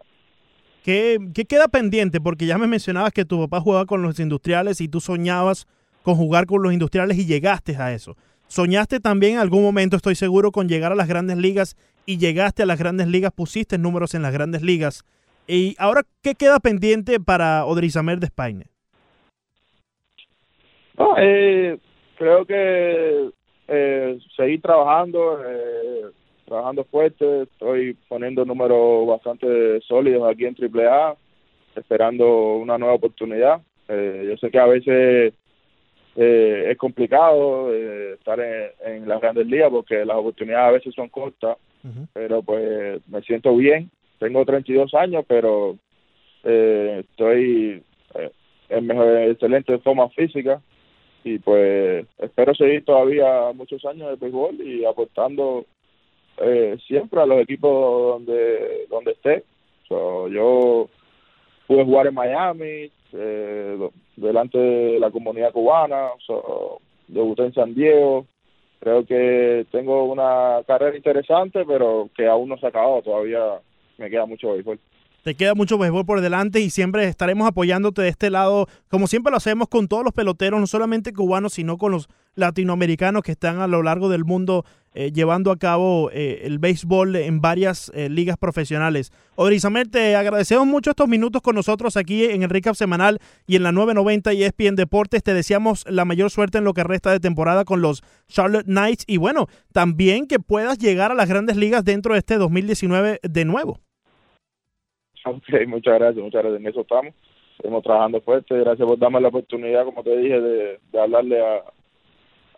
¿Qué, 0.84 1.18
qué 1.36 1.44
queda 1.44 1.68
pendiente? 1.68 2.22
Porque 2.22 2.46
ya 2.46 2.58
me 2.58 2.66
mencionabas 2.66 3.12
que 3.12 3.26
tu 3.26 3.38
papá 3.38 3.60
jugaba 3.60 3.86
con 3.86 4.02
los 4.02 4.18
industriales 4.20 4.80
y 4.80 4.88
tú 4.88 5.02
soñabas 5.02 5.68
con 6.04 6.16
jugar 6.16 6.46
con 6.46 6.64
los 6.64 6.72
industriales 6.72 7.18
y 7.18 7.26
llegaste 7.26 7.76
a 7.76 7.94
eso. 7.94 8.16
Soñaste 8.48 9.00
también 9.00 9.34
en 9.34 9.40
algún 9.40 9.62
momento, 9.62 9.98
estoy 9.98 10.16
seguro, 10.16 10.52
con 10.52 10.68
llegar 10.70 10.92
a 10.92 10.96
las 10.96 11.08
grandes 11.08 11.38
ligas 11.38 11.76
y 12.06 12.18
llegaste 12.18 12.64
a 12.64 12.66
las 12.66 12.80
grandes 12.80 13.08
ligas, 13.08 13.32
pusiste 13.32 13.78
números 13.78 14.16
en 14.16 14.22
las 14.22 14.34
grandes 14.34 14.64
ligas. 14.64 15.04
Y 15.48 15.76
ahora, 15.78 16.04
¿qué 16.24 16.34
queda 16.34 16.60
pendiente 16.60 17.20
para 17.20 17.66
Odrizamer 17.66 18.20
de 18.20 18.26
España? 18.26 18.66
no 20.98 21.16
eh, 21.18 21.78
creo 22.18 22.46
que 22.46 23.30
eh, 23.70 24.20
seguir 24.36 24.62
trabajando 24.62 25.40
eh, 25.46 26.06
trabajando 26.46 26.84
fuerte 26.86 27.44
estoy 27.44 27.96
poniendo 28.08 28.44
números 28.44 29.08
bastante 29.08 29.80
sólidos 29.82 30.30
aquí 30.30 30.46
en 30.46 30.56
AAA 30.56 31.16
esperando 31.76 32.56
una 32.56 32.78
nueva 32.78 32.96
oportunidad. 32.96 33.62
Eh, 33.88 34.26
yo 34.30 34.38
sé 34.38 34.50
que 34.50 34.60
a 34.60 34.66
veces 34.66 35.34
eh, 36.16 36.68
es 36.72 36.78
complicado 36.78 37.74
eh, 37.74 38.14
estar 38.14 38.40
en, 38.40 38.72
en 38.86 39.08
las 39.08 39.22
grandes 39.22 39.46
ligas 39.48 39.70
porque 39.70 40.04
las 40.04 40.18
oportunidades 40.18 40.68
a 40.68 40.72
veces 40.72 40.96
son 40.96 41.10
cortas 41.10 41.58
pero 42.14 42.42
pues 42.42 43.02
me 43.08 43.22
siento 43.22 43.56
bien. 43.56 43.90
Tengo 44.20 44.46
32 44.46 44.94
años, 44.96 45.24
pero 45.28 45.78
eh, 46.44 47.06
estoy 47.10 47.84
eh, 48.16 48.32
en 48.70 48.88
mejor, 48.88 49.18
excelente 49.30 49.78
forma 49.80 50.10
física 50.10 50.62
y 51.24 51.40
pues 51.40 52.06
espero 52.18 52.54
seguir 52.56 52.86
todavía 52.86 53.52
muchos 53.54 53.84
años 53.86 54.10
de 54.10 54.16
béisbol 54.16 54.62
y 54.62 54.86
aportando 54.86 55.66
eh, 56.38 56.78
siempre 56.88 57.22
a 57.22 57.26
los 57.26 57.42
equipos 57.42 58.14
donde 58.14 58.86
donde 58.90 59.12
esté. 59.12 59.44
So, 59.88 60.28
yo 60.28 60.90
pude 61.68 61.84
jugar 61.84 62.08
en 62.08 62.14
Miami 62.14 62.92
eh, 63.14 63.90
delante 64.16 64.58
de 64.58 65.00
la 65.00 65.12
comunidad 65.12 65.52
cubana, 65.52 66.10
so, 66.26 66.80
debuté 67.08 67.46
en 67.46 67.54
San 67.54 67.74
Diego, 67.74 68.26
creo 68.80 69.06
que 69.06 69.66
tengo 69.72 70.06
una 70.06 70.62
carrera 70.66 70.96
interesante, 70.96 71.66
pero 71.66 72.10
que 72.16 72.28
aún 72.28 72.50
no 72.50 72.58
se 72.58 72.68
ha 72.68 72.70
acabado, 72.70 73.02
todavía 73.02 73.60
me 73.98 74.10
queda 74.10 74.26
mucho 74.26 74.54
béisbol. 74.54 74.80
Te 75.24 75.36
queda 75.36 75.54
mucho 75.54 75.78
béisbol 75.78 76.06
por 76.06 76.22
delante 76.22 76.62
y 76.62 76.70
siempre 76.70 77.06
estaremos 77.06 77.48
apoyándote 77.48 78.02
de 78.02 78.08
este 78.08 78.30
lado, 78.30 78.68
como 78.88 79.08
siempre 79.08 79.32
lo 79.32 79.38
hacemos 79.38 79.68
con 79.68 79.88
todos 79.88 80.04
los 80.04 80.14
peloteros, 80.14 80.60
no 80.60 80.68
solamente 80.68 81.12
cubanos, 81.12 81.54
sino 81.54 81.78
con 81.78 81.92
los 81.92 82.08
latinoamericanos 82.36 83.22
que 83.22 83.34
están 83.34 83.60
a 83.60 83.68
lo 83.68 83.84
largo 83.84 84.08
del 84.08 84.24
mundo 84.24 84.64
eh, 84.94 85.12
llevando 85.12 85.52
a 85.52 85.58
cabo 85.58 86.10
eh, 86.12 86.42
el 86.46 86.58
béisbol 86.58 87.16
en 87.18 87.42
varias 87.42 87.92
eh, 87.94 88.10
ligas 88.10 88.38
profesionales. 88.38 89.12
Odrizamer, 89.36 89.88
te 89.88 90.16
agradecemos 90.16 90.66
mucho 90.66 90.92
estos 90.92 91.08
minutos 91.08 91.42
con 91.42 91.56
nosotros 91.56 91.98
aquí 91.98 92.26
en 92.26 92.42
el 92.42 92.50
Recap 92.50 92.76
Semanal 92.76 93.20
y 93.46 93.56
en 93.56 93.64
la 93.64 93.72
990 93.72 94.34
y 94.34 94.44
ESPN 94.44 94.76
Deportes. 94.76 95.22
Te 95.22 95.34
deseamos 95.34 95.86
la 95.88 96.06
mayor 96.06 96.32
suerte 96.32 96.58
en 96.58 96.64
lo 96.64 96.74
que 96.74 96.84
resta 96.84 97.12
de 97.12 97.20
temporada 97.20 97.66
con 97.66 97.82
los 97.82 98.04
Charlotte 98.28 98.66
Knights 98.66 99.04
y 99.06 99.18
bueno, 99.18 99.48
también 99.74 100.28
que 100.28 100.40
puedas 100.40 100.80
llegar 100.80 101.12
a 101.12 101.16
las 101.16 101.30
grandes 101.30 101.58
ligas 101.58 101.84
dentro 101.84 102.14
de 102.14 102.20
este 102.20 102.38
2019 102.38 103.20
de 103.22 103.46
nuevo. 103.46 103.80
Ok, 105.26 105.68
muchas 105.68 106.00
gracias, 106.00 106.24
muchas 106.24 106.42
gracias. 106.44 106.62
En 106.62 106.68
eso 106.68 106.82
estamos. 106.82 107.14
Estamos 107.58 107.84
trabajando 107.84 108.22
fuerte. 108.22 108.58
Gracias 108.58 108.88
por 108.88 108.98
darme 108.98 109.20
la 109.20 109.28
oportunidad, 109.28 109.84
como 109.86 110.02
te 110.04 110.16
dije, 110.18 110.40
de, 110.40 110.80
de 110.92 111.00
hablarle 111.02 111.42
a, 111.42 111.56
a 111.58 111.64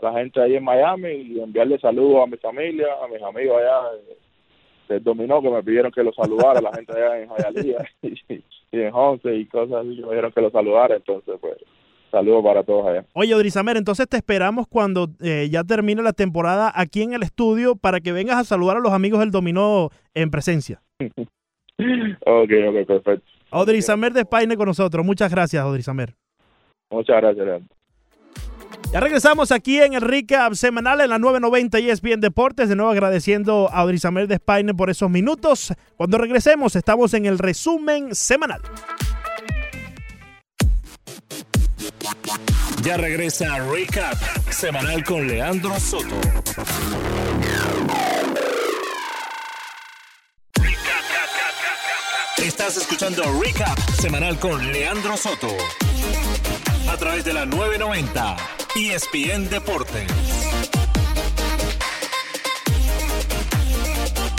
la 0.03 0.13
gente 0.13 0.39
ahí 0.41 0.55
en 0.55 0.63
Miami 0.63 1.09
y 1.11 1.39
enviarle 1.41 1.79
saludos 1.79 2.23
a 2.23 2.27
mi 2.27 2.37
familia, 2.37 2.87
a 3.03 3.07
mis 3.07 3.21
amigos 3.21 3.57
allá 3.57 3.91
de- 3.93 4.21
del 4.93 5.03
dominó 5.03 5.41
que 5.41 5.49
me 5.49 5.63
pidieron 5.63 5.89
que 5.91 6.03
los 6.03 6.13
saludara, 6.15 6.59
la 6.59 6.73
gente 6.73 6.91
allá 6.91 7.19
en 7.21 7.29
Hialeah 7.29 7.85
y, 8.03 8.13
y 8.29 8.43
en 8.81 8.93
Honce 8.93 9.33
y 9.35 9.45
cosas 9.45 9.77
así, 9.85 9.95
que 9.95 10.01
me 10.01 10.09
dijeron 10.09 10.31
que 10.33 10.41
los 10.41 10.51
saludara. 10.51 10.95
Entonces, 10.97 11.35
pues, 11.39 11.55
saludos 12.11 12.43
para 12.43 12.61
todos 12.63 12.85
allá. 12.87 13.05
Oye, 13.13 13.33
Odrizamer, 13.33 13.77
entonces 13.77 14.07
te 14.09 14.17
esperamos 14.17 14.67
cuando 14.67 15.07
eh, 15.21 15.47
ya 15.49 15.63
termine 15.63 16.01
la 16.03 16.13
temporada 16.13 16.71
aquí 16.75 17.01
en 17.03 17.13
el 17.13 17.23
estudio 17.23 17.75
para 17.77 18.01
que 18.01 18.11
vengas 18.11 18.37
a 18.37 18.43
saludar 18.43 18.77
a 18.77 18.81
los 18.81 18.91
amigos 18.91 19.19
del 19.21 19.31
dominó 19.31 19.89
en 20.13 20.29
presencia. 20.29 20.81
Ok, 22.25 22.51
ok, 22.69 22.87
perfecto. 22.87 23.25
Odrizamer 23.51 24.13
de 24.13 24.21
Spaine 24.21 24.55
con 24.55 24.67
nosotros. 24.67 25.05
Muchas 25.05 25.31
gracias, 25.31 25.63
Odrizamer. 25.63 26.15
Muchas 26.89 27.17
gracias, 27.17 27.45
Leandro. 27.45 27.75
Ya 28.91 28.99
regresamos 28.99 29.53
aquí 29.53 29.79
en 29.79 29.93
el 29.93 30.01
recap 30.01 30.53
semanal 30.53 30.99
en 30.99 31.09
la 31.09 31.17
990 31.17 31.79
ESPN 31.79 32.19
Deportes. 32.19 32.67
De 32.67 32.75
nuevo 32.75 32.91
agradeciendo 32.91 33.69
a 33.71 33.83
Odrizamer 33.85 34.27
de 34.27 34.35
Spaine 34.35 34.73
por 34.73 34.89
esos 34.89 35.09
minutos. 35.09 35.73
Cuando 35.95 36.17
regresemos, 36.17 36.75
estamos 36.75 37.13
en 37.13 37.25
el 37.25 37.39
resumen 37.39 38.13
semanal. 38.13 38.61
Ya 42.83 42.97
regresa 42.97 43.59
Recap 43.71 44.15
semanal 44.49 45.03
con 45.03 45.27
Leandro 45.27 45.79
Soto. 45.79 46.15
Estás 52.71 52.89
escuchando 52.89 53.23
Recap 53.43 53.77
semanal 53.99 54.39
con 54.39 54.71
Leandro 54.71 55.17
Soto. 55.17 55.49
A 56.89 56.95
través 56.95 57.25
de 57.25 57.33
la 57.33 57.45
990 57.45 58.37
ESPN 58.77 59.49
Deportes. 59.49 60.07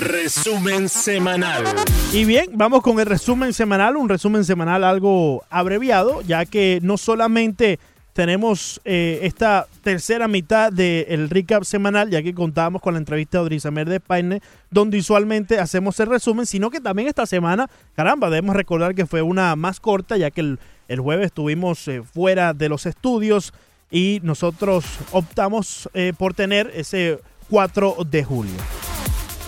Resumen 0.00 0.88
semanal. 0.88 1.64
Y 2.12 2.24
bien, 2.24 2.46
vamos 2.54 2.82
con 2.82 2.98
el 3.00 3.06
resumen 3.06 3.52
semanal, 3.52 3.96
un 3.96 4.08
resumen 4.08 4.44
semanal 4.44 4.84
algo 4.84 5.42
abreviado, 5.50 6.22
ya 6.22 6.44
que 6.44 6.78
no 6.82 6.96
solamente 6.96 7.78
tenemos 8.12 8.80
eh, 8.84 9.20
esta 9.22 9.66
tercera 9.82 10.26
mitad 10.26 10.72
del 10.72 11.30
recap 11.30 11.62
semanal, 11.62 12.10
ya 12.10 12.22
que 12.22 12.34
contábamos 12.34 12.82
con 12.82 12.94
la 12.94 12.98
entrevista 12.98 13.38
de 13.38 13.44
Odrizamer 13.44 13.88
de 13.88 14.00
Paine, 14.00 14.42
donde 14.70 14.98
usualmente 14.98 15.58
hacemos 15.58 16.00
el 16.00 16.08
resumen, 16.08 16.44
sino 16.44 16.68
que 16.68 16.80
también 16.80 17.08
esta 17.08 17.26
semana, 17.26 17.70
caramba, 17.94 18.28
debemos 18.28 18.56
recordar 18.56 18.94
que 18.94 19.06
fue 19.06 19.22
una 19.22 19.54
más 19.56 19.78
corta, 19.78 20.16
ya 20.16 20.30
que 20.30 20.40
el, 20.40 20.58
el 20.88 21.00
jueves 21.00 21.26
estuvimos 21.26 21.86
eh, 21.86 22.02
fuera 22.02 22.54
de 22.54 22.68
los 22.68 22.86
estudios 22.86 23.52
y 23.90 24.20
nosotros 24.22 24.84
optamos 25.12 25.88
eh, 25.94 26.12
por 26.16 26.34
tener 26.34 26.70
ese 26.74 27.20
4 27.50 27.96
de 28.08 28.24
julio. 28.24 28.56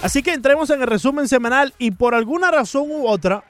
Así 0.03 0.23
que 0.23 0.33
entremos 0.33 0.71
en 0.71 0.81
el 0.81 0.87
resumen 0.87 1.29
semanal 1.29 1.75
y 1.79 1.91
por 1.91 2.15
alguna 2.15 2.51
razón 2.51 2.91
u 2.91 3.07
otra, 3.07 3.45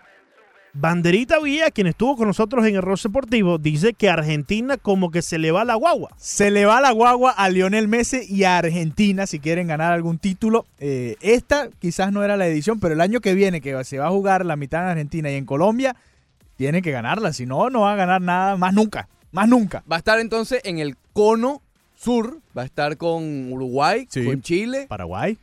Banderita 0.72 1.40
Villa, 1.40 1.70
quien 1.70 1.88
estuvo 1.88 2.16
con 2.16 2.28
nosotros 2.28 2.66
en 2.66 2.76
el 2.76 2.82
Ross 2.82 3.02
Deportivo, 3.02 3.58
dice 3.58 3.92
que 3.92 4.08
Argentina 4.08 4.76
como 4.76 5.10
que 5.10 5.22
se 5.22 5.38
le 5.38 5.50
va 5.50 5.64
la 5.64 5.74
guagua. 5.74 6.10
Se 6.16 6.50
le 6.50 6.64
va 6.64 6.80
la 6.80 6.92
guagua 6.92 7.32
a 7.32 7.48
Lionel 7.48 7.88
Messi 7.88 8.22
y 8.28 8.44
a 8.44 8.58
Argentina 8.58 9.26
si 9.26 9.40
quieren 9.40 9.66
ganar 9.66 9.92
algún 9.92 10.18
título. 10.18 10.66
Eh, 10.78 11.16
esta 11.20 11.68
quizás 11.78 12.12
no 12.12 12.22
era 12.22 12.36
la 12.36 12.46
edición, 12.46 12.78
pero 12.78 12.94
el 12.94 13.00
año 13.00 13.20
que 13.20 13.34
viene, 13.34 13.60
que 13.60 13.82
se 13.84 13.98
va 13.98 14.06
a 14.06 14.10
jugar 14.10 14.44
la 14.44 14.56
mitad 14.56 14.82
en 14.82 14.88
Argentina 14.88 15.30
y 15.30 15.36
en 15.36 15.46
Colombia, 15.46 15.96
tiene 16.56 16.82
que 16.82 16.92
ganarla. 16.92 17.32
Si 17.32 17.46
no, 17.46 17.70
no 17.70 17.82
va 17.82 17.94
a 17.94 17.96
ganar 17.96 18.20
nada 18.20 18.56
más 18.56 18.72
nunca. 18.72 19.08
Más 19.32 19.48
nunca. 19.48 19.82
Va 19.90 19.96
a 19.96 19.98
estar 19.98 20.18
entonces 20.20 20.60
en 20.64 20.78
el 20.78 20.96
cono 21.12 21.62
sur, 21.96 22.38
va 22.56 22.62
a 22.62 22.64
estar 22.64 22.96
con 22.96 23.52
Uruguay, 23.52 24.06
Sí. 24.10 24.24
con 24.24 24.40
Chile, 24.42 24.86
Paraguay. 24.88 25.36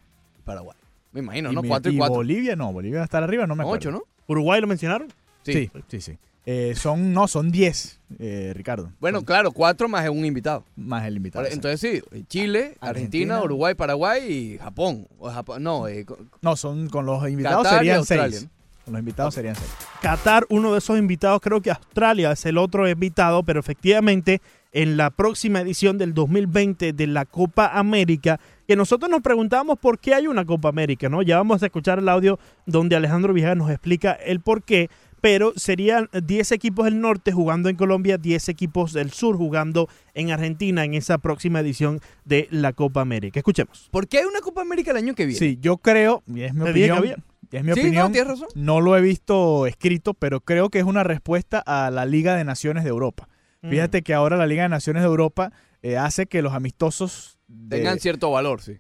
Paraguay. 0.44 0.76
Me 1.12 1.20
imagino, 1.22 1.52
y, 1.52 1.56
¿no? 1.56 1.62
mi- 1.62 1.68
4 1.70 1.92
y 1.92 1.96
y 1.96 1.98
4. 1.98 2.16
Bolivia, 2.16 2.56
no, 2.56 2.72
Bolivia 2.74 2.98
va 3.00 3.04
a 3.04 3.06
estar 3.06 3.24
arriba, 3.24 3.48
no 3.48 3.56
me 3.56 3.64
acuerdo. 3.64 3.90
8, 3.90 3.92
¿no? 3.92 4.04
Uruguay 4.28 4.60
lo 4.62 4.68
mencionaron. 4.68 5.08
Sí, 5.44 5.70
sí, 5.88 6.02
sí. 6.02 6.18
Eh, 6.50 6.74
son, 6.78 7.12
no, 7.14 7.28
son 7.28 7.52
10, 7.52 8.00
eh, 8.20 8.54
Ricardo. 8.56 8.92
Bueno, 9.02 9.20
Son 9.20 9.26
claro, 9.26 9.52
4 9.52 9.90
más 9.90 10.08
un 10.08 10.24
invitado. 10.26 10.64
Más 10.78 11.06
el 11.06 11.18
invitado. 11.18 11.44
Ahora, 11.44 11.54
Entonces 11.54 11.80
sí, 11.82 12.02
Chile, 12.30 12.76
Argentina, 12.80 12.90
Argentina. 12.90 13.44
Uruguay, 13.44 13.74
Paraguay 13.76 14.32
y 14.32 14.58
Japón. 14.58 15.08
O 15.20 15.30
Japón 15.30 15.62
no, 15.64 15.88
eh, 15.90 16.06
co- 16.06 16.18
no, 16.42 16.56
son 16.56 16.90
con 16.90 17.06
los 17.06 17.28
invitados 17.30 17.64
Qatar 17.64 17.76
y 17.76 17.80
serían 17.80 17.98
Australia, 17.98 18.40
6. 18.40 18.42
Con 18.44 18.57
los 18.92 19.00
invitados 19.00 19.34
serían 19.34 19.56
6. 19.56 19.68
Qatar, 20.02 20.46
uno 20.50 20.72
de 20.72 20.80
esos 20.80 20.98
invitados, 20.98 21.42
creo 21.42 21.62
que 21.62 21.72
Australia 21.72 22.32
es 22.32 22.46
el 22.46 22.58
otro 22.58 22.88
invitado, 22.90 23.44
pero 23.44 23.60
efectivamente 23.60 24.42
en 24.72 24.98
la 24.98 25.10
próxima 25.10 25.62
edición 25.62 25.98
del 25.98 26.14
2020 26.14 26.94
de 26.94 27.08
la 27.08 27.26
Copa 27.26 27.72
América, 27.74 28.40
que 28.68 28.76
nosotros 28.76 29.10
nos 29.10 29.22
preguntamos 29.22 29.80
por 29.80 29.98
qué 30.00 30.14
hay 30.14 30.28
una 30.28 30.46
Copa 30.46 30.70
América, 30.70 31.10
¿no? 31.10 31.22
Ya 31.22 31.38
vamos 31.38 31.64
a 31.64 31.68
escuchar 31.68 32.00
el 32.00 32.10
audio 32.10 32.38
donde 32.66 32.96
Alejandro 32.96 33.34
Villegas 33.34 33.58
nos 33.58 33.72
explica 33.72 34.12
el 34.12 34.40
por 34.42 34.64
qué, 34.64 34.90
pero 35.22 35.54
serían 35.56 36.10
10 36.12 36.52
equipos 36.52 36.86
del 36.86 37.02
norte 37.02 37.32
jugando 37.32 37.70
en 37.70 37.76
Colombia, 37.76 38.18
10 38.18 38.50
equipos 38.50 38.94
del 38.94 39.12
sur 39.12 39.36
jugando 39.36 39.90
en 40.14 40.32
Argentina 40.32 40.86
en 40.86 40.94
esa 40.94 41.18
próxima 41.18 41.60
edición 41.60 42.02
de 42.26 42.48
la 42.52 42.74
Copa 42.74 43.02
América. 43.02 43.40
Escuchemos. 43.40 43.90
¿Por 43.92 44.08
qué 44.08 44.20
hay 44.20 44.26
una 44.26 44.42
Copa 44.42 44.62
América 44.62 44.92
el 44.92 44.98
año 44.98 45.16
que 45.16 45.26
viene? 45.26 45.40
Sí, 45.40 45.58
yo 45.60 45.78
creo, 45.78 46.24
y 46.28 46.42
es 46.42 46.54
mi 46.54 46.70
opinión, 46.70 47.24
es 47.52 47.64
mi 47.64 47.74
Sí, 47.74 47.80
no, 47.82 47.86
opinión, 47.88 48.12
tienes 48.12 48.32
razón. 48.32 48.48
no 48.56 48.82
lo 48.82 48.98
he 48.98 49.02
visto 49.02 49.66
escrito, 49.68 50.14
pero 50.14 50.42
creo 50.42 50.70
que 50.70 50.80
es 50.80 50.86
una 50.86 51.04
respuesta 51.04 51.60
a 51.66 51.90
la 51.92 52.06
Liga 52.06 52.36
de 52.36 52.44
Naciones 52.44 52.84
de 52.84 52.90
Europa. 52.90 53.30
Mm. 53.62 53.70
Fíjate 53.70 54.02
que 54.02 54.14
ahora 54.14 54.38
la 54.38 54.48
Liga 54.48 54.64
de 54.64 54.70
Naciones 54.70 55.04
de 55.04 55.08
Europa 55.08 55.52
eh, 55.82 55.98
hace 55.98 56.26
que 56.26 56.42
los 56.42 56.54
amistosos 56.54 57.38
de- 57.48 57.78
Tengan 57.78 58.00
cierto 58.00 58.32
valor, 58.32 58.62
sí. 58.62 58.78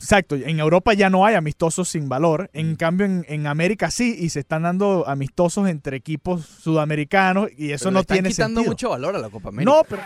Exacto, 0.00 0.34
en 0.34 0.58
Europa 0.60 0.92
ya 0.92 1.08
no 1.08 1.24
hay 1.24 1.34
amistosos 1.34 1.88
sin 1.88 2.08
valor, 2.10 2.50
en 2.52 2.76
cambio 2.76 3.06
en, 3.06 3.24
en 3.28 3.46
América 3.46 3.90
sí, 3.90 4.14
y 4.18 4.28
se 4.28 4.40
están 4.40 4.62
dando 4.64 5.08
amistosos 5.08 5.66
entre 5.68 5.96
equipos 5.96 6.44
sudamericanos 6.44 7.48
y 7.56 7.70
eso 7.70 7.84
Pero 7.84 7.90
le 7.90 7.94
no 7.94 8.00
están 8.00 8.14
tiene 8.16 8.28
quitando 8.28 8.60
sentido. 8.60 8.72
mucho 8.72 8.90
valor 8.90 9.16
a 9.16 9.18
la 9.18 9.30
Copa 9.30 9.48
América. 9.48 9.72
No, 9.72 9.82
pero 9.88 10.02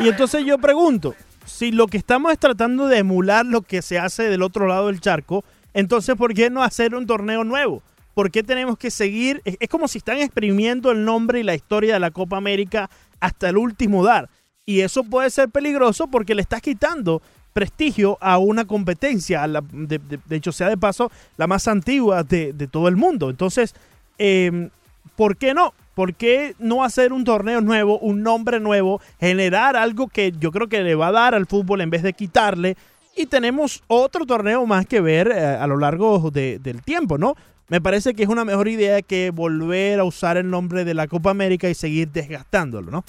Y 0.00 0.08
entonces 0.08 0.44
yo 0.46 0.56
pregunto, 0.58 1.14
si 1.44 1.70
lo 1.70 1.86
que 1.86 1.98
estamos 1.98 2.32
es 2.32 2.38
tratando 2.38 2.86
de 2.86 2.98
emular 2.98 3.44
lo 3.44 3.60
que 3.62 3.82
se 3.82 3.98
hace 3.98 4.22
del 4.22 4.40
otro 4.42 4.66
lado 4.68 4.86
del 4.86 5.00
charco, 5.00 5.44
entonces 5.74 6.14
¿por 6.16 6.34
qué 6.34 6.50
no 6.50 6.62
hacer 6.62 6.94
un 6.94 7.06
torneo 7.06 7.44
nuevo? 7.44 7.82
¿Por 8.14 8.30
qué 8.30 8.42
tenemos 8.42 8.76
que 8.76 8.90
seguir? 8.90 9.40
Es, 9.44 9.68
como 9.68 9.88
si 9.88 9.98
están 9.98 10.18
exprimiendo 10.18 10.90
el 10.90 11.04
nombre 11.04 11.40
y 11.40 11.42
la 11.42 11.54
historia 11.54 11.94
de 11.94 12.00
la 12.00 12.10
Copa 12.10 12.36
América 12.36 12.90
hasta 13.20 13.48
el 13.48 13.56
último 13.56 14.04
dar. 14.04 14.28
Y 14.66 14.80
eso 14.80 15.02
puede 15.04 15.30
ser 15.30 15.48
peligroso 15.48 16.06
porque 16.08 16.34
le 16.34 16.42
estás 16.42 16.60
quitando 16.60 17.22
prestigio 17.52 18.18
a 18.20 18.38
una 18.38 18.64
competencia, 18.66 19.42
a 19.42 19.46
la- 19.46 19.64
de, 19.72 20.00
hecho 20.30 20.52
sea 20.52 20.68
de 20.68 20.76
paso, 20.76 21.10
la 21.36 21.46
más 21.46 21.68
antigua 21.68 22.22
de, 22.22 22.52
todo 22.70 22.88
el 22.88 22.96
mundo. 22.96 23.30
Entonces, 23.30 23.74
eh, 24.18 24.68
¿por 25.16 25.36
qué 25.36 25.54
no? 25.54 25.74
¿Por 25.94 26.14
qué 26.14 26.54
no 26.58 26.84
hacer 26.84 27.12
un 27.12 27.24
torneo 27.24 27.60
nuevo, 27.60 27.98
un 27.98 28.22
nombre 28.22 28.60
nuevo, 28.60 29.00
generar 29.20 29.76
algo 29.76 30.08
que 30.08 30.32
yo 30.38 30.50
creo 30.50 30.68
que 30.68 30.82
le 30.82 30.94
va 30.94 31.08
a 31.08 31.12
dar 31.12 31.34
al 31.34 31.46
fútbol 31.46 31.82
en 31.82 31.90
vez 31.90 32.02
de 32.02 32.14
quitarle? 32.14 32.76
Y 33.16 33.26
tenemos 33.26 33.82
otro 33.88 34.24
torneo 34.26 34.64
más 34.66 34.86
que 34.86 35.00
ver 35.00 35.28
eh, 35.34 35.44
a 35.44 35.66
lo 35.66 35.76
largo 35.76 36.30
de- 36.30 36.58
del 36.58 36.82
tiempo, 36.82 37.18
¿no? 37.18 37.34
Me 37.68 37.80
parece 37.80 38.14
que 38.14 38.22
es 38.22 38.28
una 38.28 38.44
mejor 38.44 38.68
idea 38.68 39.02
que 39.02 39.30
volver 39.30 40.00
a 40.00 40.04
usar 40.04 40.36
el 40.36 40.48
nombre 40.50 40.84
de 40.84 40.94
la 40.94 41.06
Copa 41.08 41.30
América 41.30 41.68
y 41.68 41.74
seguir 41.74 42.10
desgastándolo, 42.10 42.90
¿no? 42.90 43.04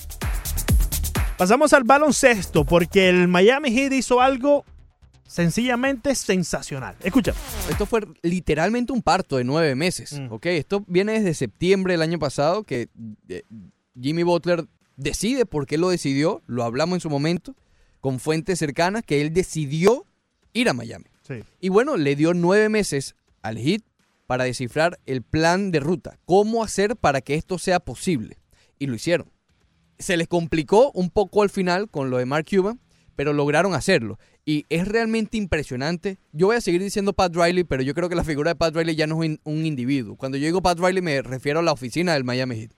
Pasamos 1.37 1.73
al 1.73 1.83
baloncesto 1.83 2.63
porque 2.63 3.09
el 3.09 3.27
Miami 3.27 3.71
Heat 3.71 3.91
hizo 3.93 4.21
algo 4.21 4.63
sencillamente 5.27 6.13
sensacional. 6.15 6.95
Escucha. 7.03 7.33
Esto 7.69 7.85
fue 7.85 8.01
literalmente 8.21 8.93
un 8.93 9.01
parto 9.01 9.37
de 9.37 9.43
nueve 9.43 9.73
meses, 9.75 10.19
Mm. 10.19 10.31
¿ok? 10.31 10.45
Esto 10.47 10.83
viene 10.87 11.13
desde 11.13 11.33
septiembre 11.33 11.93
del 11.93 12.01
año 12.03 12.19
pasado, 12.19 12.63
que 12.63 12.89
eh, 13.29 13.43
Jimmy 13.99 14.23
Butler 14.23 14.65
decide 14.95 15.45
por 15.45 15.65
qué 15.65 15.77
lo 15.77 15.89
decidió, 15.89 16.41
lo 16.45 16.63
hablamos 16.63 16.97
en 16.97 16.99
su 17.01 17.09
momento, 17.09 17.55
con 18.03 18.19
fuentes 18.19 18.59
cercanas, 18.59 19.01
que 19.05 19.21
él 19.21 19.31
decidió 19.31 20.05
ir 20.51 20.67
a 20.67 20.73
Miami. 20.73 21.05
Sí. 21.25 21.35
Y 21.61 21.69
bueno, 21.69 21.95
le 21.95 22.17
dio 22.17 22.33
nueve 22.33 22.67
meses 22.67 23.15
al 23.41 23.57
Heat 23.57 23.81
para 24.27 24.43
descifrar 24.43 24.99
el 25.05 25.21
plan 25.21 25.71
de 25.71 25.79
ruta, 25.79 26.19
cómo 26.25 26.65
hacer 26.65 26.97
para 26.97 27.21
que 27.21 27.35
esto 27.35 27.57
sea 27.57 27.79
posible. 27.79 28.39
Y 28.77 28.87
lo 28.87 28.95
hicieron. 28.95 29.31
Se 29.99 30.17
les 30.17 30.27
complicó 30.27 30.91
un 30.91 31.11
poco 31.11 31.43
al 31.43 31.49
final 31.49 31.89
con 31.89 32.09
lo 32.09 32.17
de 32.17 32.25
Mark 32.25 32.45
Cuban, 32.49 32.81
pero 33.15 33.31
lograron 33.31 33.73
hacerlo. 33.73 34.19
Y 34.43 34.65
es 34.67 34.85
realmente 34.85 35.37
impresionante. 35.37 36.19
Yo 36.33 36.47
voy 36.47 36.57
a 36.57 36.61
seguir 36.61 36.83
diciendo 36.83 37.13
Pat 37.13 37.33
Riley, 37.33 37.63
pero 37.63 37.83
yo 37.83 37.93
creo 37.93 38.09
que 38.09 38.15
la 38.15 38.25
figura 38.25 38.51
de 38.51 38.55
Pat 38.55 38.75
Riley 38.75 38.97
ya 38.97 39.07
no 39.07 39.23
es 39.23 39.29
un, 39.29 39.39
un 39.45 39.65
individuo. 39.65 40.17
Cuando 40.17 40.37
yo 40.37 40.43
digo 40.43 40.61
Pat 40.61 40.77
Riley 40.77 41.01
me 41.01 41.21
refiero 41.21 41.59
a 41.59 41.63
la 41.63 41.71
oficina 41.71 42.15
del 42.15 42.25
Miami 42.25 42.57
Heat. 42.57 42.71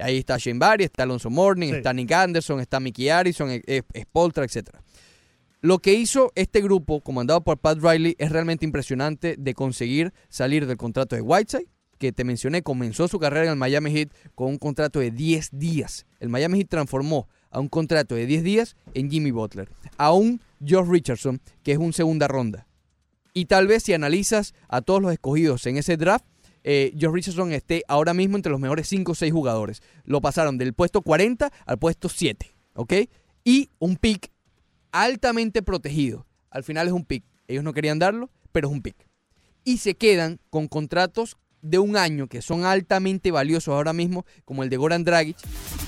Ahí 0.00 0.18
está 0.18 0.36
Shane 0.38 0.58
Barry, 0.58 0.84
está 0.84 1.02
Alonso 1.04 1.30
Morning, 1.30 1.68
Sí. 1.70 1.76
está 1.76 1.92
Nick 1.92 2.12
Anderson, 2.12 2.60
está 2.60 2.80
Mickey 2.80 3.08
Harrison, 3.08 3.50
eh, 3.50 3.62
eh, 3.66 3.82
Spoltra, 4.02 4.44
etc. 4.44 4.70
Lo 5.60 5.78
que 5.78 5.92
hizo 5.94 6.32
este 6.34 6.60
grupo, 6.62 7.00
comandado 7.02 7.42
por 7.42 7.58
Pat 7.58 7.78
Riley, 7.82 8.16
es 8.18 8.32
realmente 8.32 8.64
impresionante 8.64 9.36
de 9.38 9.54
conseguir 9.54 10.12
salir 10.28 10.66
del 10.66 10.78
contrato 10.78 11.16
de 11.16 11.22
Whiteside, 11.22 11.66
que 11.98 12.12
te 12.12 12.24
mencioné, 12.24 12.62
comenzó 12.62 13.08
su 13.08 13.18
carrera 13.18 13.44
en 13.44 13.50
el 13.52 13.56
Miami 13.56 13.90
Heat 13.92 14.08
con 14.34 14.48
un 14.48 14.56
contrato 14.58 15.00
de 15.00 15.10
10 15.10 15.50
días. 15.52 16.06
El 16.18 16.30
Miami 16.30 16.58
Heat 16.58 16.68
transformó 16.70 17.28
a 17.50 17.60
un 17.60 17.68
contrato 17.68 18.14
de 18.14 18.24
10 18.24 18.42
días 18.42 18.76
en 18.94 19.10
Jimmy 19.10 19.32
Butler, 19.32 19.68
a 19.98 20.12
un 20.12 20.40
George 20.64 20.90
Richardson, 20.90 21.42
que 21.62 21.72
es 21.72 21.78
un 21.78 21.92
segunda 21.92 22.26
ronda. 22.26 22.66
Y 23.34 23.44
tal 23.44 23.66
vez 23.66 23.82
si 23.82 23.92
analizas 23.92 24.54
a 24.68 24.80
todos 24.80 25.02
los 25.02 25.12
escogidos 25.12 25.66
en 25.66 25.76
ese 25.76 25.98
draft, 25.98 26.24
eh, 26.64 26.92
George 26.98 27.16
Richardson 27.16 27.52
esté 27.52 27.82
ahora 27.88 28.14
mismo 28.14 28.36
entre 28.36 28.52
los 28.52 28.60
mejores 28.60 28.88
5 28.88 29.12
o 29.12 29.14
6 29.14 29.32
jugadores. 29.32 29.82
Lo 30.04 30.20
pasaron 30.20 30.58
del 30.58 30.74
puesto 30.74 31.02
40 31.02 31.50
al 31.66 31.78
puesto 31.78 32.08
7, 32.08 32.50
¿ok? 32.74 32.94
Y 33.44 33.70
un 33.78 33.96
pick 33.96 34.30
altamente 34.92 35.62
protegido. 35.62 36.26
Al 36.50 36.64
final 36.64 36.86
es 36.86 36.92
un 36.92 37.04
pick. 37.04 37.24
Ellos 37.48 37.64
no 37.64 37.72
querían 37.72 37.98
darlo, 37.98 38.30
pero 38.52 38.68
es 38.68 38.74
un 38.74 38.82
pick. 38.82 38.96
Y 39.64 39.78
se 39.78 39.94
quedan 39.94 40.40
con 40.50 40.68
contratos 40.68 41.36
de 41.62 41.78
un 41.78 41.96
año 41.96 42.26
que 42.26 42.42
son 42.42 42.64
altamente 42.64 43.30
valiosos 43.30 43.74
ahora 43.74 43.92
mismo, 43.92 44.24
como 44.44 44.62
el 44.62 44.70
de 44.70 44.76
Goran 44.76 45.04
Dragic. 45.04 45.36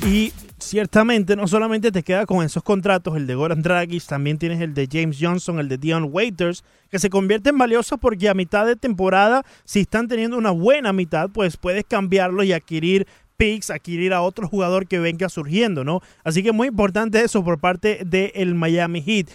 Y 0.06 0.32
ciertamente 0.58 1.36
no 1.36 1.46
solamente 1.48 1.92
te 1.92 2.02
queda 2.02 2.26
con 2.26 2.44
esos 2.44 2.62
contratos, 2.62 3.16
el 3.16 3.26
de 3.26 3.34
Goran 3.34 3.62
Dragic, 3.62 4.04
también 4.04 4.38
tienes 4.38 4.60
el 4.60 4.74
de 4.74 4.88
James 4.90 5.18
Johnson, 5.20 5.58
el 5.58 5.68
de 5.68 5.78
Dion 5.78 6.08
Waiters, 6.10 6.64
que 6.90 6.98
se 6.98 7.10
convierten 7.10 7.56
valiosos 7.58 7.98
porque 8.00 8.28
a 8.28 8.34
mitad 8.34 8.66
de 8.66 8.76
temporada, 8.76 9.44
si 9.64 9.80
están 9.80 10.08
teniendo 10.08 10.36
una 10.36 10.50
buena 10.50 10.92
mitad, 10.92 11.30
pues 11.30 11.56
puedes 11.56 11.84
cambiarlos 11.84 12.44
y 12.44 12.52
adquirir 12.52 13.06
picks, 13.36 13.70
adquirir 13.70 14.12
a 14.12 14.22
otro 14.22 14.46
jugador 14.46 14.86
que 14.86 14.98
venga 14.98 15.28
surgiendo, 15.28 15.84
¿no? 15.84 16.00
Así 16.22 16.42
que 16.42 16.52
muy 16.52 16.68
importante 16.68 17.22
eso 17.22 17.42
por 17.42 17.58
parte 17.58 18.02
del 18.04 18.54
Miami 18.54 19.02
Heat. 19.02 19.30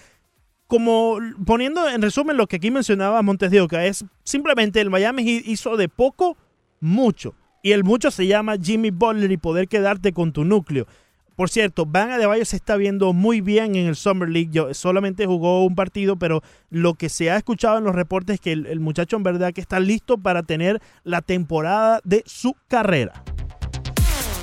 Como 0.67 1.17
poniendo 1.45 1.87
en 1.89 2.01
resumen 2.01 2.37
lo 2.37 2.47
que 2.47 2.57
aquí 2.57 2.71
mencionaba 2.71 3.21
Montes 3.21 3.51
de 3.51 3.61
Oca, 3.61 3.85
es 3.85 4.03
simplemente 4.23 4.81
el 4.81 4.89
Miami 4.89 5.23
hizo 5.45 5.77
de 5.77 5.87
poco 5.87 6.37
mucho. 6.79 7.35
Y 7.63 7.71
el 7.71 7.83
mucho 7.83 8.11
se 8.11 8.27
llama 8.27 8.55
Jimmy 8.61 8.91
Butler 8.91 9.31
y 9.31 9.37
poder 9.37 9.67
quedarte 9.67 10.13
con 10.13 10.33
tu 10.33 10.43
núcleo. 10.43 10.85
Por 11.37 11.49
cierto, 11.49 11.85
Van 11.85 12.09
Adebayo 12.09 12.43
se 12.45 12.55
está 12.55 12.77
viendo 12.77 13.13
muy 13.13 13.41
bien 13.41 13.75
en 13.75 13.85
el 13.85 13.95
Summer 13.95 14.27
League. 14.27 14.49
Yo, 14.51 14.73
solamente 14.73 15.27
jugó 15.27 15.65
un 15.65 15.75
partido, 15.75 16.15
pero 16.15 16.41
lo 16.71 16.95
que 16.95 17.09
se 17.09 17.29
ha 17.29 17.37
escuchado 17.37 17.77
en 17.77 17.83
los 17.83 17.93
reportes 17.93 18.35
es 18.35 18.41
que 18.41 18.51
el, 18.53 18.65
el 18.65 18.79
muchacho 18.79 19.17
en 19.17 19.23
verdad 19.23 19.53
que 19.53 19.61
está 19.61 19.79
listo 19.79 20.17
para 20.17 20.41
tener 20.41 20.81
la 21.03 21.21
temporada 21.21 22.01
de 22.03 22.23
su 22.25 22.55
carrera. 22.67 23.23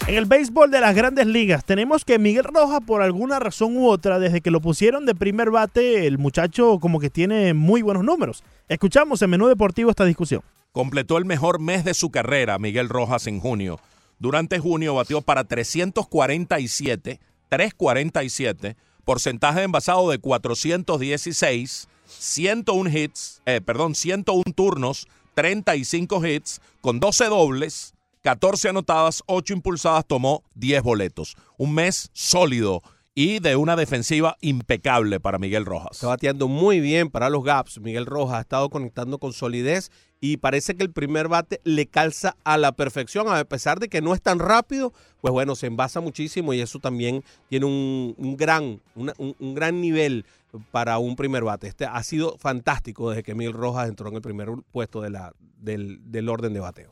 En 0.07 0.17
el 0.17 0.27
béisbol 0.27 0.71
de 0.71 0.83
las 0.83 0.95
grandes 0.95 1.27
ligas 1.27 1.65
tenemos 1.65 2.05
que 2.05 2.19
Miguel 2.19 2.45
Rojas 2.45 2.81
por 2.87 3.01
alguna 3.01 3.39
razón 3.39 3.75
u 3.79 3.89
otra, 3.89 4.19
desde 4.19 4.43
que 4.43 4.51
lo 4.51 4.61
pusieron 4.61 5.07
de 5.07 5.15
primer 5.15 5.51
bate, 5.51 6.07
el 6.07 6.19
muchacho 6.19 6.79
como 6.79 7.01
que 7.01 7.09
tiene 7.09 7.55
muy 7.55 7.81
buenos 7.81 8.05
números. 8.05 8.45
Escuchamos 8.69 9.23
en 9.23 9.31
Menú 9.31 9.49
Deportivo 9.49 9.89
esta 9.89 10.05
discusión. 10.05 10.43
Completó 10.73 11.17
el 11.17 11.25
mejor 11.25 11.59
mes 11.59 11.87
de 11.87 11.95
su 11.95 12.11
carrera, 12.11 12.59
Miguel 12.59 12.91
Rojas, 12.91 13.27
en 13.27 13.41
junio. 13.41 13.81
Durante 14.19 14.59
junio 14.59 14.95
batió 14.95 15.23
para 15.23 15.45
347, 15.45 17.19
347, 17.49 18.77
porcentaje 19.07 19.61
de 19.61 19.65
envasado 19.65 20.11
de 20.11 20.19
416, 20.19 21.89
101 22.07 22.91
hits, 22.91 23.41
eh, 23.47 23.63
perdón, 23.63 23.95
101 23.95 24.43
turnos, 24.55 25.09
35 25.33 26.27
hits, 26.27 26.61
con 26.83 27.01
12 27.01 27.25
dobles, 27.25 27.94
14 28.25 28.71
anotadas, 28.71 29.23
8 29.27 29.53
impulsadas, 29.53 30.07
tomó 30.07 30.43
10 30.55 30.83
boletos. 30.83 31.37
Un 31.59 31.75
mes 31.75 32.09
sólido 32.15 32.81
y 33.15 33.39
de 33.39 33.55
una 33.55 33.77
defensiva 33.77 34.37
impecable 34.41 35.21
para 35.21 35.39
Miguel 35.39 35.67
Rojas. 35.67 35.91
Está 35.93 36.07
bateando 36.09 36.49
muy 36.49 36.81
bien 36.81 37.11
para 37.11 37.29
los 37.29 37.45
gaps. 37.45 37.81
Miguel 37.81 38.07
Rojas 38.07 38.39
ha 38.39 38.41
estado 38.41 38.71
conectando 38.71 39.19
con 39.19 39.35
solidez 39.35 39.91
y 40.23 40.39
parece 40.39 40.75
que 40.75 40.83
el 40.83 40.91
primer 40.91 41.29
bate 41.29 41.61
le 41.65 41.87
calza 41.87 42.35
a 42.45 42.57
la 42.57 42.73
perfección, 42.73 43.29
a 43.29 43.45
pesar 43.45 43.79
de 43.79 43.89
que 43.91 44.01
no 44.01 44.15
es 44.15 44.23
tan 44.23 44.39
rápido, 44.39 44.95
pues 45.21 45.31
bueno, 45.33 45.55
se 45.55 45.67
envasa 45.67 46.01
muchísimo 46.01 46.55
y 46.55 46.63
eso 46.63 46.79
también 46.79 47.23
tiene 47.51 47.67
un, 47.67 48.15
un 48.17 48.39
gran, 48.39 48.81
una- 48.95 49.13
un, 49.19 49.37
un 49.39 49.55
gran 49.55 49.83
nivel 49.83 50.25
para 50.71 50.97
un 50.97 51.15
primer 51.15 51.45
bate. 51.45 51.67
Este 51.69 51.85
ha 51.85 52.03
sido 52.03 52.39
fantástico 52.39 53.11
desde 53.11 53.23
que 53.23 53.35
Miguel 53.35 53.53
Rojas 53.53 53.87
entró 53.87 54.09
en 54.09 54.15
el 54.15 54.23
primer 54.23 54.49
puesto 54.73 55.03
de 55.03 55.11
la, 55.11 55.35
del, 55.59 55.99
del 56.11 56.31
orden 56.31 56.55
de 56.55 56.61
bateo. 56.61 56.91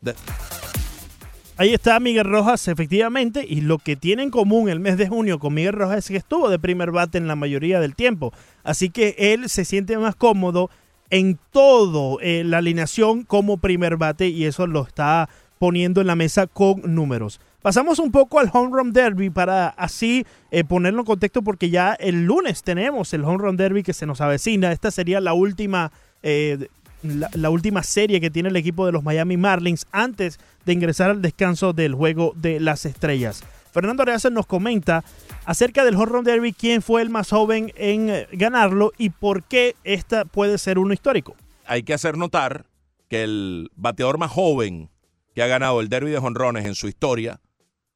Ahí 1.58 1.74
está 1.74 2.00
Miguel 2.00 2.24
Rojas, 2.24 2.66
efectivamente, 2.66 3.44
y 3.46 3.60
lo 3.60 3.78
que 3.78 3.94
tiene 3.94 4.22
en 4.22 4.30
común 4.30 4.70
el 4.70 4.80
mes 4.80 4.96
de 4.96 5.06
junio 5.06 5.38
con 5.38 5.52
Miguel 5.52 5.74
Rojas 5.74 5.98
es 5.98 6.08
que 6.08 6.16
estuvo 6.16 6.48
de 6.48 6.58
primer 6.58 6.92
bate 6.92 7.18
en 7.18 7.28
la 7.28 7.36
mayoría 7.36 7.78
del 7.78 7.94
tiempo. 7.94 8.32
Así 8.64 8.88
que 8.88 9.14
él 9.18 9.50
se 9.50 9.66
siente 9.66 9.98
más 9.98 10.16
cómodo 10.16 10.70
en 11.10 11.38
todo 11.50 12.18
eh, 12.22 12.42
la 12.42 12.58
alineación 12.58 13.24
como 13.24 13.58
primer 13.58 13.98
bate 13.98 14.28
y 14.28 14.46
eso 14.46 14.66
lo 14.66 14.82
está 14.82 15.28
poniendo 15.58 16.00
en 16.00 16.06
la 16.06 16.16
mesa 16.16 16.46
con 16.46 16.80
números. 16.94 17.38
Pasamos 17.60 17.98
un 17.98 18.10
poco 18.10 18.40
al 18.40 18.50
Home 18.52 18.70
Run 18.72 18.92
Derby 18.94 19.28
para 19.28 19.68
así 19.68 20.26
eh, 20.50 20.64
ponerlo 20.64 21.00
en 21.00 21.06
contexto 21.06 21.42
porque 21.42 21.68
ya 21.68 21.92
el 21.92 22.24
lunes 22.24 22.62
tenemos 22.62 23.12
el 23.12 23.24
Home 23.24 23.38
Run 23.38 23.58
Derby 23.58 23.82
que 23.82 23.92
se 23.92 24.06
nos 24.06 24.22
avecina. 24.22 24.72
Esta 24.72 24.90
sería 24.90 25.20
la 25.20 25.34
última 25.34 25.92
eh, 26.22 26.66
la, 27.02 27.50
última 27.50 27.82
serie 27.82 28.20
que 28.20 28.30
tiene 28.30 28.48
el 28.48 28.56
equipo 28.56 28.86
de 28.86 28.92
los 28.92 29.02
Miami 29.02 29.36
Marlins 29.36 29.86
antes 29.92 30.38
de 30.64 30.72
ingresar 30.72 31.10
al 31.10 31.22
descanso 31.22 31.72
del 31.72 31.94
juego 31.94 32.32
de 32.36 32.60
las 32.60 32.84
estrellas. 32.86 33.42
Fernando 33.72 34.04
Reaza 34.04 34.30
nos 34.30 34.46
comenta 34.46 35.02
acerca 35.44 35.84
del 35.84 35.96
Home 35.96 36.22
Derby, 36.22 36.52
quién 36.52 36.82
fue 36.82 37.02
el 37.02 37.10
más 37.10 37.30
joven 37.30 37.72
en 37.76 38.10
eh, 38.10 38.28
ganarlo 38.32 38.92
y 38.98 39.10
por 39.10 39.42
qué 39.42 39.76
esta 39.82 40.24
puede 40.24 40.58
ser 40.58 40.78
uno 40.78 40.92
histórico. 40.92 41.34
hay 41.64 41.82
que 41.82 41.94
hacer 41.94 42.18
notar 42.18 42.66
que 43.08 43.22
el 43.22 43.70
bateador 43.74 44.18
más 44.18 44.30
joven 44.30 44.90
que 45.34 45.42
ha 45.42 45.46
ganado 45.46 45.80
el 45.80 45.88
derby 45.88 46.10
de 46.10 46.18
jonrones 46.18 46.66
en 46.66 46.74
su 46.74 46.88
historia 46.88 47.40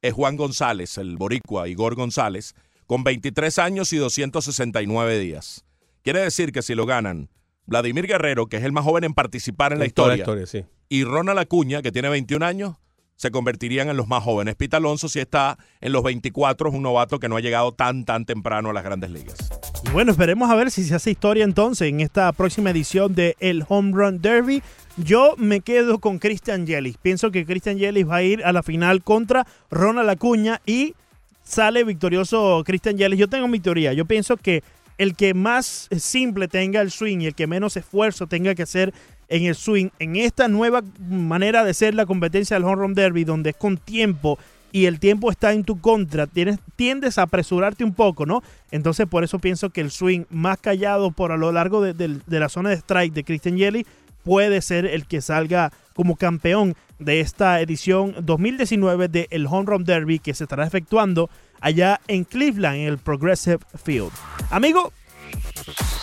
es 0.01 0.13
Juan 0.13 0.35
González, 0.35 0.97
el 0.97 1.17
boricua 1.17 1.67
Igor 1.67 1.95
González, 1.95 2.55
con 2.85 3.03
23 3.03 3.59
años 3.59 3.93
y 3.93 3.97
269 3.97 5.19
días. 5.19 5.65
Quiere 6.03 6.21
decir 6.21 6.51
que 6.51 6.61
si 6.61 6.73
lo 6.73 6.85
ganan 6.85 7.29
Vladimir 7.67 8.07
Guerrero, 8.07 8.47
que 8.47 8.57
es 8.57 8.63
el 8.63 8.71
más 8.71 8.83
joven 8.83 9.03
en 9.03 9.13
participar 9.13 9.73
en 9.73 9.79
la 9.79 9.85
En 9.85 9.91
toda 9.91 10.15
historia, 10.15 10.45
sí. 10.47 10.65
y 10.89 11.03
Ronald 11.03 11.37
Acuña, 11.39 11.81
que 11.81 11.91
tiene 11.91 12.09
21 12.09 12.45
años, 12.45 12.75
se 13.17 13.31
convertirían 13.31 13.89
en 13.89 13.97
los 13.97 14.07
más 14.07 14.23
jóvenes. 14.23 14.55
Pete 14.55 14.77
Alonso 14.77 15.09
sí 15.09 15.19
está 15.19 15.57
en 15.81 15.91
los 15.91 16.03
24, 16.03 16.69
es 16.69 16.75
un 16.75 16.83
novato 16.83 17.19
que 17.19 17.27
no 17.27 17.35
ha 17.35 17.41
llegado 17.41 17.73
tan, 17.73 18.05
tan 18.05 18.25
temprano 18.25 18.69
a 18.69 18.73
las 18.73 18.83
grandes 18.83 19.09
ligas. 19.09 19.37
Y 19.85 19.89
bueno, 19.89 20.11
esperemos 20.11 20.49
a 20.49 20.55
ver 20.55 20.71
si 20.71 20.83
se 20.83 20.95
hace 20.95 21.11
historia 21.11 21.43
entonces 21.43 21.89
en 21.89 21.99
esta 21.99 22.31
próxima 22.31 22.69
edición 22.69 23.15
de 23.15 23.35
el 23.39 23.65
Home 23.67 23.91
Run 23.93 24.21
Derby. 24.21 24.61
Yo 24.97 25.35
me 25.37 25.61
quedo 25.61 25.99
con 25.99 26.19
Christian 26.19 26.67
Yelich. 26.67 26.97
Pienso 27.01 27.31
que 27.31 27.45
Christian 27.45 27.77
Yelich 27.77 28.07
va 28.07 28.17
a 28.17 28.23
ir 28.23 28.43
a 28.45 28.53
la 28.53 28.63
final 28.63 29.03
contra 29.03 29.47
Ronald 29.71 30.09
Acuña 30.09 30.61
y 30.65 30.93
sale 31.43 31.83
victorioso 31.83 32.61
Christian 32.65 32.97
Yelich. 32.97 33.19
Yo 33.19 33.27
tengo 33.27 33.47
mi 33.47 33.59
teoría. 33.59 33.93
Yo 33.93 34.05
pienso 34.05 34.37
que 34.37 34.63
el 34.97 35.15
que 35.15 35.33
más 35.33 35.89
simple 35.97 36.47
tenga 36.47 36.81
el 36.81 36.91
swing 36.91 37.19
y 37.19 37.27
el 37.27 37.35
que 37.35 37.47
menos 37.47 37.77
esfuerzo 37.77 38.27
tenga 38.27 38.55
que 38.55 38.63
hacer 38.63 38.93
en 39.29 39.45
el 39.45 39.55
swing, 39.55 39.89
en 39.99 40.15
esta 40.15 40.47
nueva 40.47 40.81
manera 41.09 41.63
de 41.63 41.73
ser 41.73 41.93
la 41.93 42.05
competencia 42.05 42.55
del 42.55 42.63
Home 42.63 42.75
Run 42.75 42.93
Derby, 42.93 43.23
donde 43.23 43.51
es 43.51 43.55
con 43.55 43.77
tiempo 43.77 44.39
y 44.71 44.85
el 44.85 44.99
tiempo 44.99 45.31
está 45.31 45.53
en 45.53 45.63
tu 45.63 45.79
contra, 45.79 46.27
tienes, 46.27 46.59
tiendes 46.75 47.17
a 47.17 47.23
apresurarte 47.23 47.83
un 47.83 47.93
poco, 47.93 48.25
¿no? 48.25 48.43
Entonces 48.71 49.07
por 49.07 49.23
eso 49.23 49.39
pienso 49.39 49.69
que 49.69 49.81
el 49.81 49.91
swing 49.91 50.25
más 50.29 50.57
callado 50.59 51.11
por 51.11 51.31
a 51.31 51.37
lo 51.37 51.51
largo 51.51 51.81
de, 51.81 52.21
la 52.27 52.49
zona 52.49 52.69
de 52.69 52.75
strike 52.75 53.13
de 53.13 53.23
Christian 53.23 53.57
Yelich 53.57 53.87
puede 54.27 54.61
ser 54.61 54.85
el 54.85 55.07
que 55.07 55.21
salga 55.21 55.71
como 55.95 56.17
campeón 56.17 56.75
de 56.99 57.21
esta 57.21 57.61
edición 57.61 58.13
2019 58.21 59.07
del 59.07 59.27
el 59.29 59.47
Home 59.47 59.67
Run 59.67 59.85
Derby 59.85 60.19
que 60.19 60.33
se 60.33 60.43
estará 60.43 60.67
efectuando 60.67 61.29
allá 61.61 62.01
en 62.09 62.25
Cleveland, 62.25 62.75
en 62.75 62.87
el 62.89 62.97
Progressive 62.97 63.59
Field. 63.81 64.11
Amigo, 64.51 64.91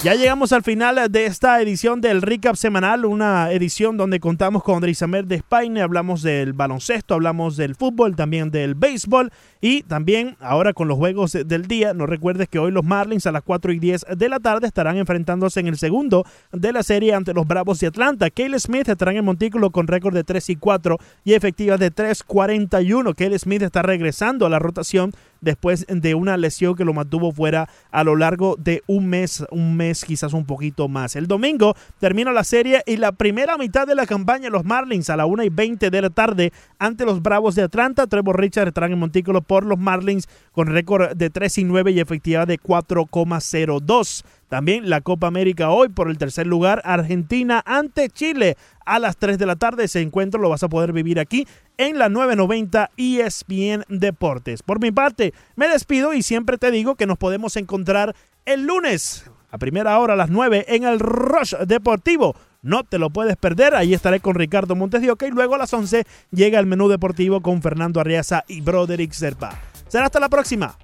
ya 0.02 0.14
llegamos 0.14 0.52
al 0.52 0.62
final 0.62 1.10
de 1.10 1.26
esta 1.26 1.60
edición 1.62 2.00
del 2.00 2.20
Recap 2.20 2.56
Semanal, 2.56 3.06
una 3.06 3.50
edición 3.52 3.96
donde 3.96 4.20
contamos 4.20 4.62
con 4.62 4.80
Drisamer 4.80 5.26
de 5.26 5.36
España, 5.36 5.84
hablamos 5.84 6.22
del 6.22 6.52
baloncesto, 6.52 7.14
hablamos 7.14 7.56
del 7.56 7.74
fútbol, 7.74 8.14
también 8.14 8.50
del 8.50 8.74
béisbol 8.74 9.32
y 9.60 9.82
también 9.82 10.36
ahora 10.40 10.74
con 10.74 10.88
los 10.88 10.98
juegos 10.98 11.32
del 11.32 11.66
día. 11.66 11.94
No 11.94 12.04
recuerdes 12.04 12.48
que 12.48 12.58
hoy 12.58 12.70
los 12.70 12.84
Marlins 12.84 13.26
a 13.26 13.32
las 13.32 13.42
4 13.42 13.72
y 13.72 13.78
10 13.78 14.06
de 14.16 14.28
la 14.28 14.40
tarde 14.40 14.66
estarán 14.66 14.98
enfrentándose 14.98 15.60
en 15.60 15.68
el 15.68 15.78
segundo 15.78 16.26
de 16.52 16.72
la 16.72 16.82
serie 16.82 17.14
ante 17.14 17.32
los 17.32 17.46
Bravos 17.46 17.80
de 17.80 17.86
Atlanta. 17.86 18.28
Cale 18.28 18.58
Smith 18.58 18.88
estará 18.88 19.10
en 19.12 19.18
el 19.18 19.22
montículo 19.22 19.70
con 19.70 19.86
récord 19.86 20.14
de 20.14 20.24
3 20.24 20.50
y 20.50 20.56
4 20.56 20.98
y 21.24 21.32
efectivas 21.32 21.80
de 21.80 21.90
3.41. 21.90 23.14
Cale 23.14 23.38
Smith 23.38 23.62
está 23.62 23.80
regresando 23.80 24.44
a 24.44 24.50
la 24.50 24.58
rotación 24.58 25.12
después 25.44 25.86
de 25.88 26.14
una 26.14 26.36
lesión 26.36 26.74
que 26.74 26.84
lo 26.84 26.92
mantuvo 26.92 27.32
fuera 27.32 27.68
a 27.90 28.02
lo 28.02 28.16
largo 28.16 28.56
de 28.58 28.82
un 28.86 29.06
mes, 29.06 29.44
un 29.50 29.76
mes 29.76 30.04
quizás 30.04 30.32
un 30.32 30.46
poquito 30.46 30.88
más. 30.88 31.14
El 31.16 31.26
domingo 31.26 31.76
termina 32.00 32.32
la 32.32 32.44
serie 32.44 32.82
y 32.86 32.96
la 32.96 33.12
primera 33.12 33.56
mitad 33.56 33.86
de 33.86 33.94
la 33.94 34.06
campaña 34.06 34.50
los 34.50 34.64
Marlins 34.64 35.10
a 35.10 35.16
la 35.16 35.26
1 35.26 35.44
y 35.44 35.48
20 35.50 35.90
de 35.90 36.02
la 36.02 36.10
tarde 36.10 36.52
ante 36.78 37.04
los 37.04 37.22
Bravos 37.22 37.54
de 37.54 37.62
Atlanta. 37.62 38.06
Trevor 38.06 38.40
Richard 38.40 38.68
estará 38.68 38.86
en 38.86 38.98
montículo 38.98 39.42
por 39.42 39.64
los 39.64 39.78
Marlins 39.78 40.28
con 40.52 40.66
récord 40.66 41.14
de 41.14 41.30
3 41.30 41.58
y 41.58 41.64
9 41.64 41.92
y 41.92 42.00
efectividad 42.00 42.46
de 42.46 42.58
4,02. 42.58 44.24
También 44.48 44.88
la 44.88 45.00
Copa 45.00 45.26
América 45.26 45.70
hoy 45.70 45.88
por 45.88 46.08
el 46.08 46.18
tercer 46.18 46.46
lugar, 46.46 46.80
Argentina 46.84 47.62
ante 47.66 48.08
Chile 48.08 48.56
a 48.84 48.98
las 48.98 49.16
3 49.16 49.38
de 49.38 49.46
la 49.46 49.56
tarde. 49.56 49.84
Ese 49.84 50.00
encuentro 50.00 50.40
lo 50.40 50.48
vas 50.48 50.62
a 50.62 50.68
poder 50.68 50.92
vivir 50.92 51.18
aquí 51.18 51.46
en 51.78 51.98
la 51.98 52.08
990 52.08 52.90
ESPN 52.96 53.84
Deportes. 53.88 54.62
Por 54.62 54.80
mi 54.80 54.92
parte, 54.92 55.34
me 55.56 55.68
despido 55.68 56.14
y 56.14 56.22
siempre 56.22 56.58
te 56.58 56.70
digo 56.70 56.94
que 56.94 57.06
nos 57.06 57.18
podemos 57.18 57.56
encontrar 57.56 58.14
el 58.44 58.66
lunes 58.66 59.30
a 59.50 59.58
primera 59.58 59.98
hora 59.98 60.14
a 60.14 60.16
las 60.16 60.30
9 60.30 60.66
en 60.68 60.84
el 60.84 60.98
Rush 60.98 61.54
Deportivo. 61.66 62.34
No 62.62 62.82
te 62.82 62.98
lo 62.98 63.10
puedes 63.10 63.36
perder, 63.36 63.74
ahí 63.74 63.94
estaré 63.94 64.20
con 64.20 64.34
Ricardo 64.34 64.74
Montes 64.74 65.02
de 65.02 65.06
y 65.06 65.30
luego 65.30 65.54
a 65.54 65.58
las 65.58 65.72
11 65.72 66.04
llega 66.30 66.58
el 66.58 66.66
menú 66.66 66.88
deportivo 66.88 67.40
con 67.42 67.62
Fernando 67.62 68.00
Arriaza 68.00 68.44
y 68.48 68.62
Broderick 68.62 69.12
Serpa. 69.12 69.60
Será 69.86 70.06
hasta 70.06 70.18
la 70.18 70.28
próxima. 70.28 70.76